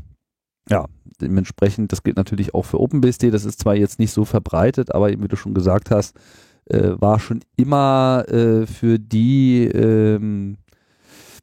ja, 0.70 0.86
dementsprechend, 1.22 1.92
das 1.92 2.04
gilt 2.04 2.18
natürlich 2.18 2.54
auch 2.54 2.66
für 2.66 2.80
OpenBSD, 2.80 3.32
das 3.32 3.46
ist 3.46 3.60
zwar 3.60 3.76
jetzt 3.76 4.00
nicht 4.00 4.12
so 4.12 4.26
verbreitet, 4.26 4.94
aber 4.94 5.10
wie 5.10 5.28
du 5.28 5.36
schon 5.36 5.54
gesagt 5.54 5.92
hast, 5.92 6.18
äh, 6.66 6.92
war 7.00 7.20
schon 7.20 7.42
immer 7.56 8.26
äh, 8.28 8.66
für 8.66 9.00
die, 9.00 9.66
ähm, 9.66 10.58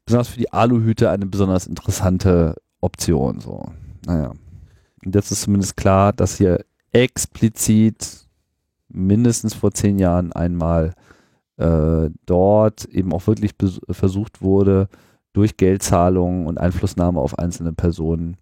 besonders 0.05 0.29
für 0.29 0.39
die 0.39 0.51
Aluhüte 0.51 1.09
eine 1.09 1.25
besonders 1.25 1.67
interessante 1.67 2.55
Option. 2.81 3.39
So, 3.39 3.65
naja. 4.05 4.33
Und 5.05 5.15
jetzt 5.15 5.31
ist 5.31 5.43
zumindest 5.43 5.77
klar, 5.77 6.13
dass 6.13 6.37
hier 6.37 6.65
explizit 6.91 8.27
mindestens 8.89 9.53
vor 9.53 9.71
zehn 9.71 9.99
Jahren 9.99 10.33
einmal 10.33 10.93
äh, 11.57 12.09
dort 12.25 12.85
eben 12.85 13.13
auch 13.13 13.27
wirklich 13.27 13.51
versucht 13.89 14.41
wurde, 14.41 14.89
durch 15.33 15.57
Geldzahlungen 15.57 16.47
und 16.47 16.57
Einflussnahme 16.57 17.19
auf 17.19 17.37
einzelne 17.37 17.73
Personen 17.73 18.37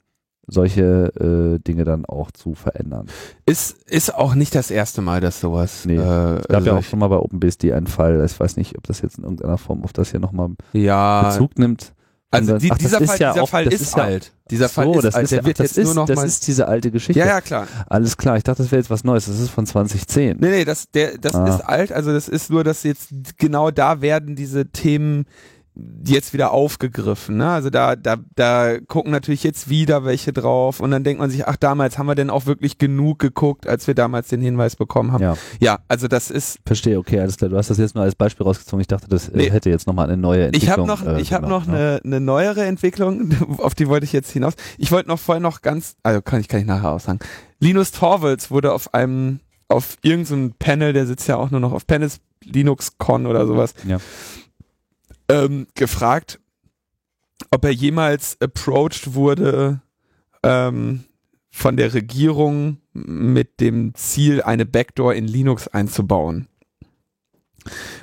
solche 0.48 1.12
äh, 1.56 1.60
Dinge 1.60 1.84
dann 1.84 2.06
auch 2.06 2.32
zu 2.32 2.56
verändern. 2.56 3.08
Ist, 3.46 3.84
ist 3.84 4.16
auch 4.16 4.34
nicht 4.34 4.56
das 4.56 4.72
erste 4.72 5.02
Mal, 5.02 5.22
dass 5.22 5.40
sowas. 5.40 5.86
Nee. 5.86 5.98
Äh, 5.98 6.38
es 6.40 6.48
gab 6.48 6.66
ja 6.66 6.78
auch 6.78 6.84
schon 6.84 7.00
mal 7.00 7.08
bei 7.10 7.18
OpenBSD 7.18 7.74
einen 7.74 7.88
Fall. 7.88 8.24
Ich 8.26 8.40
weiß 8.40 8.58
nicht, 8.58 8.78
ob 8.78 8.88
das 8.88 9.02
jetzt 9.02 9.18
in 9.18 9.24
irgendeiner 9.24 9.58
Form 9.58 9.84
auf 9.84 9.94
das 9.94 10.12
hier 10.12 10.20
nochmal 10.20 10.52
ja. 10.74 11.30
Bezug 11.30 11.60
nimmt. 11.60 11.94
Also 12.30 12.58
die, 12.58 12.72
ach, 12.72 12.78
dieser, 12.78 13.02
Fall, 13.02 13.20
ja 13.20 13.32
dieser 13.32 13.44
auch, 13.44 13.50
Fall, 13.50 13.68
ist, 13.68 13.82
ist 13.82 13.98
alt. 13.98 14.26
Ja, 14.26 14.32
dieser 14.52 14.70
Fall 14.70 14.86
so, 14.86 15.00
ist 15.00 15.16
alt. 15.16 15.32
Der 15.32 15.46
wird 15.46 15.60
jetzt 15.60 15.78
ist, 15.78 15.86
nur 15.86 15.96
noch 15.96 16.06
das 16.08 16.24
ist 16.26 16.46
diese 16.48 16.68
alte 16.68 16.92
Geschichte. 16.92 17.20
Ja, 17.20 17.26
ja, 17.26 17.42
klar. 17.42 17.68
Alles 17.88 18.18
klar. 18.18 18.36
Ich 18.36 18.44
dachte, 18.44 18.64
das 18.64 18.72
wäre 18.72 18.82
jetzt 18.82 18.90
was 18.90 19.06
Neues. 19.06 19.28
Das 19.28 19.40
ist 19.40 19.50
von 19.50 19.66
2010. 19.66 20.38
Nee, 20.38 20.50
nee, 20.50 20.66
das, 20.66 20.92
der, 20.92 21.18
das 21.18 21.36
ah. 21.36 21.48
ist 21.48 21.62
alt. 21.62 21.94
Also 21.94 22.12
das 22.12 22.28
ist 22.28 22.50
nur, 22.50 22.66
dass 22.66 22.84
jetzt 22.84 23.10
genau 23.38 23.72
da 23.72 24.02
werden 24.02 24.36
diese 24.36 24.66
Themen 24.68 25.26
jetzt 26.06 26.34
wieder 26.34 26.52
aufgegriffen. 26.52 27.38
Ne? 27.38 27.50
Also 27.50 27.70
da, 27.70 27.96
da, 27.96 28.16
da 28.36 28.80
gucken 28.80 29.12
natürlich 29.12 29.44
jetzt 29.44 29.70
wieder 29.70 30.06
welche 30.06 30.34
drauf 30.34 30.80
und 30.80 30.92
dann 30.92 31.04
denkt 31.04 31.20
man 31.20 31.30
sich, 31.30 31.48
ach, 31.48 31.56
damals 31.58 31.98
haben 31.98 32.08
wir 32.08 32.16
denn 32.16 32.30
auch 32.30 32.46
wirklich 32.46 32.78
genug 32.78 33.20
geguckt, 33.20 33.68
als 33.68 33.86
wir 33.88 33.94
damals 33.94 34.28
den 34.30 34.42
Hinweis 34.42 34.76
bekommen 34.76 35.12
haben. 35.12 35.22
Ja, 35.24 35.38
Ja, 35.60 35.80
also 35.88 36.08
das 36.08 36.32
ist. 36.32 36.60
verstehe, 36.66 36.98
okay, 36.98 37.20
alles 37.20 37.38
klar. 37.38 37.50
Du 37.50 37.58
hast 37.58 37.70
das 37.70 37.78
jetzt 37.78 37.96
nur 37.96 38.04
als 38.04 38.16
Beispiel 38.16 38.46
rausgezogen. 38.46 38.82
Ich 38.82 38.88
dachte, 38.88 39.08
das 39.08 39.30
äh, 39.30 39.38
Nee. 39.38 39.52
hätte 39.52 39.70
jetzt 39.70 39.86
nochmal 39.88 40.06
eine 40.08 40.18
neue 40.18 40.50
Ich 40.54 40.70
habe 40.70 40.82
Entwicklung. 40.82 40.88
noch, 40.88 41.18
äh, 41.18 41.22
ich 41.22 41.34
habe 41.34 41.46
gemacht, 41.48 41.68
noch 41.68 41.74
ne? 41.74 42.00
eine, 42.04 42.16
eine 42.16 42.20
neuere 42.22 42.64
Entwicklung, 42.66 43.32
auf 43.60 43.76
die 43.76 43.88
wollte 43.88 44.06
ich 44.06 44.14
jetzt 44.14 44.32
hinaus. 44.32 44.54
Ich 44.78 44.92
wollte 44.92 45.10
noch 45.10 45.20
vorher 45.20 45.42
noch 45.42 45.62
ganz, 45.62 45.96
also 46.04 46.22
kann 46.22 46.40
ich 46.40 46.48
kann 46.48 46.60
ich 46.62 46.66
nachher 46.66 46.92
auch 46.92 47.00
sagen. 47.00 47.20
Linus 47.60 47.92
Torvalds 47.92 48.50
wurde 48.52 48.72
auf 48.74 48.94
einem, 48.94 49.40
auf 49.68 49.98
irgendeinem 50.02 50.54
Panel, 50.58 50.94
der 50.94 51.06
sitzt 51.06 51.28
ja 51.28 51.36
auch 51.38 51.52
nur 51.52 51.60
noch 51.60 51.74
auf 51.74 51.86
Panels 51.86 52.20
Linux 52.44 52.98
Con 52.98 53.26
oder 53.26 53.46
sowas, 53.46 53.74
Ja. 53.86 53.98
Ähm, 55.30 55.68
gefragt, 55.76 56.40
ob 57.52 57.66
er 57.66 57.72
jemals 57.72 58.38
approached 58.42 59.14
wurde 59.14 59.82
ähm, 60.44 61.04
von 61.52 61.78
der 61.78 61.94
Regierung 61.94 62.78
mit 62.94 63.60
dem 63.60 63.94
Ziel, 63.96 64.42
eine 64.42 64.66
Backdoor 64.66 65.14
in 65.14 65.28
Linux 65.28 65.68
einzubauen. 65.68 66.48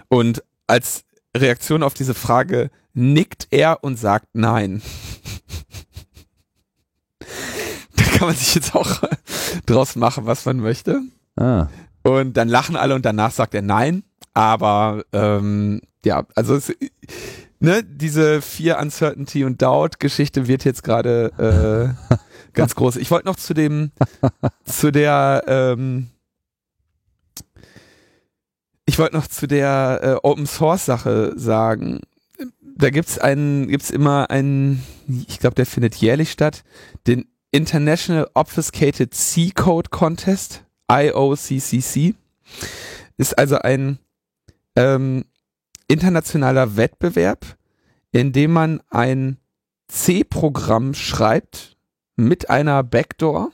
Und 0.09 0.43
als 0.67 1.05
Reaktion 1.37 1.83
auf 1.83 1.95
diese 1.95 2.15
Frage 2.15 2.71
nickt 2.93 3.49
er 3.51 3.83
und 3.83 3.99
sagt 3.99 4.29
nein. 4.35 4.83
da 7.97 8.05
kann 8.05 8.29
man 8.29 8.37
sich 8.37 8.55
jetzt 8.55 8.75
auch 8.75 9.03
draus 9.67 9.97
machen, 9.97 10.27
was 10.27 10.45
man 10.45 10.59
möchte. 10.59 11.01
Ah, 11.37 11.69
Und 12.03 12.37
dann 12.37 12.49
lachen 12.49 12.77
alle 12.77 12.95
und 12.95 13.05
danach 13.05 13.33
sagt 13.33 13.55
er 13.55 13.63
nein. 13.63 14.05
Aber 14.33 15.05
ähm, 15.13 15.81
ja, 16.05 16.27
also 16.35 16.55
es, 16.55 16.73
ne, 17.61 17.83
diese 17.83 18.43
vier 18.43 18.79
Uncertainty 18.79 19.45
und 19.45 19.61
Doubt 19.63 19.99
Geschichte 19.99 20.47
wird 20.47 20.65
jetzt 20.65 20.83
gerade 20.85 21.97
äh, 22.11 22.17
ganz 22.53 22.75
groß. 22.75 22.97
Ich 22.97 23.11
wollte 23.11 23.27
noch 23.27 23.37
zu 23.37 23.55
dem, 23.55 23.91
zu 24.65 24.91
der, 24.91 25.45
ähm, 25.47 26.11
ich 28.87 28.99
wollte 28.99 29.17
noch 29.17 29.27
zu 29.27 29.47
der 29.47 30.01
äh, 30.03 30.27
Open 30.27 30.47
Source 30.47 30.85
Sache 30.85 31.33
sagen. 31.37 32.01
Da 32.77 32.91
gibt's 32.91 33.19
einen, 33.19 33.69
gibt's 33.69 33.91
immer 33.91 34.31
einen, 34.31 34.85
ich 35.29 35.39
glaube, 35.39 35.55
der 35.55 35.67
findet 35.67 35.95
jährlich 35.95 36.33
statt, 36.33 36.65
den 37.07 37.27
International 37.51 38.29
Obfuscated 38.35 39.15
C 39.15 39.53
Code 39.55 39.91
Contest, 39.91 40.65
IOCCC. 40.91 42.15
Ist 43.17 43.39
also 43.39 43.59
ein 43.59 43.99
ähm, 44.75 45.25
internationaler 45.89 46.77
Wettbewerb, 46.77 47.57
in 48.13 48.33
dem 48.33 48.53
man 48.53 48.83
ein 48.91 49.39
C-Programm 49.89 50.95
schreibt 50.95 51.77
mit 52.17 52.51
einer 52.51 52.83
Backdoor 52.83 53.53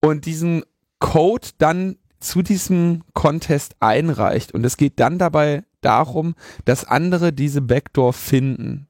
und 0.00 0.24
diesen 0.26 0.64
Code 0.98 1.48
dann 1.58 1.96
zu 2.20 2.42
diesem 2.42 3.02
Contest 3.14 3.76
einreicht. 3.80 4.52
Und 4.52 4.64
es 4.64 4.76
geht 4.76 5.00
dann 5.00 5.18
dabei 5.18 5.64
darum, 5.80 6.34
dass 6.64 6.84
andere 6.84 7.32
diese 7.32 7.62
Backdoor 7.62 8.12
finden. 8.12 8.88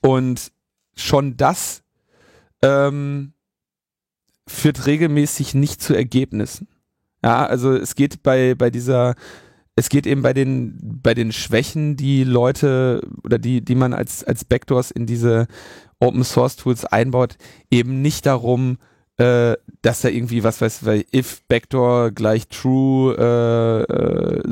Und 0.00 0.52
schon 0.96 1.36
das 1.36 1.82
ähm, 2.62 3.32
führt 4.46 4.86
regelmäßig 4.86 5.54
nicht 5.54 5.82
zu 5.82 5.94
Ergebnissen. 5.94 6.68
Ja, 7.22 7.46
also 7.46 7.74
es 7.74 7.96
geht 7.96 8.22
bei, 8.22 8.54
bei 8.54 8.70
dieser, 8.70 9.14
es 9.76 9.90
geht 9.90 10.06
eben 10.06 10.22
bei 10.22 10.32
den, 10.32 10.78
bei 11.02 11.12
den 11.12 11.32
Schwächen, 11.32 11.96
die 11.96 12.24
Leute 12.24 13.06
oder 13.22 13.38
die, 13.38 13.62
die 13.62 13.74
man 13.74 13.92
als, 13.92 14.24
als 14.24 14.44
Backdoors 14.44 14.90
in 14.90 15.06
diese 15.06 15.46
Open 16.00 16.24
Source 16.24 16.56
Tools 16.56 16.86
einbaut, 16.86 17.36
eben 17.70 18.00
nicht 18.00 18.24
darum, 18.24 18.78
äh, 19.18 19.54
dass 19.82 20.00
da 20.00 20.08
irgendwie, 20.08 20.42
was 20.42 20.62
weiß 20.62 20.82
ich, 20.82 21.14
if 21.14 21.42
Backdoor 21.48 22.10
gleich 22.10 22.48
true, 22.48 23.14
äh, 23.18 23.82
äh, 23.92 24.42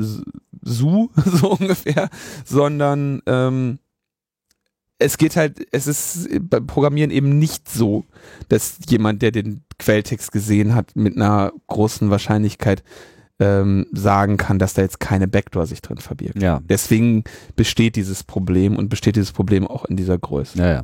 su, 0.61 1.09
so 1.25 1.51
ungefähr, 1.53 2.09
sondern 2.45 3.21
ähm, 3.25 3.79
es 4.99 5.17
geht 5.17 5.35
halt, 5.35 5.67
es 5.71 5.87
ist 5.87 6.29
beim 6.49 6.67
Programmieren 6.67 7.11
eben 7.11 7.37
nicht 7.37 7.67
so, 7.69 8.05
dass 8.47 8.77
jemand, 8.87 9.23
der 9.23 9.31
den 9.31 9.63
Quelltext 9.79 10.31
gesehen 10.31 10.73
hat, 10.73 10.95
mit 10.95 11.15
einer 11.15 11.51
großen 11.67 12.09
Wahrscheinlichkeit 12.11 12.83
ähm, 13.39 13.85
sagen 13.91 14.37
kann, 14.37 14.59
dass 14.59 14.73
da 14.73 14.81
jetzt 14.81 14.99
keine 14.99 15.27
Backdoor 15.27 15.67
sich 15.67 15.81
drin 15.81 15.97
verbirgt. 15.97 16.41
ja, 16.41 16.61
Deswegen 16.63 17.23
besteht 17.55 17.95
dieses 17.95 18.23
Problem 18.23 18.77
und 18.77 18.89
besteht 18.89 19.15
dieses 19.15 19.31
Problem 19.31 19.67
auch 19.67 19.85
in 19.85 19.97
dieser 19.97 20.17
Größe. 20.17 20.57
ja, 20.57 20.71
ja. 20.73 20.83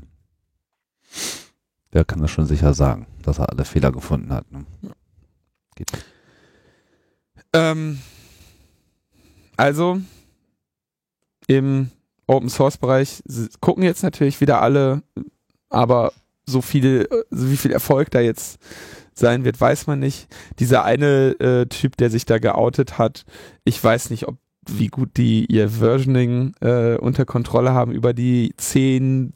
Der 1.93 2.06
kann 2.06 2.22
das 2.22 2.32
schon 2.32 2.45
sicher 2.45 2.74
sagen, 2.74 3.06
dass 3.22 3.38
er 3.38 3.49
alle 3.49 3.66
Fehler 3.66 3.91
gefunden 3.91 4.32
hat. 4.32 4.49
Ne? 4.49 4.66
Geht. 5.76 5.91
Ähm, 7.54 7.99
also 9.58 9.99
im 11.47 11.91
Open 12.28 12.49
Source 12.49 12.78
Bereich 12.78 13.22
gucken 13.60 13.84
jetzt 13.84 14.04
natürlich 14.04 14.39
wieder 14.39 14.62
alle, 14.62 15.04
aber 15.70 16.14
so 16.45 16.62
viel, 16.62 17.10
so 17.30 17.52
wie 17.52 17.58
viel 17.58 17.72
Erfolg 17.72 18.10
da 18.12 18.22
jetzt 18.22 18.60
sein 19.14 19.43
wird, 19.43 19.59
weiß 19.59 19.88
man 19.88 19.99
nicht. 19.99 20.28
Dieser 20.59 20.84
eine 20.84 21.39
äh, 21.39 21.66
Typ, 21.68 21.97
der 21.97 22.09
sich 22.09 22.26
da 22.26 22.39
geoutet 22.39 22.97
hat, 22.97 23.26
ich 23.64 23.84
weiß 23.84 24.09
nicht, 24.09 24.28
ob 24.28 24.38
wie 24.70 24.88
gut 24.88 25.18
die 25.18 25.45
ihr 25.45 25.70
Versioning 25.70 26.53
äh, 26.62 26.95
unter 26.95 27.26
Kontrolle 27.26 27.74
haben 27.74 27.91
über 27.91 28.14
die 28.14 28.53
10, 28.57 29.34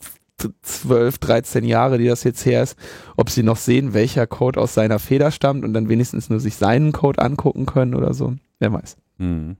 12, 0.61 1.17
13 1.17 1.63
Jahre, 1.63 1.97
die 1.97 2.07
das 2.07 2.23
jetzt 2.23 2.45
her 2.45 2.61
ist, 2.61 2.77
ob 3.15 3.29
sie 3.29 3.43
noch 3.43 3.57
sehen, 3.57 3.93
welcher 3.93 4.27
Code 4.27 4.59
aus 4.59 4.73
seiner 4.73 4.99
Feder 4.99 5.31
stammt 5.31 5.63
und 5.63 5.73
dann 5.73 5.89
wenigstens 5.89 6.29
nur 6.29 6.39
sich 6.39 6.55
seinen 6.55 6.91
Code 6.91 7.21
angucken 7.21 7.65
können 7.65 7.95
oder 7.95 8.13
so. 8.13 8.35
Wer 8.59 8.73
weiß. 8.73 8.97
Mhm. 9.17 9.57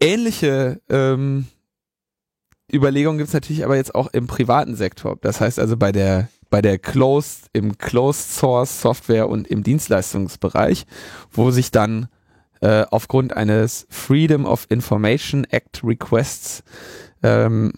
Ähnliche 0.00 0.80
ähm, 0.88 1.46
Überlegungen 2.72 3.18
gibt 3.18 3.28
es 3.28 3.34
natürlich 3.34 3.64
aber 3.64 3.76
jetzt 3.76 3.94
auch 3.94 4.08
im 4.12 4.26
privaten 4.26 4.74
Sektor. 4.74 5.16
Das 5.20 5.40
heißt 5.40 5.58
also 5.58 5.76
bei 5.76 5.92
der 5.92 6.28
bei 6.52 6.60
der 6.60 6.78
Closed, 6.78 7.48
im 7.54 7.78
Closed 7.78 8.30
Source 8.30 8.82
Software 8.82 9.30
und 9.30 9.48
im 9.48 9.62
Dienstleistungsbereich, 9.62 10.84
wo 11.30 11.50
sich 11.50 11.70
dann 11.70 12.08
äh, 12.60 12.84
aufgrund 12.90 13.34
eines 13.34 13.86
Freedom 13.88 14.44
of 14.44 14.66
Information 14.68 15.44
Act 15.44 15.82
Requests 15.82 16.62
ähm, 17.22 17.72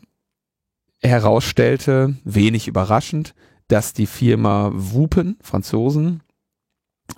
herausstellte, 1.00 2.16
wenig 2.24 2.66
überraschend, 2.66 3.36
dass 3.68 3.92
die 3.92 4.06
Firma 4.06 4.72
Wupen, 4.74 5.38
Franzosen, 5.40 6.24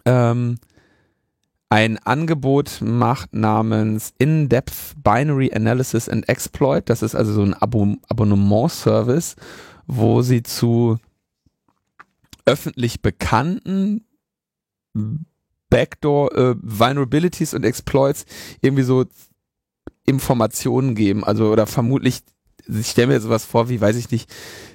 ähm, 0.04 0.58
ein 1.70 1.96
Angebot 2.04 2.82
macht 2.82 3.32
namens 3.32 4.12
In-Depth 4.18 5.02
Binary 5.02 5.54
Analysis 5.54 6.06
and 6.10 6.28
Exploit. 6.28 6.82
Das 6.90 7.02
ist 7.02 7.14
also 7.14 7.32
so 7.32 7.42
ein 7.42 7.54
Abo 7.54 7.96
Abonnement-Service, 8.10 9.36
wo 9.86 10.20
sie 10.20 10.42
zu 10.42 10.98
öffentlich 12.46 13.02
bekannten 13.02 14.06
Backdoor 15.68 16.34
äh, 16.34 16.54
Vulnerabilities 16.62 17.54
und 17.54 17.64
Exploits 17.64 18.24
irgendwie 18.60 18.84
so 18.84 19.04
Informationen 20.06 20.94
geben. 20.94 21.24
Also 21.24 21.50
oder 21.50 21.66
vermutlich, 21.66 22.22
ich 22.66 22.88
stelle 22.88 23.08
mir 23.08 23.20
sowas 23.20 23.44
vor, 23.44 23.68
wie 23.68 23.80
weiß 23.80 23.96
ich 23.96 24.10
nicht, 24.10 24.32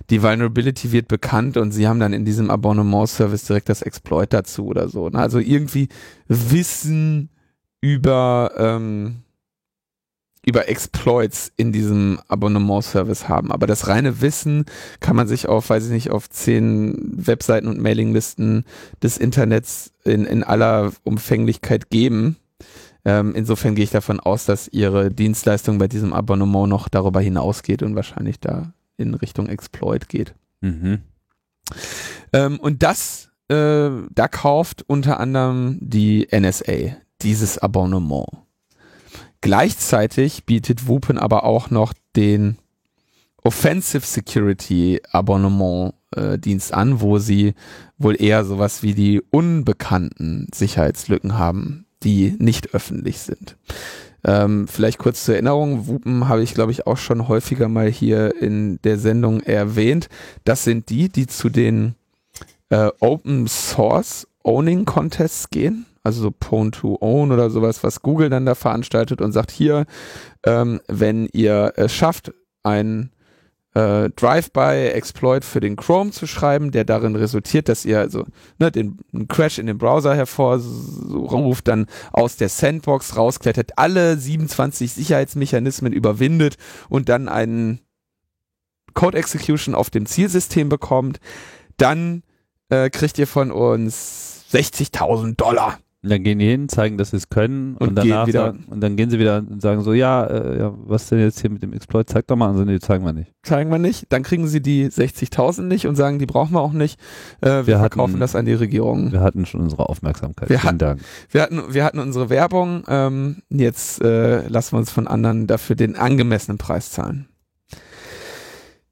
die 0.09 0.21
Vulnerability 0.21 0.91
wird 0.91 1.07
bekannt 1.07 1.57
und 1.57 1.71
sie 1.71 1.87
haben 1.87 1.99
dann 1.99 2.13
in 2.13 2.25
diesem 2.25 2.51
Abonnement-Service 2.51 3.45
direkt 3.45 3.69
das 3.69 3.81
Exploit 3.81 4.33
dazu 4.33 4.65
oder 4.65 4.89
so. 4.89 5.09
Ne? 5.09 5.19
Also 5.19 5.39
irgendwie 5.39 5.87
Wissen 6.27 7.29
über, 7.79 8.51
ähm, 8.57 9.23
über 10.43 10.67
Exploits 10.67 11.51
in 11.55 11.71
diesem 11.71 12.19
Abonnement-Service 12.27 13.29
haben. 13.29 13.51
Aber 13.51 13.67
das 13.67 13.87
reine 13.87 14.21
Wissen 14.21 14.65
kann 14.99 15.15
man 15.15 15.27
sich 15.27 15.47
auf, 15.47 15.69
weiß 15.69 15.85
ich 15.85 15.91
nicht, 15.91 16.09
auf 16.09 16.29
zehn 16.29 16.97
Webseiten 17.13 17.67
und 17.67 17.79
Mailinglisten 17.79 18.65
des 19.03 19.17
Internets 19.17 19.93
in, 20.03 20.25
in 20.25 20.43
aller 20.43 20.91
Umfänglichkeit 21.03 21.89
geben. 21.89 22.37
Ähm, 23.05 23.33
insofern 23.35 23.75
gehe 23.75 23.83
ich 23.83 23.91
davon 23.91 24.19
aus, 24.19 24.45
dass 24.45 24.67
ihre 24.67 25.11
Dienstleistung 25.11 25.77
bei 25.77 25.87
diesem 25.87 26.13
Abonnement 26.13 26.69
noch 26.69 26.87
darüber 26.87 27.21
hinausgeht 27.21 27.83
und 27.83 27.95
wahrscheinlich 27.95 28.39
da 28.39 28.73
in 28.97 29.13
Richtung 29.13 29.47
Exploit 29.47 30.09
geht. 30.09 30.33
Mhm. 30.61 31.01
Ähm, 32.33 32.59
und 32.59 32.83
das, 32.83 33.29
äh, 33.47 33.89
da 34.09 34.27
kauft 34.27 34.83
unter 34.87 35.19
anderem 35.19 35.77
die 35.81 36.27
NSA 36.31 36.97
dieses 37.21 37.57
Abonnement. 37.57 38.27
Gleichzeitig 39.41 40.45
bietet 40.45 40.87
Wupen 40.87 41.17
aber 41.17 41.43
auch 41.43 41.69
noch 41.71 41.93
den 42.15 42.57
Offensive 43.43 44.05
Security 44.05 45.01
Abonnement 45.11 45.95
äh, 46.15 46.37
Dienst 46.37 46.73
an, 46.73 47.01
wo 47.01 47.17
sie 47.17 47.55
wohl 47.97 48.21
eher 48.21 48.45
sowas 48.45 48.83
wie 48.83 48.93
die 48.93 49.21
unbekannten 49.31 50.47
Sicherheitslücken 50.53 51.37
haben, 51.37 51.85
die 52.03 52.35
nicht 52.37 52.75
öffentlich 52.75 53.19
sind. 53.19 53.57
Ähm, 54.23 54.67
vielleicht 54.67 54.99
kurz 54.99 55.25
zur 55.25 55.35
Erinnerung, 55.35 55.87
Wupen 55.87 56.27
habe 56.27 56.43
ich, 56.43 56.53
glaube 56.53 56.71
ich, 56.71 56.85
auch 56.85 56.97
schon 56.97 57.27
häufiger 57.27 57.67
mal 57.67 57.89
hier 57.89 58.39
in 58.39 58.79
der 58.83 58.99
Sendung 58.99 59.41
erwähnt. 59.41 60.09
Das 60.43 60.63
sind 60.63 60.89
die, 60.89 61.09
die 61.09 61.25
zu 61.25 61.49
den 61.49 61.95
äh, 62.69 62.89
Open 62.99 63.47
Source 63.47 64.27
Owning 64.43 64.85
Contests 64.85 65.49
gehen. 65.49 65.85
Also 66.03 66.21
so 66.21 66.31
Pwn 66.31 66.71
to 66.71 66.97
Own 66.99 67.31
oder 67.31 67.49
sowas, 67.49 67.83
was 67.83 68.01
Google 68.01 68.29
dann 68.29 68.45
da 68.45 68.55
veranstaltet 68.55 69.21
und 69.21 69.31
sagt, 69.31 69.51
hier, 69.51 69.85
ähm, 70.43 70.81
wenn 70.87 71.27
ihr 71.31 71.73
es 71.75 71.93
schafft, 71.93 72.33
ein 72.63 73.11
äh, 73.73 74.09
Drive-by-Exploit 74.09 75.45
für 75.45 75.59
den 75.59 75.75
Chrome 75.75 76.11
zu 76.11 76.27
schreiben, 76.27 76.71
der 76.71 76.83
darin 76.83 77.15
resultiert, 77.15 77.69
dass 77.69 77.85
ihr 77.85 77.99
also 77.99 78.25
ne, 78.59 78.71
den 78.71 78.97
Crash 79.27 79.59
in 79.59 79.67
den 79.67 79.77
Browser 79.77 80.15
hervorruft, 80.15 81.67
dann 81.67 81.85
aus 82.11 82.35
der 82.35 82.49
Sandbox 82.49 83.15
rausklettert, 83.15 83.77
alle 83.77 84.17
27 84.17 84.91
Sicherheitsmechanismen 84.91 85.93
überwindet 85.93 86.57
und 86.89 87.09
dann 87.09 87.29
einen 87.29 87.79
Code 88.93 89.17
Execution 89.17 89.73
auf 89.73 89.89
dem 89.89 90.05
Zielsystem 90.05 90.67
bekommt, 90.67 91.19
dann 91.77 92.23
äh, 92.69 92.89
kriegt 92.89 93.17
ihr 93.19 93.27
von 93.27 93.51
uns 93.51 94.45
60.000 94.51 95.37
Dollar. 95.37 95.79
Und 96.03 96.09
dann 96.09 96.23
gehen 96.23 96.39
die 96.39 96.47
hin, 96.47 96.67
zeigen, 96.67 96.97
dass 96.97 97.11
sie 97.11 97.17
es 97.17 97.29
können 97.29 97.75
und, 97.77 97.89
Und 97.89 97.95
danach 97.95 98.27
sagen, 98.27 98.63
und 98.71 98.81
dann 98.81 98.95
gehen 98.95 99.11
sie 99.11 99.19
wieder 99.19 99.37
und 99.37 99.61
sagen 99.61 99.83
so, 99.83 99.93
ja, 99.93 100.25
äh, 100.25 100.57
ja, 100.57 100.73
was 100.85 101.07
denn 101.09 101.19
jetzt 101.19 101.39
hier 101.41 101.51
mit 101.51 101.61
dem 101.61 101.73
Exploit? 101.73 102.09
Zeig 102.09 102.25
doch 102.25 102.35
mal. 102.35 102.49
Und 102.49 102.57
so, 102.57 102.63
nee, 102.63 102.79
zeigen 102.79 103.05
wir 103.05 103.13
nicht. 103.13 103.31
Zeigen 103.43 103.69
wir 103.69 103.77
nicht. 103.77 104.07
Dann 104.09 104.23
kriegen 104.23 104.47
sie 104.47 104.61
die 104.61 104.87
60.000 104.89 105.61
nicht 105.61 105.85
und 105.85 105.95
sagen, 105.95 106.17
die 106.17 106.25
brauchen 106.25 106.53
wir 106.53 106.61
auch 106.61 106.73
nicht. 106.73 106.99
Äh, 107.41 107.49
wir 107.49 107.67
Wir 107.67 107.77
verkaufen 107.77 108.13
hatten- 108.13 108.19
das 108.19 108.35
an 108.35 108.45
die 108.45 108.53
Regierung. 108.55 109.11
Wir 109.11 109.21
hatten 109.21 109.45
schon 109.45 109.61
unsere 109.61 109.89
Aufmerksamkeit. 109.89 110.49
Wir 110.49 110.57
Vielen 110.57 110.67
hatten- 110.69 110.77
Dank. 110.79 111.01
Wir 111.29 111.41
hatten, 111.43 111.61
wir 111.71 111.83
hatten 111.83 111.99
unsere 111.99 112.31
Werbung. 112.31 112.83
Ähm, 112.87 113.43
jetzt 113.49 114.01
äh, 114.03 114.47
lassen 114.47 114.73
wir 114.73 114.79
uns 114.79 114.89
von 114.89 115.05
anderen 115.05 115.45
dafür 115.45 115.75
den 115.75 115.95
angemessenen 115.95 116.57
Preis 116.57 116.89
zahlen. 116.89 117.27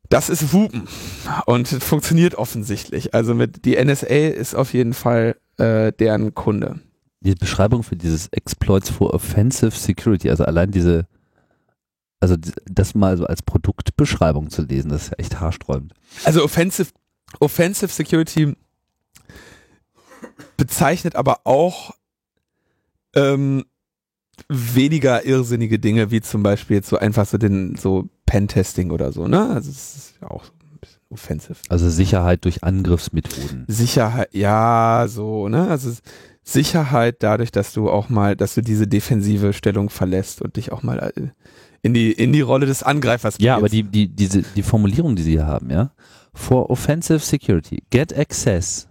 Das 0.09 0.29
ist 0.29 0.53
Wupen 0.53 0.83
und 1.47 1.67
funktioniert 1.67 2.35
offensichtlich. 2.35 3.13
Also 3.15 3.33
mit 3.33 3.65
die 3.65 3.75
NSA 3.83 4.27
ist 4.29 4.55
auf 4.55 4.73
jeden 4.73 4.93
Fall 4.93 5.35
äh, 5.57 5.91
deren 5.91 6.33
Kunde. 6.35 6.79
Die 7.21 7.35
Beschreibung 7.35 7.83
für 7.83 7.95
dieses 7.95 8.27
Exploits 8.27 8.89
for 8.89 9.13
Offensive 9.13 9.71
Security, 9.71 10.29
also 10.29 10.45
allein 10.45 10.71
diese, 10.71 11.05
also 12.19 12.35
das 12.65 12.95
mal 12.95 13.17
so 13.17 13.25
als 13.25 13.41
Produktbeschreibung 13.41 14.49
zu 14.49 14.61
lesen, 14.61 14.89
das 14.89 15.03
ist 15.03 15.09
ja 15.11 15.17
echt 15.17 15.39
haarsträubend. 15.39 15.93
Also 16.23 16.43
Offensive, 16.43 16.91
Offensive 17.39 17.91
Security 17.91 18.55
bezeichnet 20.57 21.15
aber 21.15 21.41
auch 21.45 21.93
ähm, 23.15 23.65
weniger 24.47 25.25
irrsinnige 25.25 25.79
Dinge, 25.79 26.11
wie 26.11 26.21
zum 26.21 26.43
Beispiel 26.43 26.77
jetzt 26.77 26.89
so 26.89 26.97
einfach 26.97 27.25
so 27.25 27.37
den 27.37 27.75
so 27.75 28.07
Pentesting 28.25 28.91
oder 28.91 29.11
so, 29.11 29.27
ne? 29.27 29.49
Also 29.49 29.71
es 29.71 29.95
ist 29.95 30.13
ja 30.21 30.29
auch 30.29 30.45
so 30.45 30.51
ein 30.51 30.77
bisschen 30.79 31.01
offensive. 31.09 31.57
Also 31.69 31.89
Sicherheit 31.89 32.45
durch 32.45 32.63
Angriffsmethoden. 32.63 33.65
Sicherheit, 33.67 34.29
ja, 34.33 35.05
so, 35.09 35.49
ne? 35.49 35.67
Also 35.67 35.91
Sicherheit 36.53 37.17
dadurch, 37.19 37.51
dass 37.51 37.73
du 37.73 37.89
auch 37.89 38.09
mal, 38.09 38.35
dass 38.35 38.55
du 38.55 38.61
diese 38.61 38.87
defensive 38.87 39.53
Stellung 39.53 39.89
verlässt 39.89 40.41
und 40.41 40.55
dich 40.55 40.71
auch 40.71 40.83
mal 40.83 41.11
äh, 41.15 41.29
in 41.81 41.93
die, 41.93 42.11
in 42.11 42.33
die 42.33 42.41
Rolle 42.41 42.65
des 42.65 42.83
Angreifers 42.83 43.37
Ja, 43.39 43.55
aber 43.55 43.69
die, 43.69 43.83
die, 43.83 44.07
diese, 44.07 44.41
die 44.41 44.63
Formulierung, 44.63 45.15
die 45.15 45.23
sie 45.23 45.31
hier 45.31 45.47
haben, 45.47 45.69
ja. 45.69 45.91
For 46.33 46.69
offensive 46.69 47.19
security, 47.19 47.83
get 47.89 48.17
access 48.17 48.87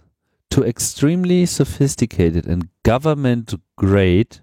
to 0.49 0.63
extremely 0.63 1.45
sophisticated 1.45 2.47
and 2.47 2.67
government 2.83 3.57
grade, 3.75 4.41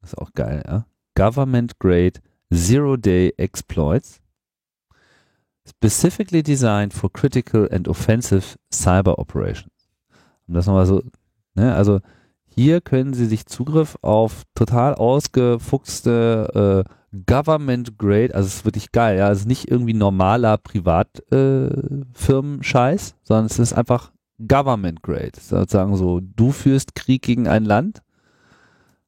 das 0.00 0.12
ist 0.12 0.18
auch 0.18 0.32
geil, 0.34 0.62
ja. 0.66 0.86
Government 1.14 1.78
grade 1.78 2.20
zero-day 2.52 3.32
exploits 3.38 4.20
specifically 5.68 6.42
designed 6.42 6.92
for 6.92 7.10
critical 7.10 7.68
and 7.72 7.88
offensive 7.88 8.56
cyber 8.70 9.18
operations. 9.18 9.72
Um 10.46 10.54
das 10.54 10.66
nochmal 10.66 10.86
so, 10.86 11.02
ne, 11.54 11.74
also 11.74 12.00
hier 12.58 12.80
können 12.80 13.12
Sie 13.12 13.26
sich 13.26 13.46
Zugriff 13.46 13.98
auf 14.00 14.44
total 14.54 14.94
ausgefuchste 14.94 16.84
äh, 16.86 16.90
Government 17.26 17.98
Grade, 17.98 18.34
also 18.34 18.46
es 18.46 18.56
ist 18.56 18.64
wirklich 18.64 18.92
geil, 18.92 19.18
ja, 19.18 19.30
es 19.30 19.40
ist 19.40 19.46
nicht 19.46 19.70
irgendwie 19.70 19.92
normaler 19.94 20.58
Privatfirmenscheiß, 20.58 23.10
äh, 23.10 23.14
sondern 23.22 23.46
es 23.46 23.58
ist 23.58 23.72
einfach 23.72 24.12
Government 24.38 25.02
Grade. 25.02 25.32
Sozusagen 25.38 25.96
so, 25.96 26.20
du 26.20 26.52
führst 26.52 26.94
Krieg 26.94 27.22
gegen 27.22 27.48
ein 27.48 27.64
Land, 27.64 28.02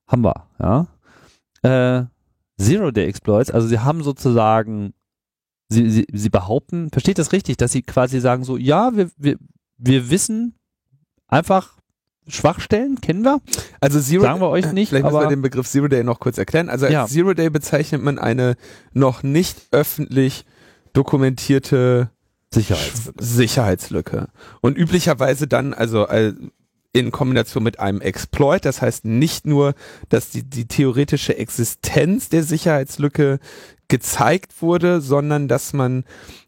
haben 0.06 0.24
wir, 0.24 0.46
ja. 0.60 0.86
Äh, 1.62 2.06
Zero-Day-Exploits, 2.60 3.50
also 3.50 3.66
sie 3.66 3.78
haben 3.78 4.02
sozusagen, 4.02 4.92
sie, 5.68 5.90
sie, 5.90 6.06
sie 6.12 6.30
behaupten, 6.30 6.90
versteht 6.90 7.18
das 7.18 7.32
richtig, 7.32 7.56
dass 7.56 7.72
sie 7.72 7.82
quasi 7.82 8.20
sagen 8.20 8.44
so, 8.44 8.56
ja, 8.56 8.96
wir, 8.96 9.10
wir, 9.16 9.38
wir 9.76 10.10
wissen 10.10 10.54
einfach 11.28 11.77
Schwachstellen, 12.28 13.00
kennen 13.00 13.22
wir, 13.22 13.40
Also 13.80 14.00
Zero, 14.00 14.22
sagen 14.22 14.40
wir 14.40 14.48
euch 14.48 14.72
nicht, 14.72 14.88
Vielleicht 14.90 15.04
müssen 15.04 15.18
wir 15.20 15.28
den 15.28 15.42
Begriff 15.42 15.66
Zero 15.68 15.88
Day 15.88 16.04
noch 16.04 16.20
kurz 16.20 16.38
erklären. 16.38 16.68
Also 16.68 16.86
als 16.86 16.92
Ja. 16.92 17.06
Zero 17.06 17.34
Day 17.34 17.50
bezeichnet 17.50 18.02
man 18.02 18.18
eine 18.18 18.56
noch 18.92 19.22
nicht 19.22 19.56
öffentlich 19.70 20.44
dokumentierte 20.92 22.10
Sicherheits. 22.52 23.08
Sch- 23.08 23.12
Sicherheitslücke. 23.18 24.28
Und 24.60 24.76
üblicherweise 24.76 25.46
dann, 25.46 25.74
also 25.74 26.06
äh, 26.08 26.32
in 26.92 27.10
Kombination 27.10 27.62
mit 27.62 27.78
einem 27.80 28.00
Exploit, 28.00 28.64
das 28.64 28.80
heißt 28.82 29.04
nicht 29.04 29.46
nur, 29.46 29.74
dass 30.08 30.30
die, 30.30 30.42
die 30.42 30.66
theoretische 30.66 31.36
Existenz 31.36 32.28
der 32.30 32.42
Sicherheitslücke 32.42 33.38
gezeigt 33.88 34.60
wurde, 34.60 35.00
sondern 35.00 35.48
dass 35.48 35.72
man 35.72 36.04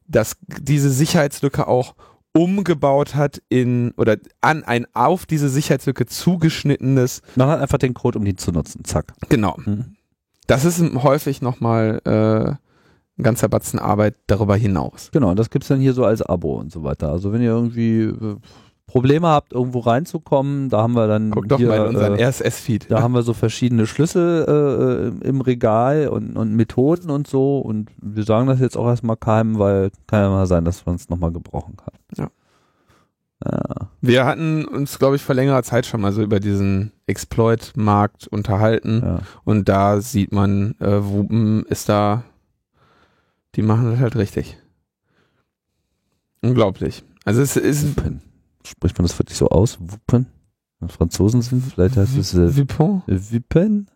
dass 0.09 0.37
diese 0.47 0.91
Sicherheitslücke 0.91 1.68
auch 1.68 1.95
umgebaut 2.33 3.14
hat 3.14 3.43
in 3.49 3.93
oder 3.97 4.16
an 4.41 4.62
ein 4.64 4.87
auf 4.95 5.26
diese 5.26 5.49
Sicherheitslücke 5.49 6.07
zugeschnittenes 6.07 7.22
Man 7.37 7.49
hat 7.49 7.61
einfach 7.61 7.78
den 7.78 7.95
Code, 7.95 8.18
um 8.18 8.24
die 8.24 8.37
zu 8.37 8.53
nutzen. 8.53 8.85
Zack. 8.85 9.12
Genau. 9.28 9.57
Mhm. 9.64 9.97
Das 10.47 10.64
ist 10.64 10.81
häufig 11.03 11.43
nochmal 11.43 12.01
äh, 12.05 12.51
ein 12.51 13.22
ganzer 13.22 13.49
Batzen 13.49 13.78
Arbeit 13.78 14.16
darüber 14.26 14.57
hinaus. 14.57 15.11
Genau, 15.12 15.31
und 15.31 15.39
das 15.39 15.51
gibt's 15.51 15.68
dann 15.68 15.81
hier 15.81 15.93
so 15.93 16.05
als 16.05 16.22
Abo 16.22 16.59
und 16.59 16.72
so 16.72 16.83
weiter. 16.83 17.11
Also 17.11 17.33
wenn 17.33 17.43
ihr 17.43 17.51
irgendwie 17.51 18.03
äh, 18.03 18.37
Probleme 18.91 19.28
habt, 19.28 19.53
irgendwo 19.53 19.78
reinzukommen, 19.78 20.68
da 20.68 20.82
haben 20.82 20.95
wir 20.95 21.07
dann 21.07 21.30
Guck 21.30 21.49
doch 21.49 21.59
hier, 21.59 21.68
mal 21.68 21.76
in 21.76 21.86
unseren 21.95 22.16
äh, 22.16 22.24
RSS-Feed. 22.24 22.91
da 22.91 23.01
haben 23.01 23.14
wir 23.14 23.22
so 23.22 23.34
verschiedene 23.34 23.86
Schlüssel 23.86 25.14
äh, 25.22 25.28
im 25.28 25.41
Regal 25.41 26.09
und, 26.09 26.36
und 26.36 26.57
Methoden 26.57 27.09
und 27.09 27.28
so 27.28 27.61
und 27.61 27.88
wir 28.03 28.24
sagen 28.24 28.49
das 28.49 28.59
jetzt 28.59 28.76
auch 28.76 28.88
erstmal 28.88 29.16
keinem, 29.16 29.61
weil 29.61 29.93
kann 30.09 30.22
ja 30.22 30.28
mal 30.28 30.47
sein, 30.47 30.64
dass 30.64 30.84
man 30.86 30.97
es 30.97 31.09
nochmal 31.09 31.30
gebrauchen 31.30 31.76
kann. 31.76 31.95
Ja. 32.16 32.30
Ja. 33.45 33.88
Wir 34.01 34.26
hatten 34.26 34.64
uns, 34.64 34.99
glaube 34.99 35.14
ich, 35.14 35.22
vor 35.22 35.36
längerer 35.36 35.62
Zeit 35.62 35.86
schon 35.86 36.01
mal 36.01 36.11
so 36.11 36.22
über 36.22 36.41
diesen 36.41 36.91
Exploit-Markt 37.07 38.26
unterhalten 38.26 39.03
ja. 39.05 39.20
und 39.45 39.68
da 39.68 40.01
sieht 40.01 40.32
man, 40.32 40.74
äh, 40.80 41.05
Wupen 41.05 41.64
ist 41.66 41.88
da, 41.88 42.24
die 43.55 43.62
machen 43.62 43.93
das 43.93 44.01
halt 44.01 44.16
richtig. 44.16 44.59
Unglaublich. 46.43 47.05
Also 47.24 47.41
es 47.41 47.57
ist 47.57 47.97
Wuppen. 47.97 48.20
Spricht 48.71 48.99
man 48.99 49.07
das 49.07 49.18
wirklich 49.18 49.37
so 49.37 49.49
aus? 49.49 49.79
Wuppen? 49.81 50.27
Franzosen 50.89 51.43
sind, 51.43 51.62
vielleicht 51.64 51.97
heißt 51.97 52.16
es 52.16 52.35
äh, 52.35 52.57
Vipon? 52.57 53.03
Wippen 53.07 53.91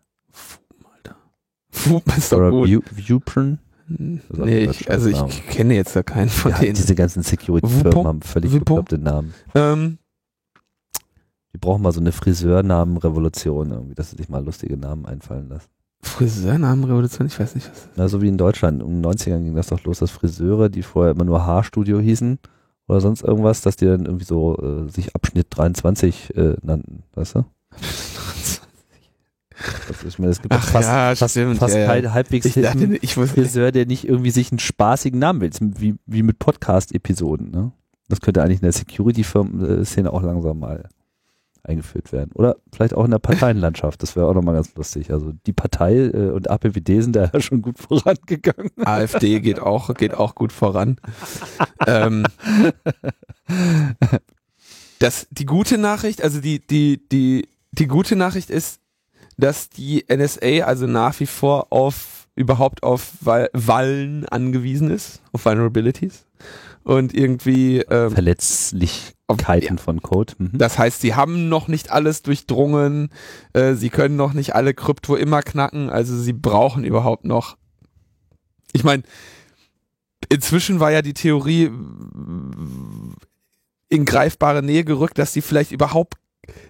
Wupen 1.87 2.13
ist 2.17 2.33
doch 2.33 2.39
oder 2.39 2.51
gut. 2.51 2.69
Wu- 2.71 2.83
Wupen. 3.15 3.59
ist 3.89 4.41
auch 4.41 4.45
Nee, 4.45 4.65
ich, 4.65 4.91
also 4.91 5.09
ich 5.09 5.47
kenne 5.49 5.75
jetzt 5.75 5.95
da 5.97 6.03
keinen 6.03 6.29
von 6.29 6.53
Ja, 6.53 6.59
denen. 6.59 6.75
diese 6.75 6.95
ganzen 6.95 7.23
Security-Firmen 7.23 8.07
haben 8.07 8.23
völlig 8.23 8.53
bekloppte 8.53 8.99
Namen. 8.99 9.35
Ähm, 9.55 9.99
Die 11.55 11.59
brauchen 11.59 11.83
mal 11.83 11.93
so 11.93 12.01
eine 12.01 12.13
Friseurnamenrevolution 12.13 13.71
irgendwie, 13.71 13.95
dass 13.95 14.11
sie 14.11 14.17
sich 14.17 14.29
mal 14.29 14.45
lustige 14.45 14.77
Namen 14.77 15.07
einfallen 15.07 15.49
lassen. 15.49 15.69
Friseurnamenrevolution, 16.03 17.27
ich 17.27 17.39
weiß 17.41 17.55
nicht 17.55 17.71
was. 17.71 17.89
Na, 17.97 18.09
so 18.09 18.21
wie 18.23 18.29
in 18.29 18.37
Deutschland. 18.39 18.83
Um 18.83 19.01
den 19.03 19.05
90ern 19.13 19.43
ging 19.43 19.55
das 19.55 19.69
doch 19.69 19.83
los, 19.85 19.99
dass 20.01 20.11
Friseure, 20.11 20.69
die 20.69 20.83
vorher 20.83 21.13
immer 21.13 21.25
nur 21.25 21.45
Haarstudio 21.47 21.99
hießen 21.99 22.39
oder 22.89 23.01
sonst 23.01 23.23
irgendwas, 23.23 23.61
dass 23.63 23.77
die 23.77 23.87
dann 23.87 24.07
irgendwie 24.07 24.25
so 24.25 24.57
äh, 24.57 24.91
sich 24.91 25.15
Abschnitt 25.15 25.47
23 25.51 26.37
äh, 26.37 26.57
nannten, 26.63 27.03
weißt 27.15 27.37
du? 27.37 27.45
Das 29.89 30.03
ist, 30.03 30.15
ich 30.15 30.19
meine, 30.19 30.33
es 30.33 30.43
gibt 30.43 30.53
Ach 30.53 30.63
fast, 30.63 30.89
ja, 30.89 31.15
fast, 31.15 31.31
stimmt, 31.33 31.59
fast 31.59 31.75
ja, 31.75 31.83
ja. 31.83 31.87
keinen 31.87 32.13
halbwegs 32.13 32.45
Ich 32.45 32.55
dachte, 32.55 32.99
ich 33.01 33.17
wusste, 33.17 33.35
Friseur, 33.35 33.71
der 33.71 33.87
nicht 33.87 34.07
irgendwie 34.07 34.31
sich 34.33 34.51
einen 34.51 34.59
spaßigen 34.59 35.19
Namen 35.19 35.41
will, 35.41 35.51
wie, 35.79 35.95
wie 36.07 36.23
mit 36.25 36.41
Podcast-Episoden. 36.41 37.53
Ne? 37.53 37.71
Das 38.09 38.21
könnte 38.21 38.43
eigentlich 38.43 38.59
in 38.59 38.65
der 38.65 38.73
Security-Szene 38.73 40.13
auch 40.13 40.23
langsam 40.23 40.59
mal 40.59 40.89
eingeführt 41.65 42.13
werden. 42.13 42.31
Oder 42.35 42.57
vielleicht 42.73 42.95
auch 42.95 43.05
in 43.05 43.11
der 43.11 43.19
Parteienlandschaft. 43.19 44.03
Das 44.03 44.17
wäre 44.17 44.27
auch 44.27 44.35
nochmal 44.35 44.55
ganz 44.55 44.75
lustig. 44.75 45.11
Also 45.11 45.33
die 45.47 45.53
Partei 45.53 45.95
äh, 45.95 46.31
und 46.31 46.51
APWD 46.51 47.03
sind 47.03 47.17
da 47.17 47.31
ja 47.33 47.41
schon 47.41 47.63
gut 47.63 47.79
vorangegangen. 47.79 48.71
AfD 48.85 49.41
geht 49.41 49.61
auch, 49.61 49.93
geht 49.95 50.15
auch 50.15 50.35
gut 50.35 50.53
voran. 50.53 50.97
ähm, 51.87 52.25
das, 54.99 55.27
die 55.31 55.47
gute 55.47 55.79
Nachricht, 55.79 56.23
also 56.23 56.41
die, 56.41 56.61
die, 56.61 57.01
die, 57.09 57.49
die 57.73 57.87
gute 57.87 58.17
Nachricht 58.17 58.51
ist, 58.51 58.81
dass 59.37 59.69
die 59.69 60.05
NSA 60.09 60.65
also 60.65 60.87
nach 60.87 61.19
wie 61.21 61.27
vor 61.27 61.73
auf 61.73 62.29
überhaupt 62.37 62.83
auf 62.83 63.13
Wallen 63.21 64.27
angewiesen 64.27 64.91
ist, 64.91 65.23
auf 65.33 65.45
Vulnerabilities 65.45 66.27
und 66.83 67.15
irgendwie 67.15 67.79
ähm, 67.79 68.11
Verletzlichkeiten 68.11 69.14
ja. 69.77 69.77
von 69.77 70.03
Code. 70.03 70.35
Mhm. 70.39 70.51
Das 70.55 70.79
heißt, 70.79 71.01
sie 71.01 71.15
haben 71.15 71.49
noch 71.49 71.69
nicht 71.69 71.91
alles 71.91 72.23
durchdrungen, 72.23 73.11
äh, 73.53 73.75
sie 73.75 73.91
können 73.91 74.17
noch 74.17 74.33
nicht 74.33 74.55
alle 74.55 74.75
Krypto 74.75 75.17
immer 75.17 75.43
knacken, 75.43 75.91
also 75.91 76.17
sie 76.17 76.33
brauchen 76.33 76.85
überhaupt 76.85 77.25
noch. 77.25 77.57
Ich 78.73 78.85
meine, 78.85 79.03
inzwischen 80.29 80.81
war 80.81 80.91
ja 80.91 81.03
die 81.03 81.15
Theorie 81.15 81.71
in 83.89 84.05
greifbare 84.05 84.63
Nähe 84.63 84.85
gerückt, 84.85 85.19
dass 85.19 85.33
sie 85.33 85.43
vielleicht 85.43 85.73
überhaupt 85.73 86.15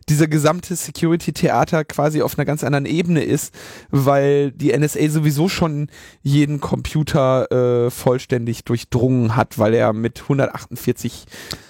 dieser 0.08 0.26
gesamte 0.26 0.76
Security-Theater 0.76 1.84
quasi 1.84 2.22
auf 2.22 2.38
einer 2.38 2.44
ganz 2.44 2.64
anderen 2.64 2.86
Ebene 2.86 3.22
ist, 3.22 3.54
weil 3.90 4.52
die 4.52 4.76
NSA 4.76 5.08
sowieso 5.08 5.48
schon 5.48 5.88
jeden 6.22 6.60
Computer 6.60 7.86
äh, 7.86 7.90
vollständig 7.90 8.64
durchdrungen 8.64 9.36
hat, 9.36 9.58
weil 9.58 9.74
er 9.74 9.92
mit 9.92 10.22
148 10.22 11.26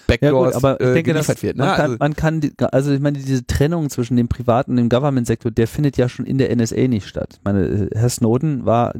Backdoors 0.07 0.55
ja 0.55 0.59
gut, 0.59 0.65
aber 0.65 0.81
ich 0.81 0.87
äh, 0.87 0.95
denke, 0.95 1.13
geliefert 1.13 1.43
wird. 1.43 1.57
Ne? 1.57 1.65
Man, 1.65 1.77
kann, 1.77 1.85
also, 1.85 1.97
man 1.99 2.17
kann, 2.17 2.41
die, 2.41 2.53
also 2.59 2.93
ich 2.93 3.01
meine, 3.01 3.19
diese 3.19 3.47
Trennung 3.47 3.91
zwischen 3.91 4.17
dem 4.17 4.29
privaten 4.29 4.73
und 4.73 4.77
dem 4.77 4.89
Government-Sektor, 4.89 5.51
der 5.51 5.67
findet 5.67 5.97
ja 5.97 6.09
schon 6.09 6.27
in 6.27 6.39
der 6.39 6.55
NSA 6.55 6.89
nicht 6.89 7.07
statt. 7.07 7.35
Ich 7.35 7.45
meine, 7.45 7.89
Herr 7.95 8.09
Snowden 8.09 8.67
war, 8.67 8.95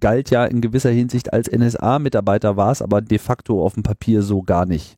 galt 0.00 0.30
ja 0.30 0.44
in 0.44 0.60
gewisser 0.60 0.90
Hinsicht 0.90 1.32
als 1.32 1.50
NSA-Mitarbeiter, 1.50 2.56
war 2.56 2.72
es 2.72 2.82
aber 2.82 3.00
de 3.00 3.18
facto 3.18 3.64
auf 3.64 3.74
dem 3.74 3.82
Papier 3.82 4.22
so 4.22 4.42
gar 4.42 4.66
nicht. 4.66 4.96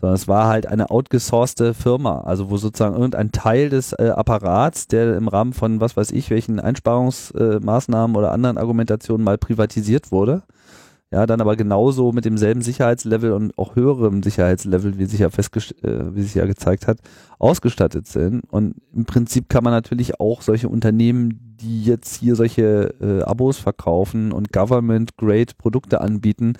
Sondern 0.00 0.14
es 0.16 0.28
war 0.28 0.48
halt 0.48 0.66
eine 0.66 0.90
outgesourcete 0.90 1.74
Firma, 1.74 2.20
also 2.20 2.50
wo 2.50 2.56
sozusagen 2.56 2.93
irgendein 2.94 3.32
Teil 3.32 3.68
des 3.68 3.92
äh, 3.92 4.10
Apparats, 4.14 4.88
der 4.88 5.16
im 5.16 5.28
Rahmen 5.28 5.52
von 5.52 5.80
was 5.80 5.96
weiß 5.96 6.10
ich, 6.12 6.30
welchen 6.30 6.60
Einsparungsmaßnahmen 6.60 8.14
äh, 8.14 8.18
oder 8.18 8.32
anderen 8.32 8.58
Argumentationen 8.58 9.24
mal 9.24 9.38
privatisiert 9.38 10.12
wurde 10.12 10.42
ja, 11.14 11.26
dann 11.26 11.40
aber 11.40 11.54
genauso 11.54 12.10
mit 12.10 12.24
demselben 12.24 12.60
Sicherheitslevel 12.60 13.30
und 13.32 13.56
auch 13.56 13.76
höherem 13.76 14.24
Sicherheitslevel, 14.24 14.98
wie 14.98 15.04
sich 15.04 15.20
ja 15.20 15.30
festgestellt, 15.30 15.84
äh, 15.84 16.12
wie 16.12 16.22
sich 16.22 16.34
ja 16.34 16.44
gezeigt 16.44 16.88
hat, 16.88 16.98
ausgestattet 17.38 18.08
sind. 18.08 18.42
Und 18.50 18.74
im 18.92 19.04
Prinzip 19.04 19.48
kann 19.48 19.62
man 19.62 19.72
natürlich 19.72 20.18
auch 20.18 20.42
solche 20.42 20.68
Unternehmen, 20.68 21.56
die 21.60 21.84
jetzt 21.84 22.16
hier 22.16 22.34
solche 22.34 22.94
äh, 23.00 23.22
Abos 23.22 23.58
verkaufen 23.58 24.32
und 24.32 24.52
Government-Grade 24.52 25.52
Produkte 25.56 26.00
anbieten, 26.00 26.54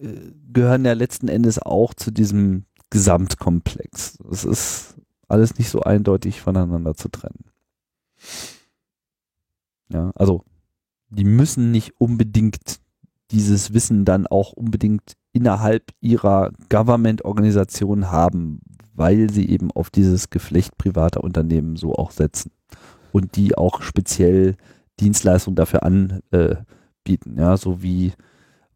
äh, 0.00 0.08
gehören 0.52 0.84
ja 0.84 0.94
letzten 0.94 1.28
Endes 1.28 1.62
auch 1.62 1.94
zu 1.94 2.10
diesem 2.10 2.64
Gesamtkomplex. 2.90 4.18
Es 4.28 4.44
ist 4.44 4.93
alles 5.34 5.58
nicht 5.58 5.68
so 5.68 5.80
eindeutig 5.80 6.40
voneinander 6.40 6.94
zu 6.94 7.08
trennen. 7.08 7.44
Ja, 9.88 10.12
also 10.14 10.44
die 11.10 11.24
müssen 11.24 11.72
nicht 11.72 12.00
unbedingt 12.00 12.80
dieses 13.32 13.74
Wissen 13.74 14.04
dann 14.04 14.28
auch 14.28 14.52
unbedingt 14.52 15.14
innerhalb 15.32 15.90
ihrer 16.00 16.52
Government-Organisation 16.68 18.12
haben, 18.12 18.60
weil 18.94 19.28
sie 19.30 19.48
eben 19.48 19.72
auf 19.72 19.90
dieses 19.90 20.30
Geflecht 20.30 20.78
privater 20.78 21.24
Unternehmen 21.24 21.74
so 21.74 21.94
auch 21.94 22.12
setzen 22.12 22.52
und 23.10 23.34
die 23.34 23.58
auch 23.58 23.82
speziell 23.82 24.56
Dienstleistungen 25.00 25.56
dafür 25.56 25.82
anbieten, 25.82 27.36
ja, 27.36 27.56
so 27.56 27.82
wie 27.82 28.12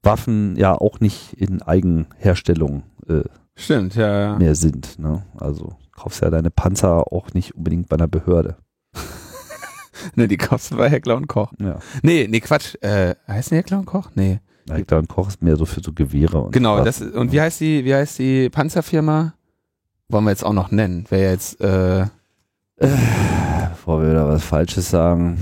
Waffen 0.03 0.57
ja 0.57 0.75
auch 0.75 0.99
nicht 0.99 1.35
in 1.35 1.63
Eigenherstellung 1.63 2.83
äh, 3.09 3.23
Stimmt, 3.55 3.97
ja, 3.97 4.21
ja. 4.21 4.39
mehr 4.39 4.55
sind. 4.55 4.99
Ne? 4.99 5.25
Also 5.37 5.77
kaufst 5.99 6.23
ja 6.23 6.31
deine 6.31 6.51
Panzer 6.51 7.13
auch 7.13 7.35
nicht 7.35 7.55
unbedingt 7.55 7.89
bei 7.89 7.97
einer 7.97 8.09
Behörde. 8.09 8.57
ne, 10.15 10.29
die 10.29 10.37
kaufst 10.37 10.71
du 10.71 10.77
bei 10.77 10.89
Heckler 10.89 11.17
und 11.17 11.27
Koch. 11.27 11.53
Ja. 11.61 11.79
Nee, 12.03 12.27
nee, 12.31 12.41
Quatsch. 12.41 12.77
Äh, 12.81 13.15
heißen 13.27 13.51
die 13.51 13.57
Heckler 13.57 13.79
und 13.79 13.87
Koch? 13.87 14.11
Nee. 14.15 14.41
Heckler 14.71 14.99
und 14.99 15.09
Koch 15.09 15.29
ist 15.29 15.43
mehr 15.43 15.57
so 15.57 15.65
für 15.65 15.81
so 15.81 15.93
Gewehre 15.93 16.39
und 16.41 16.53
Genau, 16.53 16.85
das, 16.85 17.01
und 17.01 17.33
wie 17.33 17.41
heißt 17.41 17.61
die, 17.61 17.85
wie 17.85 17.95
heißt 17.95 18.19
die 18.19 18.51
Panzerfirma? 18.51 19.35
Wollen 20.09 20.25
wir 20.25 20.31
jetzt 20.31 20.45
auch 20.45 20.53
noch 20.53 20.71
nennen. 20.71 21.05
Wer 21.09 21.31
jetzt, 21.31 21.61
äh, 21.61 22.07
Bevor 22.79 24.03
wir 24.03 24.15
da 24.15 24.29
was 24.29 24.45
Falsches 24.45 24.91
sagen. 24.91 25.39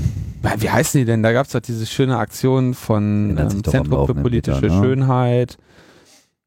Wie 0.59 0.71
heißen 0.71 1.01
die 1.01 1.05
denn? 1.05 1.23
Da 1.23 1.33
gab 1.33 1.47
es 1.47 1.53
doch 1.53 1.61
diese 1.61 1.87
schöne 1.87 2.17
Aktion 2.17 2.75
von 2.75 3.37
ähm, 3.37 3.65
Zentrum 3.65 4.07
für 4.07 4.15
politische 4.15 4.61
Meter, 4.61 4.75
ne? 4.75 4.83
Schönheit. 4.83 5.59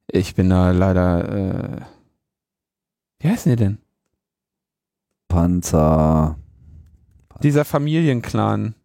Ich 0.07 0.36
bin 0.36 0.49
da 0.49 0.72
leider. 0.72 1.30
Äh, 1.30 1.82
wie 3.20 3.30
heißen 3.30 3.51
die 3.51 3.55
denn? 3.57 3.78
Panzer. 5.30 6.38
Dieser 7.42 7.64
Familienclan. 7.64 8.76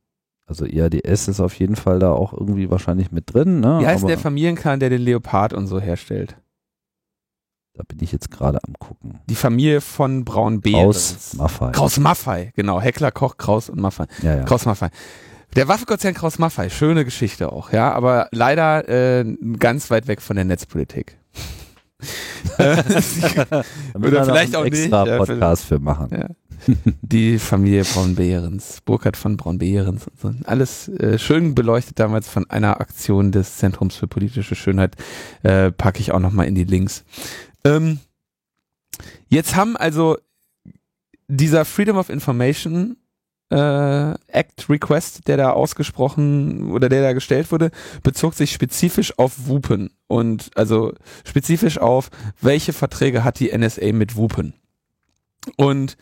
Also 0.47 0.67
IADS 0.67 1.27
ist 1.29 1.41
auf 1.41 1.59
jeden 1.59 1.75
Fall 1.75 1.99
da 1.99 2.13
auch 2.13 2.33
irgendwie 2.33 2.71
wahrscheinlich 2.71 3.11
mit 3.11 3.35
drin. 3.35 3.61
Ne? 3.61 3.79
Wie 3.81 3.87
heißt 3.87 4.05
Aber 4.05 4.09
der 4.09 4.19
Familienclan, 4.19 4.79
der 4.79 4.91
den 4.91 5.03
Leopard 5.03 5.53
und 5.53 5.67
so 5.67 5.81
herstellt? 5.81 6.37
Da 7.73 7.83
bin 7.83 7.99
ich 8.03 8.13
jetzt 8.13 8.31
gerade 8.31 8.61
am 8.63 8.75
gucken. 8.79 9.19
Die 9.29 9.35
Familie 9.35 9.81
von 9.81 10.25
Braun 10.25 10.61
Kraus 10.61 11.35
Maffei. 11.35 11.73
Kraus 11.73 11.99
Maffei, 11.99 12.53
genau. 12.55 12.81
Heckler, 12.81 13.11
Koch, 13.11 13.37
Kraus 13.37 13.69
und 13.69 13.81
Maffei. 13.81 14.07
Ja, 14.23 14.37
ja. 14.37 14.45
Kraus 14.45 14.65
Maffei. 14.65 14.91
Der 15.57 15.67
Waffenkonzern 15.67 16.15
Kraus 16.15 16.39
Maffei, 16.39 16.69
schöne 16.69 17.05
Geschichte 17.05 17.53
auch, 17.53 17.73
ja, 17.73 17.93
aber 17.93 18.29
leider 18.33 18.89
äh, 18.89 19.25
ganz 19.59 19.91
weit 19.91 20.09
weg 20.09 20.21
von 20.21 20.37
der 20.37 20.45
Netzpolitik. 20.45 21.19
Oder 23.95 24.25
vielleicht 24.25 24.57
auch 24.57 24.65
extra 24.65 25.05
nicht. 25.05 25.19
Podcast 25.19 25.65
ja, 25.65 25.69
für 25.69 25.83
machen. 25.83 26.09
Ja. 26.13 26.29
Die 27.03 27.39
Familie 27.39 27.85
Braun-Behrens, 27.85 28.81
Burkhard 28.85 29.17
von 29.17 29.37
Braun-Behrens 29.37 30.07
und 30.07 30.21
so. 30.21 30.35
Alles 30.45 30.89
äh, 30.89 31.19
schön 31.19 31.55
beleuchtet 31.55 31.99
damals 31.99 32.29
von 32.29 32.49
einer 32.49 32.81
Aktion 32.81 33.33
des 33.33 33.57
Zentrums 33.59 33.97
für 33.97 34.07
politische 34.07 34.55
Schönheit. 34.55 34.97
Äh, 35.43 35.73
packe 35.73 36.01
ich 36.01 36.13
auch 36.13 36.21
nochmal 36.21 36.47
in 36.47 36.55
die 36.55 36.65
Links. 36.65 37.05
Ähm, 37.65 38.01
jetzt 39.29 39.57
haben 39.57 39.77
also 39.77 40.17
dieser 41.29 41.65
Freedom 41.65 41.97
of 41.97 42.09
Information 42.09 42.97
äh, 43.51 44.15
Act 44.29 44.69
Request, 44.69 45.29
der 45.29 45.37
da 45.37 45.51
ausgesprochen 45.51 46.73
oder 46.73 46.89
der 46.89 47.03
da 47.03 47.13
gestellt 47.13 47.53
wurde, 47.53 47.71
bezog 48.03 48.35
sich 48.35 48.53
spezifisch 48.53 49.19
auf 49.19 49.47
Wupen 49.47 49.91
und 50.07 50.51
also 50.57 50.93
spezifisch 51.25 51.79
auf, 51.79 52.11
welche 52.41 52.73
Verträge 52.73 53.25
hat 53.25 53.39
die 53.41 53.57
NSA 53.57 53.93
mit 53.93 54.17
Wupen. 54.17 54.55
Und 55.57 55.97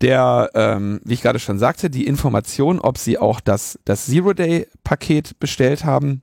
der, 0.00 0.50
ähm, 0.54 1.00
wie 1.04 1.14
ich 1.14 1.22
gerade 1.22 1.38
schon 1.38 1.58
sagte, 1.58 1.88
die 1.88 2.06
Information, 2.06 2.80
ob 2.80 2.98
sie 2.98 3.16
auch 3.18 3.40
das, 3.40 3.78
das 3.84 4.06
Zero-Day-Paket 4.06 5.38
bestellt 5.38 5.84
haben, 5.84 6.22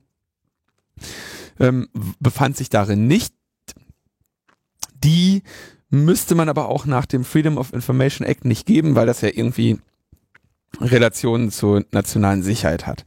ähm, 1.58 1.88
befand 2.20 2.56
sich 2.56 2.68
darin 2.68 3.06
nicht. 3.06 3.34
Die 4.92 5.42
müsste 5.88 6.34
man 6.34 6.48
aber 6.48 6.68
auch 6.68 6.84
nach 6.84 7.06
dem 7.06 7.24
Freedom 7.24 7.56
of 7.56 7.72
Information 7.72 8.26
Act 8.26 8.44
nicht 8.44 8.66
geben, 8.66 8.94
weil 8.94 9.06
das 9.06 9.20
ja 9.20 9.30
irgendwie 9.32 9.78
Relationen 10.80 11.50
zur 11.50 11.84
nationalen 11.92 12.42
Sicherheit 12.42 12.86
hat. 12.86 13.04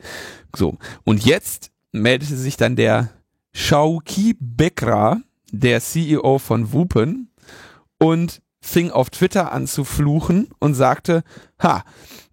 So. 0.56 0.78
Und 1.04 1.26
jetzt 1.26 1.72
meldete 1.92 2.36
sich 2.36 2.58
dann 2.58 2.76
der 2.76 3.10
Shauki 3.54 4.36
Bekra, 4.40 5.18
der 5.52 5.82
CEO 5.82 6.40
von 6.40 6.72
Wupen, 6.74 7.32
und 7.98 8.42
fing 8.62 8.92
auf 8.92 9.10
Twitter 9.10 9.52
an 9.52 9.68
zu 9.68 9.84
fluchen 9.84 10.50
und 10.60 10.74
sagte, 10.74 11.24
ha, 11.62 11.84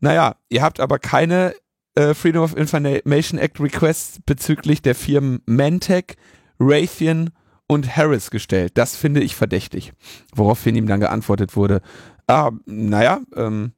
naja, 0.00 0.36
ihr 0.48 0.62
habt 0.62 0.80
aber 0.80 0.98
keine 0.98 1.54
äh, 1.94 2.14
Freedom 2.14 2.42
of 2.42 2.56
Information 2.56 3.38
Act 3.38 3.60
Requests 3.60 4.20
bezüglich 4.24 4.82
der 4.82 4.94
Firmen 4.94 5.40
Mantech, 5.46 6.16
Raytheon 6.58 7.30
und 7.68 7.96
Harris 7.96 8.30
gestellt. 8.30 8.72
Das 8.74 8.96
finde 8.96 9.20
ich 9.22 9.34
verdächtig. 9.34 9.92
Woraufhin 10.34 10.76
ihm 10.76 10.86
dann 10.86 11.00
geantwortet 11.00 11.56
wurde, 11.56 11.80
ah, 12.26 12.50
naja, 12.64 13.20
ähm, 13.34 13.72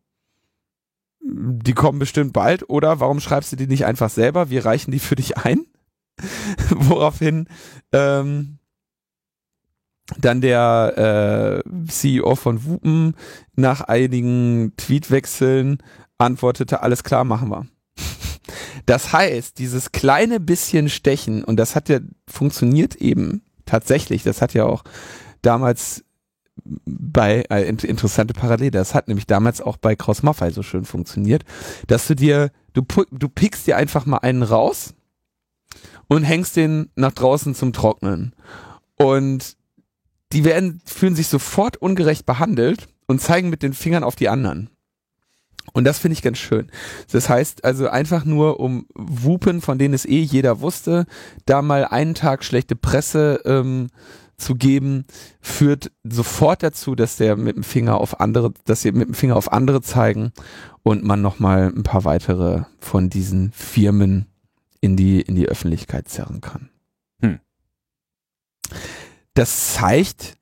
die 1.21 1.75
kommen 1.75 1.99
bestimmt 1.99 2.33
bald 2.33 2.69
oder 2.69 3.01
warum 3.01 3.21
schreibst 3.21 3.53
du 3.53 3.57
die 3.57 3.66
nicht 3.66 3.85
einfach 3.85 4.11
selber? 4.11 4.51
Wir 4.51 4.64
reichen 4.64 4.91
die 4.91 4.99
für 4.99 5.16
dich 5.16 5.37
ein. 5.37 5.66
Woraufhin 6.71 7.49
ähm, 7.93 8.59
dann 10.16 10.41
der 10.41 11.62
äh, 11.64 11.87
CEO 11.89 12.35
von 12.35 12.64
Wupen 12.64 13.14
nach 13.55 13.83
einigen 13.83 14.73
Tweetwechseln 14.77 15.83
antwortete, 16.16 16.83
alles 16.83 17.05
klar, 17.05 17.25
machen 17.25 17.51
wir. 17.51 17.66
Das 18.87 19.12
heißt, 19.12 19.59
dieses 19.59 19.93
kleine 19.93 20.41
bisschen 20.41 20.89
Stechen, 20.89 21.45
und 21.45 21.57
das 21.57 21.77
hat 21.77 21.89
ja 21.89 21.99
funktioniert 22.27 22.97
eben 22.97 23.43
tatsächlich, 23.66 24.23
das 24.23 24.41
hat 24.41 24.55
ja 24.55 24.64
auch 24.64 24.83
damals 25.43 26.05
bei 26.85 27.45
äh, 27.51 27.69
interessante 27.69 28.35
Parallele. 28.35 28.71
Das 28.71 28.95
hat 28.95 29.09
nämlich 29.09 29.27
damals 29.27 29.61
auch 29.61 29.77
bei 29.77 29.97
Kraus 29.97 30.23
Maffei 30.23 30.51
so 30.51 30.62
schön 30.62 30.85
funktioniert, 30.85 31.45
dass 31.87 32.07
du 32.07 32.14
dir, 32.14 32.51
du, 32.73 32.83
du 33.11 33.29
pickst 33.29 33.66
dir 33.66 33.77
einfach 33.77 34.07
mal 34.07 34.19
einen 34.19 34.43
raus 34.43 34.95
und 36.09 36.25
hängst 36.25 36.57
den 36.57 36.91
nach 36.97 37.12
draußen 37.12 37.55
zum 37.55 37.73
Trocknen. 37.73 38.35
Und 38.97 39.57
die 40.33 40.45
werden, 40.45 40.81
fühlen 40.85 41.14
sich 41.14 41.29
sofort 41.29 41.77
ungerecht 41.77 42.27
behandelt 42.27 42.89
und 43.07 43.21
zeigen 43.21 43.51
mit 43.51 43.62
den 43.62 43.73
Fingern 43.73 44.05
auf 44.05 44.16
die 44.16 44.29
anderen. 44.29 44.71
Und 45.73 45.85
das 45.85 45.99
finde 45.99 46.14
ich 46.14 46.23
ganz 46.23 46.39
schön. 46.39 46.71
Das 47.12 47.29
heißt 47.29 47.64
also 47.64 47.89
einfach 47.89 48.25
nur 48.25 48.61
um 48.61 48.87
Wupen, 48.95 49.61
von 49.61 49.79
denen 49.79 49.95
es 49.95 50.07
eh 50.07 50.21
jeder 50.21 50.61
wusste, 50.61 51.07
da 51.47 51.62
mal 51.62 51.85
einen 51.85 52.14
Tag 52.14 52.45
schlechte 52.45 52.75
Presse 52.75 53.43
ähm, 53.45 53.89
zu 54.39 54.55
geben, 54.55 55.05
führt 55.41 55.91
sofort 56.05 56.62
dazu, 56.62 56.95
dass 56.95 57.16
der 57.16 57.36
mit 57.36 57.57
dem 57.57 57.64
Finger 57.64 57.99
auf 57.99 58.20
andere, 58.20 58.53
dass 58.64 58.82
sie 58.82 58.93
mit 58.93 59.09
dem 59.09 59.14
Finger 59.14 59.36
auf 59.36 59.53
andere 59.53 59.82
zeigen 59.82 60.32
und 60.82 61.05
man 61.05 61.20
nochmal 61.20 61.72
ein 61.74 61.82
paar 61.82 62.05
weitere 62.05 62.62
von 62.78 63.11
diesen 63.11 63.53
Firmen 63.53 64.26
in 64.80 64.97
die, 64.97 65.20
in 65.20 65.34
die 65.34 65.49
Öffentlichkeit 65.49 66.09
zerren 66.09 66.41
kann. 66.41 66.70
Hm. 67.20 67.41
Das 69.34 69.74
zeigt, 69.74 70.39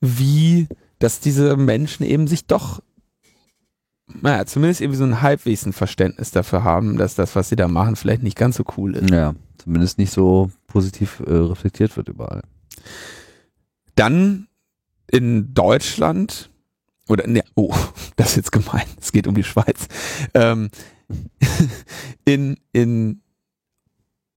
wie, 0.00 0.66
dass 0.98 1.20
diese 1.20 1.56
Menschen 1.56 2.04
eben 2.04 2.26
sich 2.26 2.46
doch 2.46 2.82
naja, 4.06 4.44
zumindest 4.44 4.82
irgendwie 4.82 4.98
so 4.98 5.04
ein 5.04 5.22
halbwegs 5.22 5.64
ein 5.64 5.72
Verständnis 5.72 6.30
dafür 6.30 6.62
haben, 6.62 6.98
dass 6.98 7.14
das, 7.14 7.34
was 7.36 7.48
sie 7.48 7.56
da 7.56 7.68
machen, 7.68 7.96
vielleicht 7.96 8.22
nicht 8.22 8.36
ganz 8.36 8.56
so 8.56 8.64
cool 8.76 8.96
ist. 8.96 9.10
Ja, 9.10 9.34
zumindest 9.56 9.98
nicht 9.98 10.10
so 10.10 10.50
positiv 10.66 11.20
äh, 11.20 11.32
reflektiert 11.32 11.96
wird 11.96 12.08
überall. 12.08 12.42
Dann 13.94 14.48
in 15.10 15.54
Deutschland, 15.54 16.50
oder 17.08 17.26
ne, 17.26 17.44
oh, 17.54 17.74
das 18.16 18.30
ist 18.30 18.36
jetzt 18.36 18.52
gemein, 18.52 18.86
es 19.00 19.12
geht 19.12 19.26
um 19.26 19.34
die 19.34 19.44
Schweiz. 19.44 19.86
Ähm, 20.34 20.70
in, 22.24 22.58
in 22.72 23.22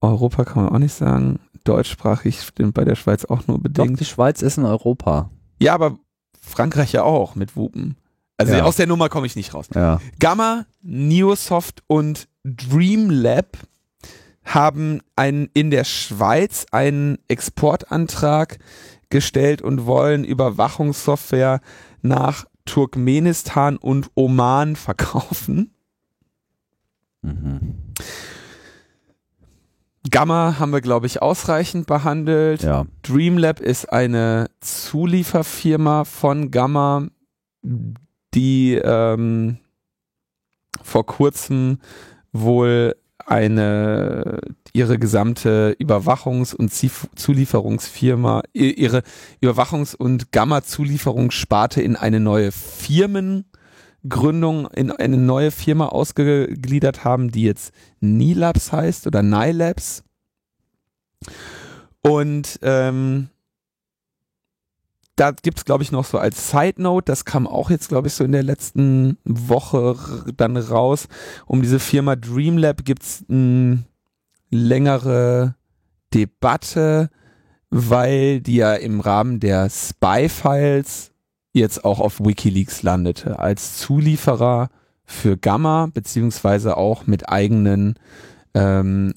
Europa 0.00 0.44
kann 0.44 0.64
man 0.64 0.72
auch 0.74 0.78
nicht 0.78 0.94
sagen, 0.94 1.40
deutschsprachig 1.64 2.40
stimmt 2.40 2.74
bei 2.74 2.84
der 2.84 2.94
Schweiz 2.94 3.24
auch 3.24 3.46
nur 3.46 3.60
bedingt. 3.60 3.90
Doch, 3.92 3.98
die 3.98 4.04
Schweiz 4.04 4.42
ist 4.42 4.58
in 4.58 4.64
Europa. 4.64 5.30
Ja, 5.60 5.74
aber 5.74 5.98
Frankreich 6.40 6.92
ja 6.92 7.02
auch 7.02 7.34
mit 7.34 7.56
Wupen. 7.56 7.96
Also 8.36 8.54
ja. 8.54 8.64
aus 8.64 8.76
der 8.76 8.86
Nummer 8.86 9.08
komme 9.08 9.26
ich 9.26 9.34
nicht 9.34 9.52
raus. 9.52 9.66
Ja. 9.74 10.00
Gamma, 10.20 10.64
Neosoft 10.80 11.82
und 11.88 12.28
Dreamlab 12.44 13.58
haben 14.54 15.00
einen, 15.16 15.48
in 15.54 15.70
der 15.70 15.84
Schweiz 15.84 16.66
einen 16.70 17.18
Exportantrag 17.28 18.58
gestellt 19.10 19.62
und 19.62 19.86
wollen 19.86 20.24
Überwachungssoftware 20.24 21.60
nach 22.02 22.46
Turkmenistan 22.64 23.76
und 23.76 24.10
Oman 24.14 24.76
verkaufen. 24.76 25.74
Mhm. 27.22 27.74
Gamma 30.10 30.58
haben 30.58 30.72
wir, 30.72 30.80
glaube 30.80 31.06
ich, 31.06 31.20
ausreichend 31.20 31.86
behandelt. 31.86 32.62
Ja. 32.62 32.86
Dreamlab 33.02 33.60
ist 33.60 33.92
eine 33.92 34.48
Zulieferfirma 34.60 36.04
von 36.04 36.50
Gamma, 36.50 37.08
die 38.34 38.74
ähm, 38.74 39.58
vor 40.82 41.04
kurzem 41.04 41.80
wohl 42.32 42.94
eine 43.28 44.40
ihre 44.72 44.98
gesamte 44.98 45.76
Überwachungs- 45.78 46.54
und 46.54 46.72
Zulieferungsfirma, 46.72 48.42
ihre 48.52 49.02
Überwachungs- 49.42 49.96
und 49.96 50.32
Gamma-Zulieferungssparte 50.32 51.82
in 51.82 51.96
eine 51.96 52.20
neue 52.20 52.52
Firmengründung, 52.52 54.68
in 54.68 54.90
eine 54.90 55.18
neue 55.18 55.50
Firma 55.50 55.88
ausgegliedert 55.88 57.04
haben, 57.04 57.30
die 57.30 57.42
jetzt 57.42 57.74
Nilabs 58.00 58.72
heißt 58.72 59.06
oder 59.06 59.22
Nilabs. 59.22 60.04
Und 62.00 62.58
ähm, 62.62 63.28
da 65.18 65.32
gibt's 65.32 65.64
glaube 65.64 65.82
ich, 65.82 65.90
noch 65.90 66.04
so 66.04 66.18
als 66.18 66.50
Side 66.50 66.80
Note, 66.80 67.06
das 67.06 67.24
kam 67.24 67.46
auch 67.46 67.70
jetzt, 67.70 67.88
glaube 67.88 68.08
ich, 68.08 68.14
so 68.14 68.24
in 68.24 68.32
der 68.32 68.44
letzten 68.44 69.18
Woche 69.24 69.96
dann 70.36 70.56
raus. 70.56 71.08
Um 71.46 71.60
diese 71.60 71.80
Firma 71.80 72.14
Dreamlab 72.14 72.84
gibt's 72.84 73.24
eine 73.28 73.84
längere 74.50 75.56
Debatte, 76.14 77.10
weil 77.70 78.40
die 78.40 78.56
ja 78.56 78.74
im 78.74 79.00
Rahmen 79.00 79.40
der 79.40 79.68
Spy-Files 79.68 81.10
jetzt 81.52 81.84
auch 81.84 81.98
auf 81.98 82.20
Wikileaks 82.20 82.82
landete, 82.82 83.40
als 83.40 83.78
Zulieferer 83.78 84.70
für 85.04 85.36
Gamma, 85.36 85.88
beziehungsweise 85.92 86.76
auch 86.76 87.06
mit 87.06 87.28
eigenen 87.28 87.98
ähm, 88.54 89.14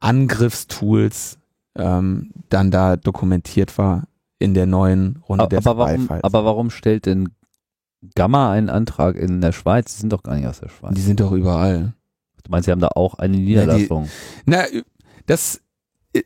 Angriffstools 0.00 1.38
ähm, 1.76 2.32
dann 2.48 2.70
da 2.70 2.96
dokumentiert 2.96 3.78
war 3.78 4.04
in 4.38 4.54
der 4.54 4.66
neuen 4.66 5.22
Runde 5.28 5.44
aber, 5.44 5.48
der 5.48 5.58
aber 5.58 5.78
warum, 5.78 6.10
aber 6.10 6.44
warum 6.44 6.70
stellt 6.70 7.06
denn 7.06 7.30
Gamma 8.14 8.52
einen 8.52 8.68
Antrag 8.68 9.16
in 9.16 9.40
der 9.40 9.52
Schweiz? 9.52 9.94
Die 9.94 10.00
sind 10.00 10.12
doch 10.12 10.22
gar 10.22 10.36
nicht 10.36 10.46
aus 10.46 10.60
der 10.60 10.68
Schweiz. 10.68 10.94
Die 10.94 11.00
sind 11.00 11.20
doch 11.20 11.32
überall. 11.32 11.94
Du 12.44 12.50
meinst, 12.50 12.66
sie 12.66 12.72
haben 12.72 12.80
da 12.80 12.88
auch 12.88 13.14
eine 13.14 13.36
Niederlassung? 13.36 14.08
Na, 14.44 14.62
die, 14.66 14.76
na 14.76 14.82
das 15.26 15.60
äh, 16.12 16.22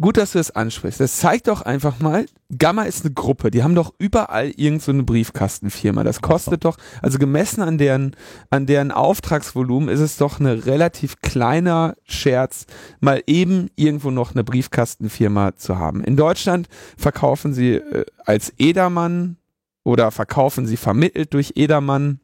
gut, 0.00 0.16
dass 0.16 0.32
du 0.32 0.38
das 0.38 0.50
ansprichst. 0.50 1.00
Das 1.00 1.18
zeigt 1.18 1.48
doch 1.48 1.62
einfach 1.62 2.00
mal, 2.00 2.26
Gamma 2.56 2.82
ist 2.82 3.04
eine 3.04 3.14
Gruppe, 3.14 3.50
die 3.50 3.62
haben 3.62 3.74
doch 3.74 3.94
überall 3.98 4.50
irgend 4.50 4.82
so 4.82 4.92
eine 4.92 5.02
Briefkastenfirma. 5.02 6.04
Das 6.04 6.20
kostet 6.20 6.64
doch, 6.64 6.76
also 7.02 7.18
gemessen 7.18 7.62
an 7.62 7.78
deren, 7.78 8.14
an 8.50 8.66
deren 8.66 8.92
Auftragsvolumen 8.92 9.88
ist 9.88 10.00
es 10.00 10.16
doch 10.16 10.38
eine 10.38 10.66
relativ 10.66 11.20
kleiner 11.22 11.96
Scherz, 12.04 12.66
mal 13.00 13.22
eben 13.26 13.70
irgendwo 13.76 14.10
noch 14.10 14.32
eine 14.32 14.44
Briefkastenfirma 14.44 15.56
zu 15.56 15.78
haben. 15.78 16.04
In 16.04 16.16
Deutschland 16.16 16.68
verkaufen 16.96 17.54
sie 17.54 17.74
äh, 17.74 18.04
als 18.24 18.52
Edermann 18.58 19.36
oder 19.82 20.10
verkaufen 20.10 20.66
sie 20.66 20.76
vermittelt 20.76 21.32
durch 21.32 21.52
Edermann 21.54 22.20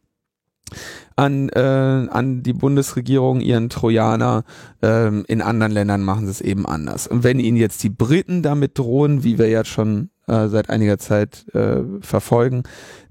an, 1.16 1.48
äh, 1.50 1.60
an 1.60 2.42
die 2.42 2.52
Bundesregierung 2.52 3.40
ihren 3.40 3.68
Trojaner. 3.68 4.44
Ähm, 4.82 5.24
in 5.28 5.42
anderen 5.42 5.72
Ländern 5.72 6.02
machen 6.02 6.26
sie 6.26 6.30
es 6.30 6.40
eben 6.40 6.66
anders. 6.66 7.06
Und 7.06 7.24
wenn 7.24 7.38
ihnen 7.38 7.56
jetzt 7.56 7.82
die 7.82 7.90
Briten 7.90 8.42
damit 8.42 8.78
drohen, 8.78 9.24
wie 9.24 9.38
wir 9.38 9.48
jetzt 9.48 9.68
schon 9.68 10.10
äh, 10.26 10.48
seit 10.48 10.70
einiger 10.70 10.98
Zeit 10.98 11.46
äh, 11.54 11.82
verfolgen, 12.00 12.62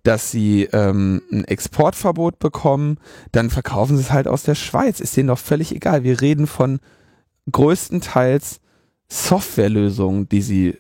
dass 0.04 0.32
sie 0.32 0.64
ähm, 0.74 1.22
ein 1.32 1.46
Exportverbot 1.46 2.40
bekommen, 2.40 2.98
dann 3.32 3.50
verkaufen 3.50 3.98
sie 3.98 4.04
es 4.04 4.12
halt 4.12 4.28
aus 4.28 4.44
der 4.44 4.56
Schweiz. 4.56 5.00
Ist 5.00 5.16
denen 5.16 5.28
doch 5.28 5.40
völlig 5.40 5.76
egal. 5.76 6.04
Wir 6.04 6.22
reden 6.22 6.48
von 6.48 6.80
größtenteils 7.52 8.60
Softwarelösungen, 9.08 10.30
die 10.30 10.42
sie 10.42 10.78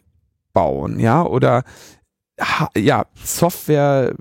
bauen, 0.53 0.99
ja, 0.99 1.25
oder 1.25 1.63
ja, 2.75 3.05
Software 3.23 4.15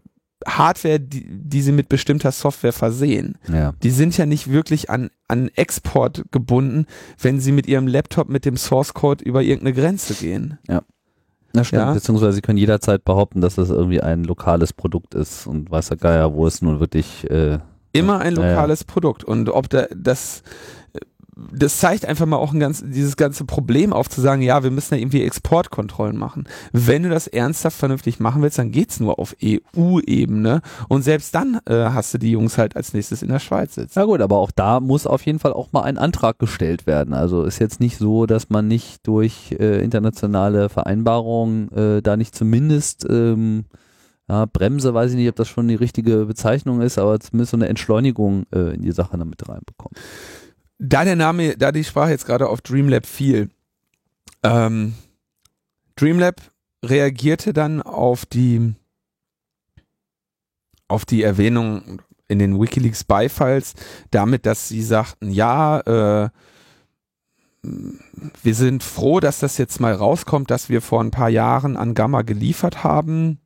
Hardware, 0.46 1.00
die, 1.00 1.26
die 1.28 1.62
sie 1.62 1.72
mit 1.72 1.88
bestimmter 1.88 2.32
Software 2.32 2.72
versehen. 2.72 3.36
Ja. 3.52 3.74
Die 3.82 3.90
sind 3.90 4.16
ja 4.16 4.26
nicht 4.26 4.50
wirklich 4.50 4.90
an, 4.90 5.10
an 5.28 5.48
Export 5.54 6.24
gebunden, 6.30 6.86
wenn 7.20 7.40
sie 7.40 7.52
mit 7.52 7.66
ihrem 7.66 7.86
Laptop 7.86 8.28
mit 8.28 8.44
dem 8.44 8.56
Source 8.56 8.94
Code 8.94 9.24
über 9.24 9.42
irgendeine 9.42 9.74
Grenze 9.74 10.14
gehen. 10.14 10.58
Ja. 10.68 10.82
Na 11.52 11.64
stimmt, 11.64 11.82
ja? 11.82 11.92
beziehungsweise 11.92 12.32
sie 12.32 12.42
können 12.42 12.58
jederzeit 12.58 13.04
behaupten, 13.04 13.40
dass 13.40 13.56
das 13.56 13.70
irgendwie 13.70 14.00
ein 14.00 14.24
lokales 14.24 14.72
Produkt 14.72 15.14
ist 15.14 15.46
und 15.46 15.70
weiß 15.70 15.88
der 15.88 15.96
Geier, 15.96 16.34
wo 16.34 16.46
es 16.46 16.62
nun 16.62 16.78
wirklich 16.78 17.28
äh, 17.28 17.58
immer 17.92 18.20
ein 18.20 18.34
lokales 18.34 18.80
ja, 18.80 18.86
ja. 18.86 18.92
Produkt 18.92 19.24
und 19.24 19.48
ob 19.48 19.68
da 19.68 19.86
das 19.94 20.42
das 21.52 21.78
zeigt 21.78 22.04
einfach 22.04 22.26
mal 22.26 22.36
auch 22.36 22.52
ein 22.52 22.60
ganz, 22.60 22.82
dieses 22.84 23.16
ganze 23.16 23.44
Problem 23.44 23.92
auf 23.92 24.08
zu 24.08 24.20
sagen, 24.20 24.42
ja, 24.42 24.62
wir 24.62 24.70
müssen 24.70 24.94
ja 24.94 25.00
irgendwie 25.00 25.22
Exportkontrollen 25.22 26.16
machen. 26.16 26.44
Wenn 26.72 27.02
du 27.02 27.08
das 27.08 27.26
ernsthaft 27.26 27.76
vernünftig 27.76 28.20
machen 28.20 28.42
willst, 28.42 28.58
dann 28.58 28.72
geht's 28.72 29.00
nur 29.00 29.18
auf 29.18 29.34
EU-Ebene 29.42 30.62
und 30.88 31.02
selbst 31.02 31.34
dann 31.34 31.60
äh, 31.66 31.74
hast 31.90 32.14
du 32.14 32.18
die 32.18 32.30
Jungs 32.30 32.58
halt 32.58 32.76
als 32.76 32.92
nächstes 32.92 33.22
in 33.22 33.28
der 33.28 33.38
Schweiz 33.38 33.74
sitzen. 33.74 33.92
Na 33.96 34.04
gut, 34.04 34.20
aber 34.20 34.38
auch 34.38 34.50
da 34.50 34.80
muss 34.80 35.06
auf 35.06 35.24
jeden 35.26 35.38
Fall 35.38 35.52
auch 35.52 35.72
mal 35.72 35.82
ein 35.82 35.98
Antrag 35.98 36.38
gestellt 36.38 36.86
werden. 36.86 37.14
Also 37.14 37.44
ist 37.44 37.58
jetzt 37.58 37.80
nicht 37.80 37.98
so, 37.98 38.26
dass 38.26 38.50
man 38.50 38.68
nicht 38.68 39.06
durch 39.06 39.56
äh, 39.58 39.82
internationale 39.82 40.68
Vereinbarungen 40.68 41.70
äh, 41.72 42.02
da 42.02 42.16
nicht 42.16 42.34
zumindest 42.34 43.06
ähm, 43.08 43.64
ja, 44.28 44.46
Bremse, 44.46 44.94
weiß 44.94 45.10
ich 45.10 45.16
nicht, 45.16 45.28
ob 45.28 45.36
das 45.36 45.48
schon 45.48 45.66
die 45.66 45.74
richtige 45.74 46.26
Bezeichnung 46.26 46.80
ist, 46.82 46.98
aber 46.98 47.18
zumindest 47.18 47.50
so 47.50 47.56
eine 47.56 47.68
Entschleunigung 47.68 48.44
äh, 48.54 48.74
in 48.74 48.82
die 48.82 48.92
Sache 48.92 49.18
damit 49.18 49.48
reinbekommt 49.48 49.98
da 50.80 51.04
der 51.04 51.16
Name, 51.16 51.56
da 51.56 51.70
die 51.72 51.84
Sprache 51.84 52.10
jetzt 52.10 52.26
gerade 52.26 52.48
auf 52.48 52.62
Dreamlab 52.62 53.06
fiel, 53.06 53.50
ähm, 54.42 54.94
Dreamlab 55.96 56.40
reagierte 56.82 57.52
dann 57.52 57.82
auf 57.82 58.24
die 58.24 58.74
auf 60.88 61.04
die 61.04 61.22
Erwähnung 61.22 62.02
in 62.26 62.38
den 62.40 62.60
WikiLeaks 62.60 63.04
Beifiles 63.04 63.74
damit, 64.10 64.46
dass 64.46 64.68
sie 64.68 64.82
sagten, 64.82 65.30
ja, 65.30 65.80
äh, 65.80 66.30
wir 67.62 68.54
sind 68.54 68.82
froh, 68.82 69.20
dass 69.20 69.38
das 69.38 69.58
jetzt 69.58 69.80
mal 69.80 69.92
rauskommt, 69.92 70.50
dass 70.50 70.68
wir 70.68 70.80
vor 70.80 71.02
ein 71.02 71.10
paar 71.10 71.28
Jahren 71.28 71.76
an 71.76 71.94
Gamma 71.94 72.22
geliefert 72.22 72.82
haben. 72.82 73.38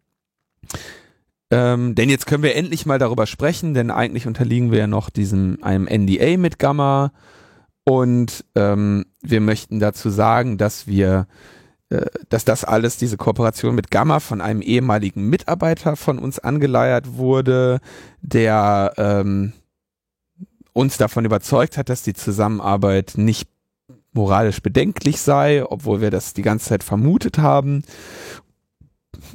Ähm, 1.51 1.95
denn 1.95 2.09
jetzt 2.09 2.27
können 2.27 2.43
wir 2.43 2.57
endlich 2.57 2.87
mal 2.87 2.99
darüber 2.99 3.27
sprechen, 3.27 3.75
denn 3.75 3.91
eigentlich 3.91 4.27
unterliegen 4.27 4.71
wir 4.71 4.79
ja 4.79 4.87
noch 4.87 5.11
diesem 5.11 5.59
einem 5.63 5.87
NDA 5.87 6.37
mit 6.39 6.59
Gamma 6.59 7.13
und 7.85 8.45
ähm, 8.55 9.05
wir 9.23 9.41
möchten 9.41 9.79
dazu 9.79 10.09
sagen, 10.09 10.57
dass 10.57 10.87
wir 10.87 11.27
äh, 11.91 12.07
dass 12.29 12.45
das 12.45 12.65
alles, 12.65 12.97
diese 12.97 13.17
Kooperation 13.17 13.75
mit 13.75 13.91
Gamma 13.91 14.21
von 14.21 14.41
einem 14.41 14.63
ehemaligen 14.63 15.29
Mitarbeiter 15.29 15.97
von 15.97 16.19
uns 16.19 16.39
angeleiert 16.39 17.17
wurde, 17.17 17.81
der 18.23 18.95
ähm, 18.97 19.53
uns 20.73 20.97
davon 20.97 21.25
überzeugt 21.25 21.77
hat, 21.77 21.89
dass 21.89 22.03
die 22.03 22.15
Zusammenarbeit 22.15 23.15
nicht 23.17 23.49
moralisch 24.13 24.61
bedenklich 24.63 25.21
sei, 25.21 25.65
obwohl 25.65 26.01
wir 26.01 26.11
das 26.11 26.35
die 26.35 26.43
ganze 26.43 26.71
Zeit 26.71 26.85
vermutet 26.85 27.39
haben. 27.39 27.83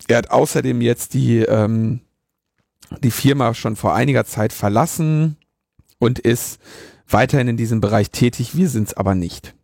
Er 0.07 0.17
hat 0.17 0.31
außerdem 0.31 0.81
jetzt 0.81 1.13
die, 1.13 1.39
ähm, 1.39 2.01
die 3.01 3.11
Firma 3.11 3.53
schon 3.53 3.75
vor 3.75 3.93
einiger 3.93 4.25
Zeit 4.25 4.53
verlassen 4.53 5.37
und 5.99 6.19
ist 6.19 6.59
weiterhin 7.07 7.47
in 7.47 7.57
diesem 7.57 7.81
Bereich 7.81 8.11
tätig. 8.11 8.55
Wir 8.55 8.69
sind 8.69 8.87
es 8.87 8.93
aber 8.93 9.15
nicht. 9.15 9.55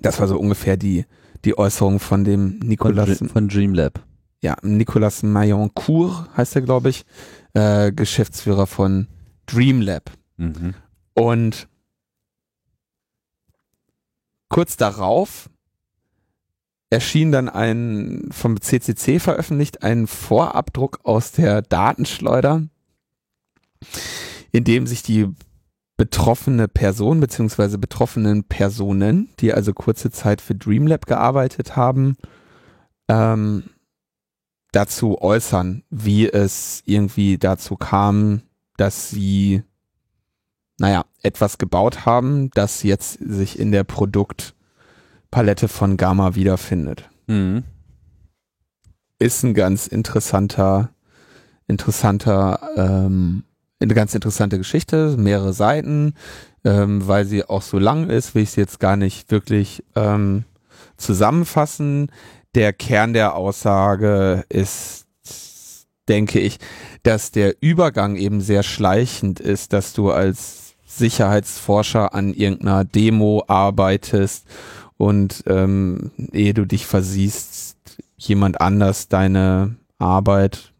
Das 0.00 0.20
war 0.20 0.28
so 0.28 0.38
ungefähr 0.38 0.76
die, 0.76 1.06
die 1.44 1.56
Äußerung 1.56 2.00
von 2.00 2.24
dem 2.24 2.58
Nicolas. 2.60 3.18
Von, 3.18 3.28
von 3.28 3.48
Dreamlab. 3.48 4.02
Ja, 4.40 4.56
Nicolas 4.62 5.22
Mailloncourt 5.22 6.28
heißt 6.36 6.56
er, 6.56 6.62
glaube 6.62 6.90
ich, 6.90 7.06
äh, 7.54 7.92
Geschäftsführer 7.92 8.66
von 8.66 9.08
Dreamlab. 9.46 10.10
Mhm. 10.36 10.74
Und 11.14 11.68
kurz 14.48 14.76
darauf 14.76 15.48
erschien 16.94 17.32
dann 17.32 17.48
ein 17.48 18.28
vom 18.30 18.60
CCC 18.60 19.18
veröffentlicht 19.18 19.82
ein 19.82 20.06
Vorabdruck 20.06 21.00
aus 21.02 21.32
der 21.32 21.60
Datenschleuder, 21.60 22.62
in 24.52 24.62
dem 24.62 24.86
sich 24.86 25.02
die 25.02 25.28
betroffene 25.96 26.68
Person 26.68 27.18
beziehungsweise 27.18 27.78
betroffenen 27.78 28.44
Personen, 28.44 29.28
die 29.40 29.52
also 29.52 29.72
kurze 29.72 30.12
Zeit 30.12 30.40
für 30.40 30.54
Dreamlab 30.54 31.06
gearbeitet 31.06 31.74
haben, 31.74 32.16
ähm, 33.08 33.64
dazu 34.70 35.20
äußern, 35.20 35.82
wie 35.90 36.28
es 36.28 36.80
irgendwie 36.84 37.38
dazu 37.38 37.76
kam, 37.76 38.42
dass 38.76 39.10
sie, 39.10 39.64
naja, 40.78 41.04
etwas 41.24 41.58
gebaut 41.58 42.06
haben, 42.06 42.50
das 42.54 42.84
jetzt 42.84 43.18
sich 43.20 43.58
in 43.58 43.72
der 43.72 43.82
Produktpalette 45.34 45.66
von 45.66 45.96
Gamma 45.96 46.36
wiederfindet. 46.36 47.10
Mhm. 47.26 47.64
Ist 49.18 49.42
ein 49.42 49.52
ganz 49.52 49.88
interessanter, 49.88 50.90
interessanter 51.66 52.60
ähm, 52.76 53.42
eine 53.80 53.94
ganz 53.94 54.14
interessante 54.14 54.58
Geschichte, 54.58 55.16
mehrere 55.18 55.52
Seiten, 55.52 56.14
ähm, 56.64 57.06
weil 57.08 57.24
sie 57.24 57.44
auch 57.44 57.62
so 57.62 57.78
lang 57.80 58.08
ist, 58.08 58.34
will 58.34 58.44
ich 58.44 58.52
sie 58.52 58.60
jetzt 58.60 58.78
gar 58.78 58.96
nicht 58.96 59.30
wirklich 59.32 59.82
ähm, 59.96 60.44
zusammenfassen. 60.96 62.12
Der 62.54 62.72
Kern 62.72 63.12
der 63.12 63.34
Aussage 63.34 64.44
ist, 64.48 65.06
denke 66.08 66.38
ich, 66.38 66.58
dass 67.02 67.32
der 67.32 67.56
Übergang 67.60 68.14
eben 68.14 68.40
sehr 68.40 68.62
schleichend 68.62 69.40
ist, 69.40 69.72
dass 69.72 69.94
du 69.94 70.12
als 70.12 70.74
Sicherheitsforscher 70.86 72.14
an 72.14 72.32
irgendeiner 72.32 72.84
Demo 72.84 73.42
arbeitest 73.48 74.46
und 74.96 75.44
ähm, 75.46 76.10
ehe 76.32 76.54
du 76.54 76.66
dich 76.66 76.86
versiehst, 76.86 77.76
jemand 78.16 78.60
anders 78.60 79.08
deine 79.08 79.76
Arbeit 79.98 80.73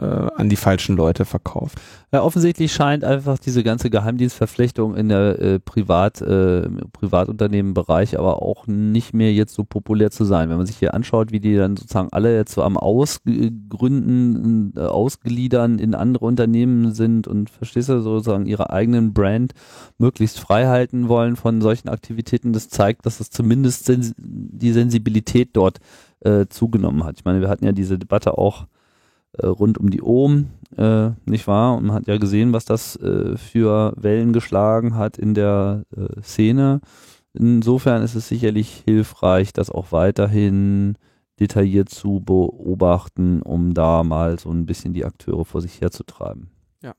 äh, 0.00 0.04
an 0.36 0.48
die 0.48 0.56
falschen 0.56 0.96
Leute 0.96 1.24
verkauft. 1.24 1.78
Ja, 2.12 2.22
offensichtlich 2.22 2.72
scheint 2.72 3.04
einfach 3.04 3.38
diese 3.38 3.62
ganze 3.62 3.90
Geheimdienstverflechtung 3.90 4.96
in 4.96 5.08
der 5.10 5.38
äh, 5.38 5.60
Privat, 5.60 6.20
äh, 6.22 6.68
Privatunternehmenbereich 6.92 8.18
aber 8.18 8.42
auch 8.42 8.66
nicht 8.66 9.12
mehr 9.12 9.32
jetzt 9.32 9.54
so 9.54 9.64
populär 9.64 10.10
zu 10.10 10.24
sein. 10.24 10.48
Wenn 10.48 10.56
man 10.56 10.66
sich 10.66 10.78
hier 10.78 10.94
anschaut, 10.94 11.32
wie 11.32 11.40
die 11.40 11.54
dann 11.56 11.76
sozusagen 11.76 12.08
alle 12.12 12.34
jetzt 12.34 12.54
so 12.54 12.62
am 12.62 12.76
Ausgründen, 12.76 14.72
äh, 14.76 14.80
Ausgliedern 14.80 15.78
in 15.78 15.94
andere 15.94 16.24
Unternehmen 16.24 16.92
sind 16.94 17.28
und 17.28 17.50
verstehst 17.50 17.90
du, 17.90 18.00
sozusagen 18.00 18.46
ihre 18.46 18.70
eigenen 18.70 19.12
Brand 19.12 19.52
möglichst 19.98 20.40
frei 20.40 20.66
halten 20.66 21.08
wollen 21.08 21.36
von 21.36 21.60
solchen 21.60 21.88
Aktivitäten, 21.88 22.52
das 22.52 22.68
zeigt, 22.68 23.04
dass 23.06 23.20
es 23.20 23.30
zumindest 23.30 23.84
sens 23.84 24.14
die 24.16 24.72
Sensibilität 24.72 25.50
dort 25.52 25.78
äh, 26.20 26.46
zugenommen 26.48 27.04
hat. 27.04 27.16
Ich 27.18 27.24
meine, 27.24 27.40
wir 27.40 27.48
hatten 27.48 27.64
ja 27.64 27.72
diese 27.72 27.98
Debatte 27.98 28.38
auch 28.38 28.66
äh, 29.38 29.46
rund 29.46 29.78
um 29.78 29.90
die 29.90 30.02
Ohm, 30.02 30.50
äh, 30.76 31.10
nicht 31.24 31.46
wahr? 31.46 31.76
Und 31.76 31.86
man 31.86 31.96
hat 31.96 32.06
ja 32.06 32.18
gesehen, 32.18 32.52
was 32.52 32.64
das 32.64 32.96
äh, 32.96 33.36
für 33.36 33.92
Wellen 33.96 34.32
geschlagen 34.32 34.96
hat 34.96 35.18
in 35.18 35.34
der 35.34 35.84
äh, 35.96 36.20
Szene. 36.22 36.80
Insofern 37.32 38.02
ist 38.02 38.14
es 38.14 38.28
sicherlich 38.28 38.82
hilfreich, 38.84 39.52
das 39.52 39.70
auch 39.70 39.92
weiterhin 39.92 40.96
detailliert 41.38 41.88
zu 41.88 42.20
beobachten, 42.20 43.40
um 43.42 43.72
da 43.72 44.02
mal 44.02 44.38
so 44.38 44.50
ein 44.50 44.66
bisschen 44.66 44.92
die 44.92 45.04
Akteure 45.04 45.44
vor 45.44 45.62
sich 45.62 45.80
herzutreiben. 45.80 46.50
Ja. 46.82 46.94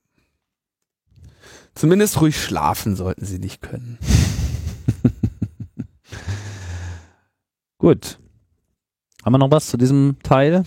Zumindest 1.76 2.22
ruhig 2.22 2.42
schlafen 2.42 2.96
sollten 2.96 3.26
sie 3.26 3.40
nicht 3.40 3.62
können. 3.62 4.00
Gut. 7.78 8.20
Haben 9.24 9.34
wir 9.34 9.38
noch 9.38 9.52
was 9.52 9.68
zu 9.68 9.78
diesem 9.78 10.18
Teil? 10.24 10.64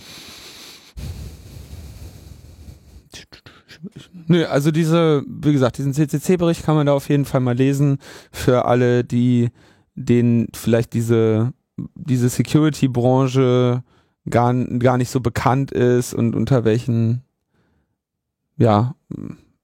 Nö, 4.27 4.45
also 4.45 4.71
diese, 4.71 5.23
wie 5.27 5.53
gesagt, 5.53 5.77
diesen 5.77 5.93
CCC-Bericht 5.93 6.63
kann 6.63 6.75
man 6.75 6.87
da 6.87 6.93
auf 6.93 7.09
jeden 7.09 7.25
Fall 7.25 7.41
mal 7.41 7.55
lesen 7.55 7.97
für 8.31 8.65
alle, 8.65 9.03
die 9.03 9.49
denen 9.95 10.47
vielleicht 10.53 10.93
diese, 10.93 11.53
diese 11.95 12.29
Security-Branche 12.29 13.83
gar, 14.29 14.53
gar 14.53 14.97
nicht 14.97 15.09
so 15.09 15.19
bekannt 15.19 15.71
ist 15.71 16.13
und 16.13 16.35
unter 16.35 16.65
welchen, 16.65 17.21
ja, 18.57 18.95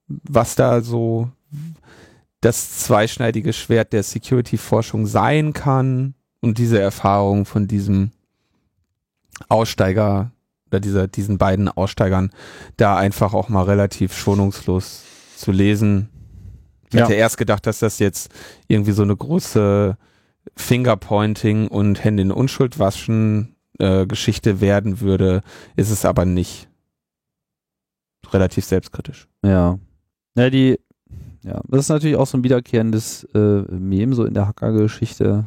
was 0.07 0.55
da 0.55 0.81
so 0.81 1.31
das 2.41 2.79
zweischneidige 2.79 3.53
Schwert 3.53 3.93
der 3.93 4.03
Security-Forschung 4.03 5.05
sein 5.05 5.53
kann 5.53 6.15
und 6.41 6.57
diese 6.57 6.79
Erfahrung 6.79 7.45
von 7.45 7.67
diesem 7.67 8.11
Aussteiger 9.47 10.31
oder 10.71 10.79
dieser, 10.79 11.07
diesen 11.07 11.37
beiden 11.37 11.67
Aussteigern 11.67 12.31
da 12.77 12.97
einfach 12.97 13.33
auch 13.33 13.49
mal 13.49 13.63
relativ 13.63 14.15
schonungslos 14.15 15.03
zu 15.35 15.51
lesen. 15.51 16.09
Ich 16.89 16.95
ja. 16.95 17.05
hätte 17.05 17.13
erst 17.13 17.37
gedacht, 17.37 17.67
dass 17.67 17.79
das 17.79 17.99
jetzt 17.99 18.31
irgendwie 18.67 18.91
so 18.91 19.03
eine 19.03 19.15
große 19.15 19.97
Fingerpointing 20.55 21.67
und 21.67 22.03
Hände 22.03 22.23
in 22.23 22.31
Unschuld 22.31 22.79
waschen 22.79 23.55
äh, 23.79 24.05
Geschichte 24.05 24.61
werden 24.61 25.01
würde, 25.01 25.41
ist 25.75 25.91
es 25.91 26.05
aber 26.05 26.25
nicht. 26.25 26.67
Relativ 28.31 28.65
selbstkritisch. 28.65 29.27
Ja. 29.43 29.79
Ja, 30.35 30.49
die, 30.49 30.79
ja, 31.43 31.61
das 31.67 31.81
ist 31.81 31.89
natürlich 31.89 32.15
auch 32.15 32.27
so 32.27 32.37
ein 32.37 32.43
wiederkehrendes 32.43 33.25
äh, 33.33 33.61
Mem 33.69 34.13
so 34.13 34.25
in 34.25 34.33
der 34.33 34.47
Hacker-Geschichte. 34.47 35.45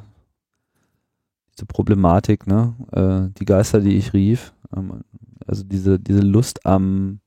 Diese 1.55 1.67
Problematik, 1.67 2.47
ne? 2.47 2.75
Äh, 2.93 3.33
die 3.39 3.45
Geister, 3.45 3.81
die 3.81 3.97
ich 3.97 4.13
rief. 4.13 4.54
Ähm, 4.77 5.03
also 5.47 5.65
diese, 5.65 5.99
diese 5.99 6.21
Lust 6.21 6.65
am, 6.67 7.21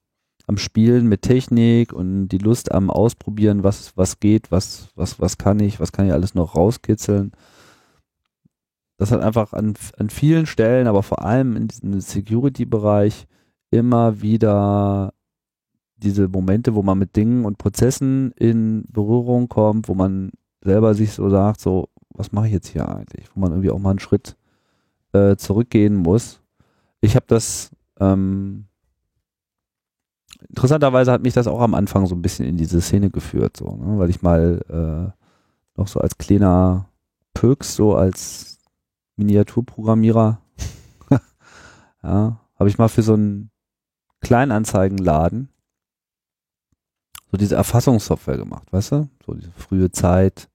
am 0.48 0.58
Spielen 0.58 1.08
mit 1.08 1.22
Technik 1.22 1.94
und 1.94 2.30
die 2.30 2.38
Lust 2.38 2.72
am 2.72 2.90
Ausprobieren, 2.90 3.64
was, 3.64 3.96
was 3.96 4.20
geht, 4.20 4.52
was, 4.52 4.90
was, 4.96 5.20
was 5.20 5.38
kann 5.38 5.60
ich, 5.60 5.80
was 5.80 5.92
kann 5.92 6.08
ich 6.08 6.14
alles 6.14 6.36
noch 6.36 6.56
rauskitzeln. 6.56 7.32
Das 8.98 9.12
hat 9.12 9.22
einfach 9.22 9.54
an, 9.54 9.76
an 9.98 10.10
vielen 10.10 10.48
Stellen, 10.48 10.88
aber 10.88 11.04
vor 11.04 11.24
allem 11.24 11.56
in 11.56 11.68
diesem 11.68 12.00
Security-Bereich 12.00 13.28
immer 13.70 14.22
wieder 14.22 15.14
diese 15.98 16.28
Momente, 16.28 16.76
wo 16.76 16.84
man 16.84 16.98
mit 16.98 17.16
Dingen 17.16 17.46
und 17.46 17.58
Prozessen 17.58 18.32
in 18.34 18.86
Berührung 18.92 19.50
kommt, 19.50 19.88
wo 19.88 19.94
man 19.94 20.32
selber 20.64 20.94
sich 20.94 21.12
so 21.12 21.30
sagt, 21.30 21.60
so, 21.60 21.90
was 22.10 22.32
mache 22.32 22.48
ich 22.48 22.54
jetzt 22.54 22.68
hier 22.68 22.88
eigentlich? 22.88 23.28
Wo 23.34 23.40
man 23.40 23.52
irgendwie 23.52 23.72
auch 23.72 23.80
mal 23.80 23.92
einen 23.92 24.00
Schritt 24.00 24.36
äh, 25.14 25.36
zurückgehen 25.36 25.96
muss. 25.96 26.42
Ich 27.02 27.16
habe 27.16 27.26
das 27.28 27.72
ähm, 28.00 28.66
interessanterweise 30.50 31.12
hat 31.12 31.24
mich 31.24 31.34
das 31.34 31.48
auch 31.48 31.62
am 31.62 31.74
Anfang 31.74 32.06
so 32.06 32.16
ein 32.16 32.22
bisschen 32.22 32.46
in 32.46 32.58
diese 32.58 32.82
Szene 32.82 33.10
geführt, 33.10 33.58
so, 33.58 33.76
ne? 33.76 33.98
weil 34.00 34.10
ich 34.10 34.22
mal 34.22 34.62
äh, 34.70 35.80
noch 35.80 35.88
so 35.88 36.00
als 36.00 36.18
kleiner 36.18 36.90
Pöks, 37.34 37.76
so 37.76 37.96
als 37.96 38.58
Miniaturprogrammierer, 39.16 40.42
ja, 42.04 42.40
habe 42.56 42.70
ich 42.70 42.78
mal 42.78 42.88
für 42.88 43.04
so 43.04 43.14
einen 43.14 43.52
Kleinanzeigenladen 44.22 45.50
so 47.32 47.38
diese 47.38 47.56
Erfassungssoftware 47.56 48.38
gemacht, 48.38 48.72
weißt 48.72 48.94
du? 48.94 49.10
So 49.26 49.34
diese 49.34 49.52
frühe 49.52 49.92
Zeit, 49.92 50.50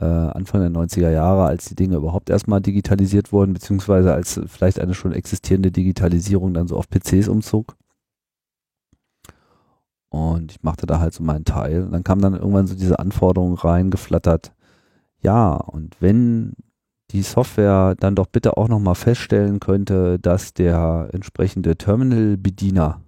äh, 0.00 0.04
Anfang 0.04 0.60
der 0.60 0.70
90er 0.70 1.10
Jahre, 1.10 1.44
als 1.44 1.66
die 1.66 1.74
Dinge 1.76 1.96
überhaupt 1.96 2.30
erstmal 2.30 2.60
digitalisiert 2.60 3.32
wurden, 3.32 3.52
beziehungsweise 3.52 4.14
als 4.14 4.40
vielleicht 4.46 4.80
eine 4.80 4.94
schon 4.94 5.12
existierende 5.12 5.70
Digitalisierung 5.70 6.54
dann 6.54 6.68
so 6.68 6.76
auf 6.76 6.88
PCs 6.88 7.28
umzog. 7.28 7.76
Und 10.08 10.52
ich 10.52 10.62
machte 10.62 10.86
da 10.86 10.98
halt 11.00 11.14
so 11.14 11.22
meinen 11.22 11.44
Teil. 11.44 11.84
Und 11.84 11.92
dann 11.92 12.02
kam 12.02 12.20
dann 12.20 12.34
irgendwann 12.34 12.66
so 12.66 12.74
diese 12.74 12.98
Anforderung 12.98 13.54
reingeflattert. 13.54 14.52
Ja, 15.22 15.52
und 15.52 15.96
wenn 16.00 16.54
die 17.10 17.22
Software 17.22 17.94
dann 17.98 18.14
doch 18.14 18.26
bitte 18.26 18.56
auch 18.56 18.68
nochmal 18.68 18.94
feststellen 18.94 19.60
könnte, 19.60 20.18
dass 20.18 20.54
der 20.54 21.10
entsprechende 21.12 21.76
Terminal-Bediener 21.76 23.00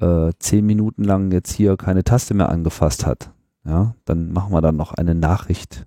äh, 0.00 0.32
zehn 0.38 0.64
Minuten 0.64 1.04
lang 1.04 1.32
jetzt 1.32 1.52
hier 1.52 1.76
keine 1.76 2.04
Taste 2.04 2.34
mehr 2.34 2.50
angefasst 2.50 3.06
hat, 3.06 3.31
ja, 3.64 3.94
dann 4.04 4.32
machen 4.32 4.52
wir 4.52 4.60
dann 4.60 4.76
noch 4.76 4.92
eine 4.92 5.14
Nachricht 5.14 5.86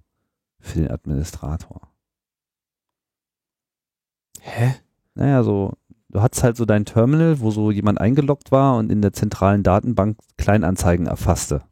für 0.60 0.80
den 0.80 0.92
Administrator. 0.92 1.82
Hä? 4.42 4.76
Naja, 5.16 5.44
so, 5.44 5.74
du 6.10 6.22
hattest 6.22 6.44
halt 6.44 6.58
so 6.58 6.66
dein 6.66 6.86
Terminal, 6.86 7.40
wo 7.40 7.52
so 7.52 7.72
jemand 7.72 8.00
eingeloggt 8.00 8.52
war 8.52 8.78
und 8.78 8.92
in 8.92 9.02
der 9.02 9.14
zentralen 9.14 9.64
Datenbank 9.64 10.18
Kleinanzeigen 10.38 11.08
erfasste. 11.08 11.64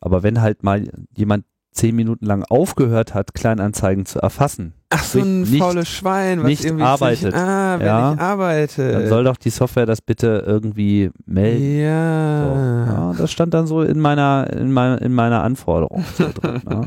Aber 0.00 0.22
wenn 0.22 0.40
halt 0.40 0.62
mal 0.62 0.90
jemand 1.16 1.44
zehn 1.76 1.94
Minuten 1.94 2.24
lang 2.26 2.42
aufgehört 2.44 3.14
hat, 3.14 3.34
Kleinanzeigen 3.34 4.06
zu 4.06 4.18
erfassen, 4.18 4.72
Ach, 4.90 5.02
so 5.04 5.20
ein 5.20 5.42
Nicht- 5.42 5.58
faules 5.58 5.88
Schwein, 5.88 6.38
was 6.40 6.46
nicht 6.46 6.64
irgendwie 6.64 6.84
arbeitet. 6.84 7.32
Sich, 7.32 7.34
ah, 7.34 7.78
wenn 7.78 7.86
Ja. 7.86 8.14
ich 8.14 8.20
arbeite. 8.20 8.92
dann 8.92 9.08
soll 9.08 9.24
doch 9.24 9.36
die 9.36 9.50
Software 9.50 9.84
das 9.86 10.00
bitte 10.00 10.42
irgendwie 10.46 11.10
melden. 11.26 11.80
ja. 11.80 12.44
So, 12.86 12.92
ja, 12.92 13.12
das 13.18 13.30
stand 13.32 13.52
dann 13.54 13.66
so 13.66 13.82
in 13.82 14.00
meiner, 14.00 14.48
in 14.52 14.72
meiner, 14.72 15.00
in 15.02 15.12
meiner 15.14 15.42
Anforderung 15.42 16.04
so 16.16 16.28
drin. 16.32 16.62
Ja. 16.68 16.82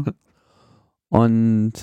Und 1.09 1.73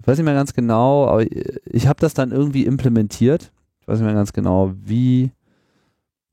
ich 0.00 0.06
weiß 0.06 0.18
nicht 0.18 0.24
mehr 0.24 0.34
ganz 0.34 0.52
genau, 0.54 1.06
aber 1.08 1.24
ich 1.30 1.86
habe 1.86 2.00
das 2.00 2.14
dann 2.14 2.30
irgendwie 2.32 2.64
implementiert. 2.64 3.52
Ich 3.80 3.88
weiß 3.88 3.98
nicht 3.98 4.06
mehr 4.06 4.14
ganz 4.14 4.32
genau, 4.32 4.72
wie 4.84 5.32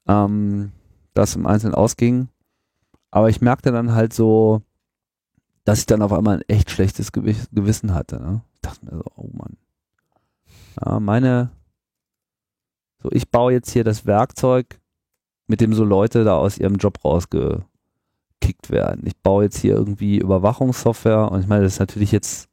ähm, 0.08 0.72
das 1.14 1.36
im 1.36 1.46
Einzelnen 1.46 1.74
ausging. 1.76 2.28
Aber 3.12 3.30
ich 3.30 3.42
merkte 3.42 3.72
dann 3.72 3.94
halt 3.94 4.14
so, 4.14 4.62
dass 5.64 5.80
ich 5.80 5.86
dann 5.86 6.02
auf 6.02 6.14
einmal 6.14 6.38
ein 6.38 6.50
echt 6.50 6.72
schlechtes 6.72 7.14
Gewi- 7.14 7.48
Gewissen 7.52 7.94
hatte. 7.94 8.22
Ne? 8.22 8.42
Ich 8.56 8.62
dachte 8.62 8.86
mir 8.86 8.98
so, 8.98 9.04
oh 9.16 9.30
Mann. 9.34 9.58
Ja, 10.84 11.00
meine, 11.00 11.52
so 13.02 13.10
ich 13.12 13.30
baue 13.30 13.54
jetzt 13.54 13.72
hier 13.72 13.84
das 13.84 14.06
Werkzeug, 14.06 14.80
mit 15.48 15.62
dem 15.62 15.74
so 15.74 15.84
Leute 15.84 16.24
da 16.24 16.38
aus 16.38 16.58
ihrem 16.58 16.76
Job 16.76 17.04
rausgekickt 17.04 18.70
werden. 18.70 19.04
Ich 19.06 19.18
baue 19.18 19.44
jetzt 19.44 19.58
hier 19.58 19.74
irgendwie 19.74 20.18
Überwachungssoftware 20.18 21.32
und 21.32 21.42
ich 21.42 21.48
meine, 21.48 21.64
das 21.64 21.74
ist 21.74 21.80
natürlich 21.80 22.12
jetzt 22.12 22.50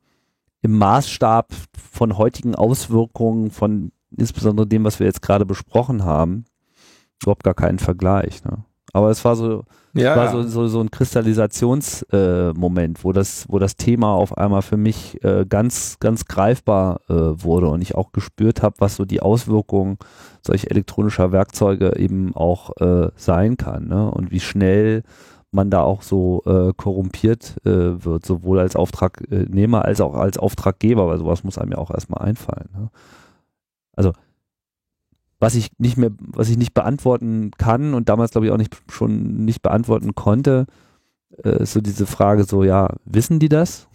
im 0.62 0.76
Maßstab 0.76 1.52
von 1.92 2.18
heutigen 2.18 2.54
Auswirkungen 2.54 3.50
von 3.50 3.92
insbesondere 4.16 4.66
dem, 4.66 4.84
was 4.84 4.98
wir 4.98 5.06
jetzt 5.06 5.22
gerade 5.22 5.46
besprochen 5.46 6.04
haben, 6.04 6.44
überhaupt 7.22 7.44
gar 7.44 7.54
keinen 7.54 7.78
Vergleich. 7.78 8.44
Ne? 8.44 8.64
Aber 8.92 9.10
es 9.10 9.24
war 9.24 9.36
so, 9.36 9.64
ja. 9.94 10.16
war 10.16 10.30
so, 10.30 10.42
so, 10.42 10.68
so 10.68 10.80
ein 10.80 10.90
Kristallisationsmoment, 10.90 12.98
äh, 12.98 13.04
wo 13.04 13.12
das, 13.12 13.46
wo 13.48 13.58
das 13.58 13.76
Thema 13.76 14.14
auf 14.14 14.38
einmal 14.38 14.62
für 14.62 14.76
mich 14.76 15.22
äh, 15.24 15.44
ganz, 15.48 15.98
ganz 16.00 16.26
greifbar 16.26 17.00
äh, 17.08 17.14
wurde 17.14 17.68
und 17.68 17.82
ich 17.82 17.94
auch 17.94 18.12
gespürt 18.12 18.62
habe, 18.62 18.76
was 18.78 18.96
so 18.96 19.04
die 19.04 19.20
Auswirkungen 19.20 19.98
solch 20.46 20.70
elektronischer 20.70 21.32
Werkzeuge 21.32 21.96
eben 21.96 22.34
auch 22.34 22.76
äh, 22.80 23.10
sein 23.16 23.56
kann, 23.56 23.88
ne? 23.88 24.10
Und 24.10 24.30
wie 24.30 24.40
schnell 24.40 25.02
man 25.52 25.70
da 25.70 25.82
auch 25.82 26.02
so 26.02 26.42
äh, 26.46 26.72
korrumpiert 26.76 27.56
äh, 27.64 28.04
wird, 28.04 28.24
sowohl 28.24 28.60
als 28.60 28.76
Auftragnehmer 28.76 29.84
als 29.84 30.00
auch 30.00 30.14
als 30.14 30.38
Auftraggeber, 30.38 31.08
weil 31.08 31.18
sowas 31.18 31.44
muss 31.44 31.58
einem 31.58 31.72
ja 31.72 31.78
auch 31.78 31.90
erstmal 31.90 32.22
einfallen. 32.22 32.68
Ne? 32.72 32.90
Also 33.96 34.12
was 35.40 35.54
ich 35.54 35.70
nicht 35.78 35.96
mehr, 35.96 36.10
was 36.20 36.48
ich 36.50 36.58
nicht 36.58 36.74
beantworten 36.74 37.50
kann 37.58 37.94
und 37.94 38.08
damals 38.08 38.30
glaube 38.30 38.46
ich 38.46 38.52
auch 38.52 38.58
nicht 38.58 38.76
schon 38.90 39.44
nicht 39.44 39.62
beantworten 39.62 40.14
konnte, 40.14 40.66
äh, 41.42 41.62
ist 41.62 41.72
so 41.72 41.80
diese 41.80 42.06
Frage 42.06 42.44
so, 42.44 42.62
ja, 42.62 42.94
wissen 43.04 43.38
die 43.38 43.48
das? 43.48 43.88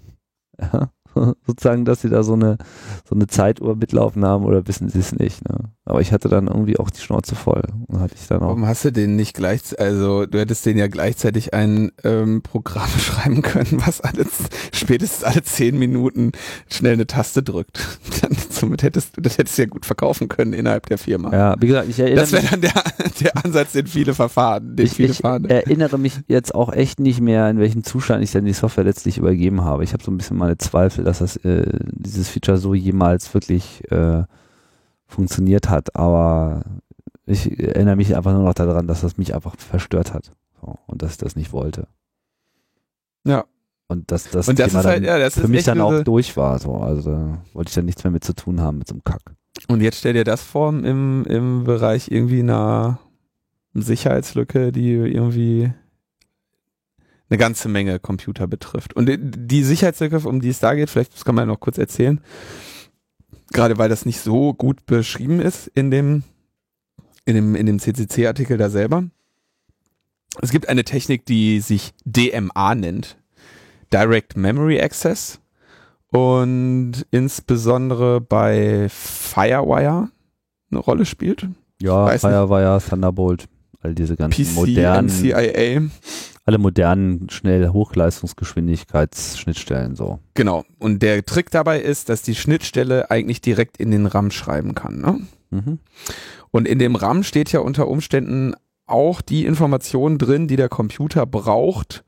ja, 0.60 0.90
sozusagen, 1.46 1.84
dass 1.84 2.00
sie 2.00 2.08
da 2.08 2.22
so 2.22 2.32
eine 2.32 2.56
so 3.04 3.14
eine 3.14 3.26
Zeituhr 3.26 3.76
mitlaufen 3.76 4.24
haben 4.24 4.44
oder 4.44 4.66
wissen 4.66 4.88
sie 4.88 5.00
es 5.00 5.14
nicht. 5.14 5.46
Ne? 5.48 5.70
Aber 5.88 6.02
ich 6.02 6.12
hatte 6.12 6.28
dann 6.28 6.48
irgendwie 6.48 6.78
auch 6.78 6.90
die 6.90 7.00
Schnauze 7.00 7.34
voll 7.34 7.62
und 7.86 7.98
hatte 7.98 8.14
ich 8.14 8.26
dann 8.26 8.40
auch. 8.40 8.48
Warum 8.48 8.66
hast 8.66 8.84
du 8.84 8.92
den 8.92 9.16
nicht 9.16 9.32
gleich, 9.32 9.62
also 9.80 10.26
du 10.26 10.38
hättest 10.38 10.66
den 10.66 10.76
ja 10.76 10.86
gleichzeitig 10.86 11.54
ein 11.54 11.92
ähm, 12.04 12.42
Programm 12.42 12.90
schreiben 12.98 13.40
können, 13.40 13.80
was 13.86 14.02
alle, 14.02 14.26
spätestens 14.70 15.24
alle 15.24 15.42
zehn 15.42 15.78
Minuten 15.78 16.32
schnell 16.70 16.92
eine 16.92 17.06
Taste 17.06 17.42
drückt. 17.42 17.78
Dann, 18.20 18.36
somit 18.50 18.82
hättest 18.82 19.16
du, 19.16 19.22
das 19.22 19.38
hättest 19.38 19.56
du 19.56 19.62
ja 19.62 19.68
gut 19.68 19.86
verkaufen 19.86 20.28
können 20.28 20.52
innerhalb 20.52 20.84
der 20.86 20.98
Firma. 20.98 21.32
Ja, 21.32 21.56
wie 21.58 21.68
gesagt, 21.68 21.88
ich 21.88 21.98
erinnere 21.98 22.20
Das 22.20 22.32
wäre 22.32 22.46
dann 22.50 22.60
der, 22.60 22.72
der 23.20 23.44
Ansatz, 23.44 23.72
den 23.72 23.86
viele 23.86 24.12
verfahren, 24.12 24.76
den 24.76 24.84
ich, 24.84 24.92
viele 24.92 25.12
ich 25.12 25.18
fahren. 25.18 25.46
erinnere 25.46 25.98
mich 25.98 26.20
jetzt 26.26 26.54
auch 26.54 26.70
echt 26.70 27.00
nicht 27.00 27.22
mehr, 27.22 27.48
in 27.48 27.58
welchem 27.58 27.82
Zustand 27.82 28.22
ich 28.22 28.32
denn 28.32 28.44
die 28.44 28.52
Software 28.52 28.84
letztlich 28.84 29.16
übergeben 29.16 29.64
habe. 29.64 29.84
Ich 29.84 29.94
habe 29.94 30.04
so 30.04 30.10
ein 30.10 30.18
bisschen 30.18 30.36
meine 30.36 30.58
Zweifel, 30.58 31.04
dass 31.04 31.20
das 31.20 31.36
äh, 31.36 31.66
dieses 31.92 32.28
Feature 32.28 32.58
so 32.58 32.74
jemals 32.74 33.32
wirklich 33.32 33.90
äh, 33.90 34.24
funktioniert 35.08 35.68
hat. 35.68 35.96
Aber 35.96 36.64
ich 37.26 37.58
erinnere 37.58 37.96
mich 37.96 38.16
einfach 38.16 38.32
nur 38.32 38.44
noch 38.44 38.54
daran, 38.54 38.86
dass 38.86 39.00
das 39.00 39.18
mich 39.18 39.34
einfach 39.34 39.56
verstört 39.58 40.14
hat 40.14 40.32
so, 40.60 40.78
und 40.86 41.02
dass 41.02 41.12
ich 41.12 41.18
das 41.18 41.34
nicht 41.36 41.52
wollte. 41.52 41.88
Ja. 43.24 43.44
Und 43.88 44.12
dass 44.12 44.30
das, 44.30 44.48
Und 44.48 44.58
das 44.58 44.70
Thema 44.72 44.84
halt, 44.84 45.02
ja, 45.04 45.18
das 45.18 45.34
für 45.38 45.48
mich 45.48 45.64
dann 45.64 45.80
auch 45.80 46.02
durch 46.04 46.36
war. 46.36 46.58
So. 46.58 46.74
Also 46.76 47.38
wollte 47.54 47.70
ich 47.70 47.74
dann 47.74 47.86
nichts 47.86 48.04
mehr 48.04 48.10
mit 48.10 48.22
zu 48.22 48.34
tun 48.34 48.60
haben 48.60 48.78
mit 48.78 48.86
so 48.88 48.94
einem 48.94 49.02
Kack. 49.02 49.22
Und 49.66 49.80
jetzt 49.80 49.98
stell 49.98 50.12
dir 50.12 50.24
das 50.24 50.42
vor 50.42 50.68
im, 50.68 51.24
im 51.24 51.64
Bereich 51.64 52.10
irgendwie 52.10 52.40
einer 52.40 53.00
Sicherheitslücke, 53.74 54.72
die 54.72 54.92
irgendwie 54.92 55.72
eine 57.30 57.38
ganze 57.38 57.68
Menge 57.68 57.98
Computer 57.98 58.46
betrifft. 58.46 58.94
Und 58.94 59.10
die- 59.10 59.64
Sicherheitslücke, 59.64 60.18
um 60.26 60.40
die 60.40 60.48
es 60.50 60.60
da 60.60 60.74
geht, 60.74 60.90
vielleicht 60.90 61.14
das 61.14 61.24
kann 61.24 61.34
man 61.34 61.48
noch 61.48 61.60
kurz 61.60 61.78
erzählen, 61.78 62.20
gerade 63.52 63.78
weil 63.78 63.88
das 63.88 64.06
nicht 64.06 64.20
so 64.20 64.54
gut 64.54 64.86
beschrieben 64.86 65.40
ist 65.40 65.68
in 65.68 65.90
dem, 65.90 66.22
in 67.24 67.34
dem, 67.34 67.54
in 67.54 67.66
dem 67.66 67.78
CCC-Artikel 67.78 68.56
da 68.58 68.70
selber. 68.70 69.04
Es 70.40 70.50
gibt 70.50 70.68
eine 70.68 70.84
Technik, 70.84 71.24
die 71.26 71.60
sich 71.60 71.92
DMA 72.04 72.74
nennt. 72.74 73.16
Direct 73.92 74.36
Memory 74.36 74.80
Access 74.80 75.40
und 76.10 77.06
insbesondere 77.10 78.20
bei 78.20 78.88
Firewire 78.90 80.10
eine 80.70 80.80
Rolle 80.80 81.06
spielt. 81.06 81.48
Ja, 81.80 82.04
Weiß 82.04 82.22
nicht. 82.22 82.32
Firewire, 82.32 82.82
Thunderbolt, 82.86 83.48
all 83.80 83.94
diese 83.94 84.16
ganzen 84.16 84.44
PC, 84.44 84.54
modernen, 84.54 85.06
NCIA. 85.08 85.82
Alle 86.48 86.56
modernen, 86.56 87.28
schnell 87.28 87.68
Hochleistungsgeschwindigkeitsschnittstellen 87.68 89.96
so. 89.96 90.18
Genau. 90.32 90.64
Und 90.78 91.02
der 91.02 91.26
Trick 91.26 91.50
dabei 91.50 91.78
ist, 91.78 92.08
dass 92.08 92.22
die 92.22 92.34
Schnittstelle 92.34 93.10
eigentlich 93.10 93.42
direkt 93.42 93.76
in 93.76 93.90
den 93.90 94.06
RAM 94.06 94.30
schreiben 94.30 94.74
kann. 94.74 94.98
Ne? 94.98 95.20
Mhm. 95.50 95.78
Und 96.50 96.66
in 96.66 96.78
dem 96.78 96.96
RAM 96.96 97.22
steht 97.22 97.52
ja 97.52 97.60
unter 97.60 97.86
Umständen 97.86 98.54
auch 98.86 99.20
die 99.20 99.44
Information 99.44 100.16
drin, 100.16 100.48
die 100.48 100.56
der 100.56 100.70
Computer 100.70 101.26
braucht, 101.26 102.02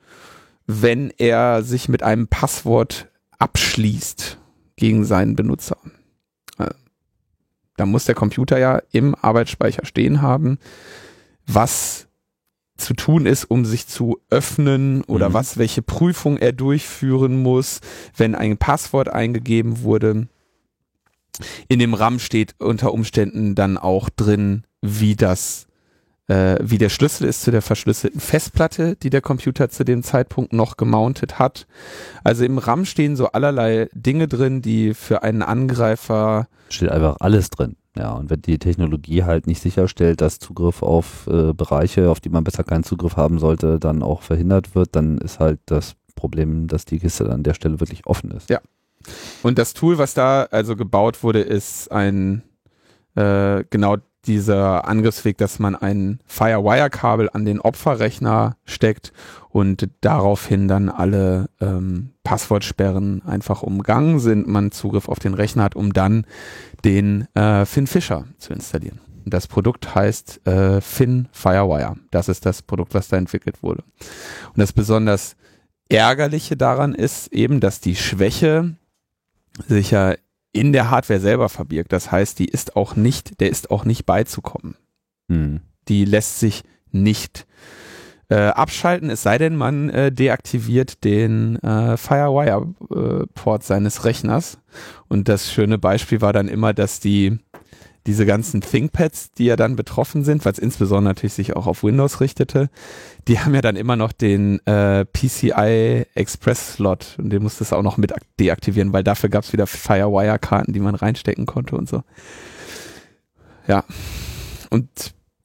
wenn 0.66 1.12
er 1.18 1.62
sich 1.62 1.90
mit 1.90 2.02
einem 2.02 2.26
Passwort 2.26 3.08
abschließt 3.38 4.38
gegen 4.76 5.04
seinen 5.04 5.36
Benutzer. 5.36 5.76
Äh, 6.56 6.70
Da 7.76 7.84
muss 7.84 8.06
der 8.06 8.14
Computer 8.14 8.58
ja 8.58 8.80
im 8.90 9.14
Arbeitsspeicher 9.14 9.84
stehen 9.84 10.22
haben, 10.22 10.56
was 11.46 12.06
zu 12.80 12.94
tun 12.94 13.26
ist, 13.26 13.44
um 13.44 13.64
sich 13.64 13.86
zu 13.86 14.18
öffnen 14.30 15.02
oder 15.04 15.28
Mhm. 15.28 15.34
was, 15.34 15.58
welche 15.58 15.82
Prüfung 15.82 16.36
er 16.38 16.52
durchführen 16.52 17.42
muss, 17.42 17.80
wenn 18.16 18.34
ein 18.34 18.56
Passwort 18.56 19.08
eingegeben 19.08 19.82
wurde. 19.82 20.28
In 21.68 21.78
dem 21.78 21.94
RAM 21.94 22.18
steht 22.18 22.54
unter 22.58 22.92
Umständen 22.92 23.54
dann 23.54 23.78
auch 23.78 24.08
drin, 24.10 24.64
wie 24.82 25.16
das, 25.16 25.66
äh, 26.30 26.58
wie 26.62 26.78
der 26.78 26.90
Schlüssel 26.90 27.26
ist 27.26 27.42
zu 27.42 27.50
der 27.50 27.60
verschlüsselten 27.60 28.20
Festplatte, 28.20 28.94
die 28.94 29.10
der 29.10 29.20
Computer 29.20 29.68
zu 29.68 29.84
dem 29.84 30.04
Zeitpunkt 30.04 30.52
noch 30.52 30.76
gemountet 30.76 31.40
hat. 31.40 31.66
Also 32.22 32.44
im 32.44 32.58
RAM 32.58 32.84
stehen 32.84 33.16
so 33.16 33.26
allerlei 33.32 33.88
Dinge 33.92 34.28
drin, 34.28 34.62
die 34.62 34.94
für 34.94 35.24
einen 35.24 35.42
Angreifer 35.42 36.46
Steht 36.68 36.90
einfach 36.90 37.16
alles 37.18 37.50
drin. 37.50 37.74
Ja, 37.96 38.12
und 38.12 38.30
wenn 38.30 38.40
die 38.42 38.60
Technologie 38.60 39.24
halt 39.24 39.48
nicht 39.48 39.60
sicherstellt, 39.60 40.20
dass 40.20 40.38
Zugriff 40.38 40.84
auf 40.84 41.26
äh, 41.26 41.52
Bereiche, 41.52 42.08
auf 42.08 42.20
die 42.20 42.28
man 42.28 42.44
besser 42.44 42.62
keinen 42.62 42.84
Zugriff 42.84 43.16
haben 43.16 43.40
sollte, 43.40 43.80
dann 43.80 44.04
auch 44.04 44.22
verhindert 44.22 44.76
wird, 44.76 44.94
dann 44.94 45.18
ist 45.18 45.40
halt 45.40 45.58
das 45.66 45.96
Problem, 46.14 46.68
dass 46.68 46.84
die 46.84 47.00
Kiste 47.00 47.28
an 47.28 47.42
der 47.42 47.54
Stelle 47.54 47.80
wirklich 47.80 48.06
offen 48.06 48.30
ist. 48.30 48.48
Ja. 48.48 48.60
Und 49.42 49.58
das 49.58 49.74
Tool, 49.74 49.98
was 49.98 50.14
da 50.14 50.44
also 50.44 50.76
gebaut 50.76 51.24
wurde, 51.24 51.40
ist 51.40 51.90
ein 51.90 52.42
äh, 53.16 53.64
genau 53.70 53.96
dieser 54.26 54.86
Angriffsweg, 54.86 55.38
dass 55.38 55.58
man 55.58 55.74
ein 55.74 56.20
Firewire-Kabel 56.26 57.30
an 57.32 57.44
den 57.44 57.60
Opferrechner 57.60 58.56
steckt 58.64 59.12
und 59.48 59.88
daraufhin 60.00 60.68
dann 60.68 60.88
alle 60.88 61.48
ähm, 61.60 62.10
Passwortsperren 62.22 63.22
einfach 63.24 63.62
umgangen 63.62 64.20
sind, 64.20 64.46
man 64.46 64.72
Zugriff 64.72 65.08
auf 65.08 65.18
den 65.18 65.34
Rechner 65.34 65.64
hat, 65.64 65.76
um 65.76 65.92
dann 65.92 66.26
den 66.84 67.26
äh, 67.34 67.64
Finn 67.64 67.86
Fisher 67.86 68.24
zu 68.38 68.52
installieren. 68.52 69.00
Das 69.24 69.46
Produkt 69.46 69.94
heißt 69.94 70.46
äh, 70.46 70.80
Finn 70.80 71.28
Firewire. 71.32 71.96
Das 72.10 72.28
ist 72.28 72.46
das 72.46 72.62
Produkt, 72.62 72.94
was 72.94 73.08
da 73.08 73.16
entwickelt 73.16 73.62
wurde. 73.62 73.82
Und 74.48 74.58
das 74.58 74.72
besonders 74.72 75.36
Ärgerliche 75.88 76.56
daran 76.56 76.94
ist 76.94 77.32
eben, 77.32 77.60
dass 77.60 77.80
die 77.80 77.96
Schwäche 77.96 78.76
sich 79.66 79.90
ja 79.90 80.14
in 80.52 80.72
der 80.72 80.90
Hardware 80.90 81.20
selber 81.20 81.48
verbirgt. 81.48 81.92
Das 81.92 82.10
heißt, 82.10 82.38
die 82.38 82.48
ist 82.48 82.76
auch 82.76 82.96
nicht, 82.96 83.40
der 83.40 83.50
ist 83.50 83.70
auch 83.70 83.84
nicht 83.84 84.06
beizukommen. 84.06 84.76
Hm. 85.28 85.60
Die 85.88 86.04
lässt 86.04 86.40
sich 86.40 86.62
nicht 86.90 87.46
äh, 88.30 88.36
abschalten, 88.36 89.10
es 89.10 89.22
sei 89.22 89.38
denn, 89.38 89.56
man 89.56 89.90
äh, 89.90 90.12
deaktiviert 90.12 91.02
den 91.04 91.56
äh, 91.56 91.96
Firewire-Port 91.96 93.64
seines 93.64 94.04
Rechners. 94.04 94.58
Und 95.08 95.28
das 95.28 95.52
schöne 95.52 95.78
Beispiel 95.78 96.20
war 96.20 96.32
dann 96.32 96.46
immer, 96.46 96.72
dass 96.72 97.00
die 97.00 97.38
diese 98.06 98.26
ganzen 98.26 98.60
ThinkPads, 98.60 99.32
die 99.32 99.44
ja 99.44 99.56
dann 99.56 99.76
betroffen 99.76 100.24
sind, 100.24 100.44
weil 100.44 100.52
es 100.52 100.58
insbesondere 100.58 101.14
natürlich 101.14 101.34
sich 101.34 101.56
auch 101.56 101.66
auf 101.66 101.82
Windows 101.82 102.20
richtete, 102.20 102.70
die 103.28 103.40
haben 103.40 103.54
ja 103.54 103.60
dann 103.60 103.76
immer 103.76 103.96
noch 103.96 104.12
den 104.12 104.64
äh, 104.66 105.04
PCI 105.04 106.06
Express 106.14 106.74
Slot 106.74 107.16
und 107.18 107.30
den 107.30 107.42
musste 107.42 107.64
es 107.64 107.72
auch 107.72 107.82
noch 107.82 107.98
mit 107.98 108.12
deaktivieren, 108.38 108.92
weil 108.92 109.04
dafür 109.04 109.28
gab 109.28 109.44
es 109.44 109.52
wieder 109.52 109.66
Firewire-Karten, 109.66 110.72
die 110.72 110.80
man 110.80 110.94
reinstecken 110.94 111.46
konnte 111.46 111.76
und 111.76 111.88
so. 111.88 112.02
Ja. 113.66 113.84
Und 114.70 114.88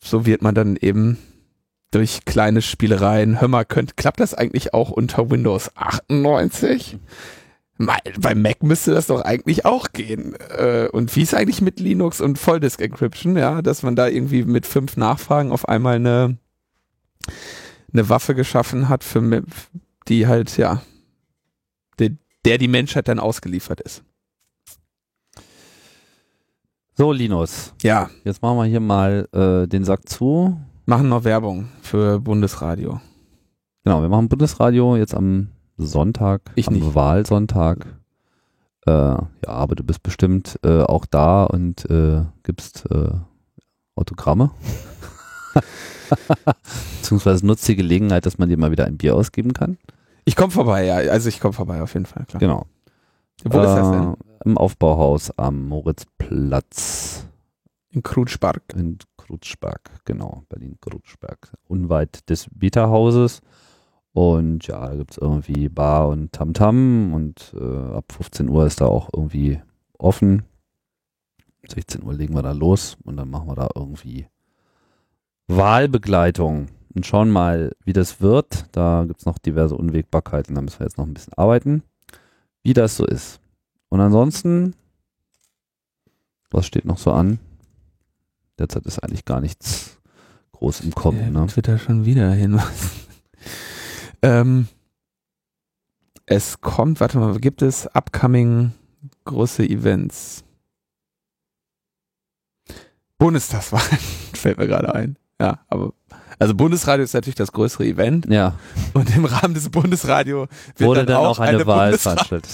so 0.01 0.25
wird 0.25 0.41
man 0.41 0.55
dann 0.55 0.77
eben 0.77 1.17
durch 1.91 2.25
kleine 2.25 2.61
Spielereien, 2.61 3.39
hör 3.39 3.47
mal, 3.47 3.65
könnt, 3.65 3.97
klappt 3.97 4.19
das 4.19 4.33
eigentlich 4.33 4.73
auch 4.73 4.91
unter 4.91 5.29
Windows 5.29 5.71
98? 5.75 6.97
Bei 7.77 8.35
Mac 8.35 8.63
müsste 8.63 8.93
das 8.93 9.07
doch 9.07 9.21
eigentlich 9.21 9.65
auch 9.65 9.91
gehen. 9.91 10.35
Äh, 10.49 10.87
und 10.91 11.13
wie 11.15 11.23
ist 11.23 11.33
eigentlich 11.33 11.61
mit 11.61 11.79
Linux 11.79 12.21
und 12.21 12.39
Volldisk 12.39 12.81
Encryption, 12.81 13.35
ja, 13.35 13.61
dass 13.61 13.83
man 13.83 13.95
da 13.95 14.07
irgendwie 14.07 14.43
mit 14.43 14.65
fünf 14.65 14.95
Nachfragen 14.95 15.51
auf 15.51 15.67
einmal 15.67 15.95
eine, 15.95 16.37
eine 17.91 18.09
Waffe 18.09 18.33
geschaffen 18.33 18.87
hat, 18.87 19.03
für, 19.03 19.43
die 20.07 20.27
halt, 20.27 20.55
ja, 20.57 20.81
der, 21.99 22.11
der 22.45 22.57
die 22.57 22.69
Menschheit 22.69 23.09
dann 23.09 23.19
ausgeliefert 23.19 23.81
ist. 23.81 24.03
So, 26.97 27.11
Linus. 27.11 27.73
Ja. 27.83 28.09
Jetzt 28.23 28.41
machen 28.41 28.57
wir 28.57 28.65
hier 28.65 28.79
mal 28.79 29.27
äh, 29.33 29.67
den 29.67 29.83
Sack 29.83 30.07
zu. 30.07 30.57
Machen 30.85 31.09
noch 31.09 31.25
Werbung 31.25 31.67
für 31.81 32.21
Bundesradio. 32.21 33.01
Genau, 33.83 34.01
wir 34.01 34.07
machen 34.07 34.29
Bundesradio 34.29 34.95
jetzt 34.95 35.13
am 35.13 35.49
Sonntag, 35.77 36.41
ich 36.55 36.67
am 36.67 36.75
nicht. 36.75 36.95
Wahlsonntag. 36.95 37.85
Äh, 38.85 38.91
ja, 38.91 39.27
aber 39.45 39.75
du 39.75 39.83
bist 39.83 40.03
bestimmt 40.03 40.59
äh, 40.63 40.81
auch 40.83 41.05
da 41.05 41.43
und 41.45 41.89
äh, 41.89 42.23
gibst 42.43 42.85
äh, 42.91 43.09
Autogramme. 43.95 44.51
Beziehungsweise 47.01 47.45
nutzt 47.45 47.67
die 47.67 47.75
Gelegenheit, 47.75 48.25
dass 48.25 48.37
man 48.37 48.49
dir 48.49 48.57
mal 48.57 48.71
wieder 48.71 48.85
ein 48.85 48.97
Bier 48.97 49.15
ausgeben 49.15 49.53
kann. 49.53 49.77
Ich 50.25 50.35
komme 50.35 50.51
vorbei, 50.51 50.85
ja. 50.85 50.95
Also 51.11 51.29
ich 51.29 51.39
komme 51.39 51.53
vorbei 51.53 51.81
auf 51.81 51.93
jeden 51.93 52.05
Fall, 52.05 52.25
klar. 52.25 52.39
Genau. 52.39 52.65
Wo 53.43 53.59
ist 53.59 53.65
das 53.65 53.91
denn? 53.91 54.13
Äh, 54.13 54.15
Im 54.45 54.57
Aufbauhaus 54.57 55.31
am 55.37 55.67
Moritzplatz 55.67 57.25
In 57.91 58.01
Krutschbark. 58.03 58.61
in 58.75 58.97
Krutschberg, 59.17 59.89
genau, 60.05 60.43
Berlin-Krutschberg, 60.49 61.51
unweit 61.67 62.29
des 62.29 62.47
Beta-Hauses. 62.51 63.41
Und 64.15 64.65
ja, 64.67 64.87
da 64.87 64.95
gibt 64.95 65.11
es 65.11 65.17
irgendwie 65.17 65.67
Bar 65.67 66.07
und 66.07 66.31
Tamtam 66.31 67.13
und 67.13 67.53
äh, 67.53 67.95
ab 67.97 68.13
15 68.13 68.47
Uhr 68.47 68.65
ist 68.65 68.79
da 68.79 68.85
auch 68.85 69.09
irgendwie 69.13 69.59
offen. 69.97 70.43
16 71.67 72.01
Uhr 72.01 72.13
legen 72.13 72.33
wir 72.33 72.41
da 72.41 72.53
los 72.53 72.95
und 73.03 73.17
dann 73.17 73.29
machen 73.29 73.49
wir 73.49 73.55
da 73.55 73.67
irgendwie 73.75 74.27
Wahlbegleitung 75.47 76.67
und 76.95 77.05
schauen 77.05 77.29
mal, 77.29 77.75
wie 77.83 77.91
das 77.91 78.21
wird. 78.21 78.67
Da 78.71 79.03
gibt 79.05 79.19
es 79.19 79.25
noch 79.25 79.37
diverse 79.37 79.75
Unwägbarkeiten, 79.75 80.55
da 80.55 80.61
müssen 80.61 80.79
wir 80.79 80.85
jetzt 80.85 80.97
noch 80.97 81.05
ein 81.05 81.13
bisschen 81.13 81.33
arbeiten, 81.33 81.83
wie 82.63 82.73
das 82.73 82.95
so 82.95 83.05
ist. 83.05 83.41
Und 83.89 83.99
ansonsten, 83.99 84.75
was 86.51 86.65
steht 86.65 86.85
noch 86.85 86.99
so 86.99 87.11
an? 87.11 87.37
Derzeit 88.59 88.85
ist 88.85 88.99
eigentlich 88.99 89.25
gar 89.25 89.41
nichts 89.41 89.97
groß 90.53 90.79
im 90.79 90.95
Kommen. 90.95 91.33
Ne? 91.33 91.47
Twitter 91.47 91.77
schon 91.77 92.05
wieder 92.05 92.31
hin. 92.31 92.61
Ähm, 94.25 94.67
es 96.25 96.59
kommt, 96.61 96.99
warte 96.99 97.17
mal, 97.19 97.37
gibt 97.39 97.61
es 97.61 97.85
upcoming 97.93 98.71
große 99.25 99.63
Events? 99.63 100.43
Bundestagswahlen 103.17 103.99
fällt 104.33 104.57
mir 104.57 104.67
gerade 104.67 104.93
ein. 104.93 105.17
Ja, 105.39 105.59
aber 105.67 105.93
also 106.39 106.53
Bundesradio 106.53 107.03
ist 107.03 107.13
natürlich 107.13 107.35
das 107.35 107.51
größere 107.51 107.85
Event 107.85 108.25
Ja, 108.29 108.55
und 108.93 109.15
im 109.15 109.23
Rahmen 109.25 109.53
des 109.53 109.69
Bundesradio 109.69 110.47
wird 110.75 110.87
wurde 110.87 111.05
dann, 111.05 111.17
auch 111.17 111.39
eine, 111.39 111.65
Wahl 111.65 111.91
Bundesra- 111.93 111.99
veranstaltet. 111.99 112.51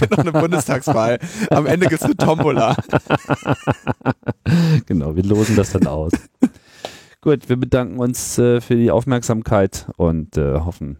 wird 0.00 0.10
noch 0.10 0.18
eine 0.18 0.32
Bundestagswahl. 0.32 1.18
Am 1.50 1.66
Ende 1.66 1.86
gibt 1.88 2.00
es 2.00 2.04
eine 2.06 2.16
Tombola. 2.16 2.76
genau, 4.86 5.14
wir 5.16 5.22
losen 5.22 5.56
das 5.56 5.72
dann 5.72 5.86
aus. 5.86 6.12
Gut, 7.24 7.48
wir 7.48 7.56
bedanken 7.56 8.00
uns 8.00 8.36
äh, 8.36 8.60
für 8.60 8.76
die 8.76 8.90
Aufmerksamkeit 8.90 9.86
und 9.96 10.36
äh, 10.36 10.60
hoffen, 10.60 10.98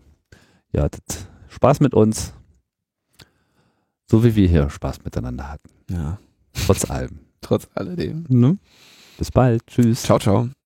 ihr 0.73 0.83
hattet 0.83 1.29
Spaß 1.51 1.81
mit 1.81 1.93
uns. 1.93 2.33
So 4.07 4.25
wie 4.25 4.35
wir 4.35 4.49
hier 4.49 4.71
Spaß 4.71 5.05
miteinander 5.05 5.53
hatten. 5.53 5.69
Ja, 5.91 6.19
Trotz 6.65 6.91
allem. 6.91 7.19
trotz 7.43 7.69
alledem. 7.75 8.25
Ne? 8.31 8.57
Bis 9.19 9.31
bald. 9.31 9.67
Tschüss. 9.67 10.05
Ciao, 10.05 10.19
ciao. 10.19 10.49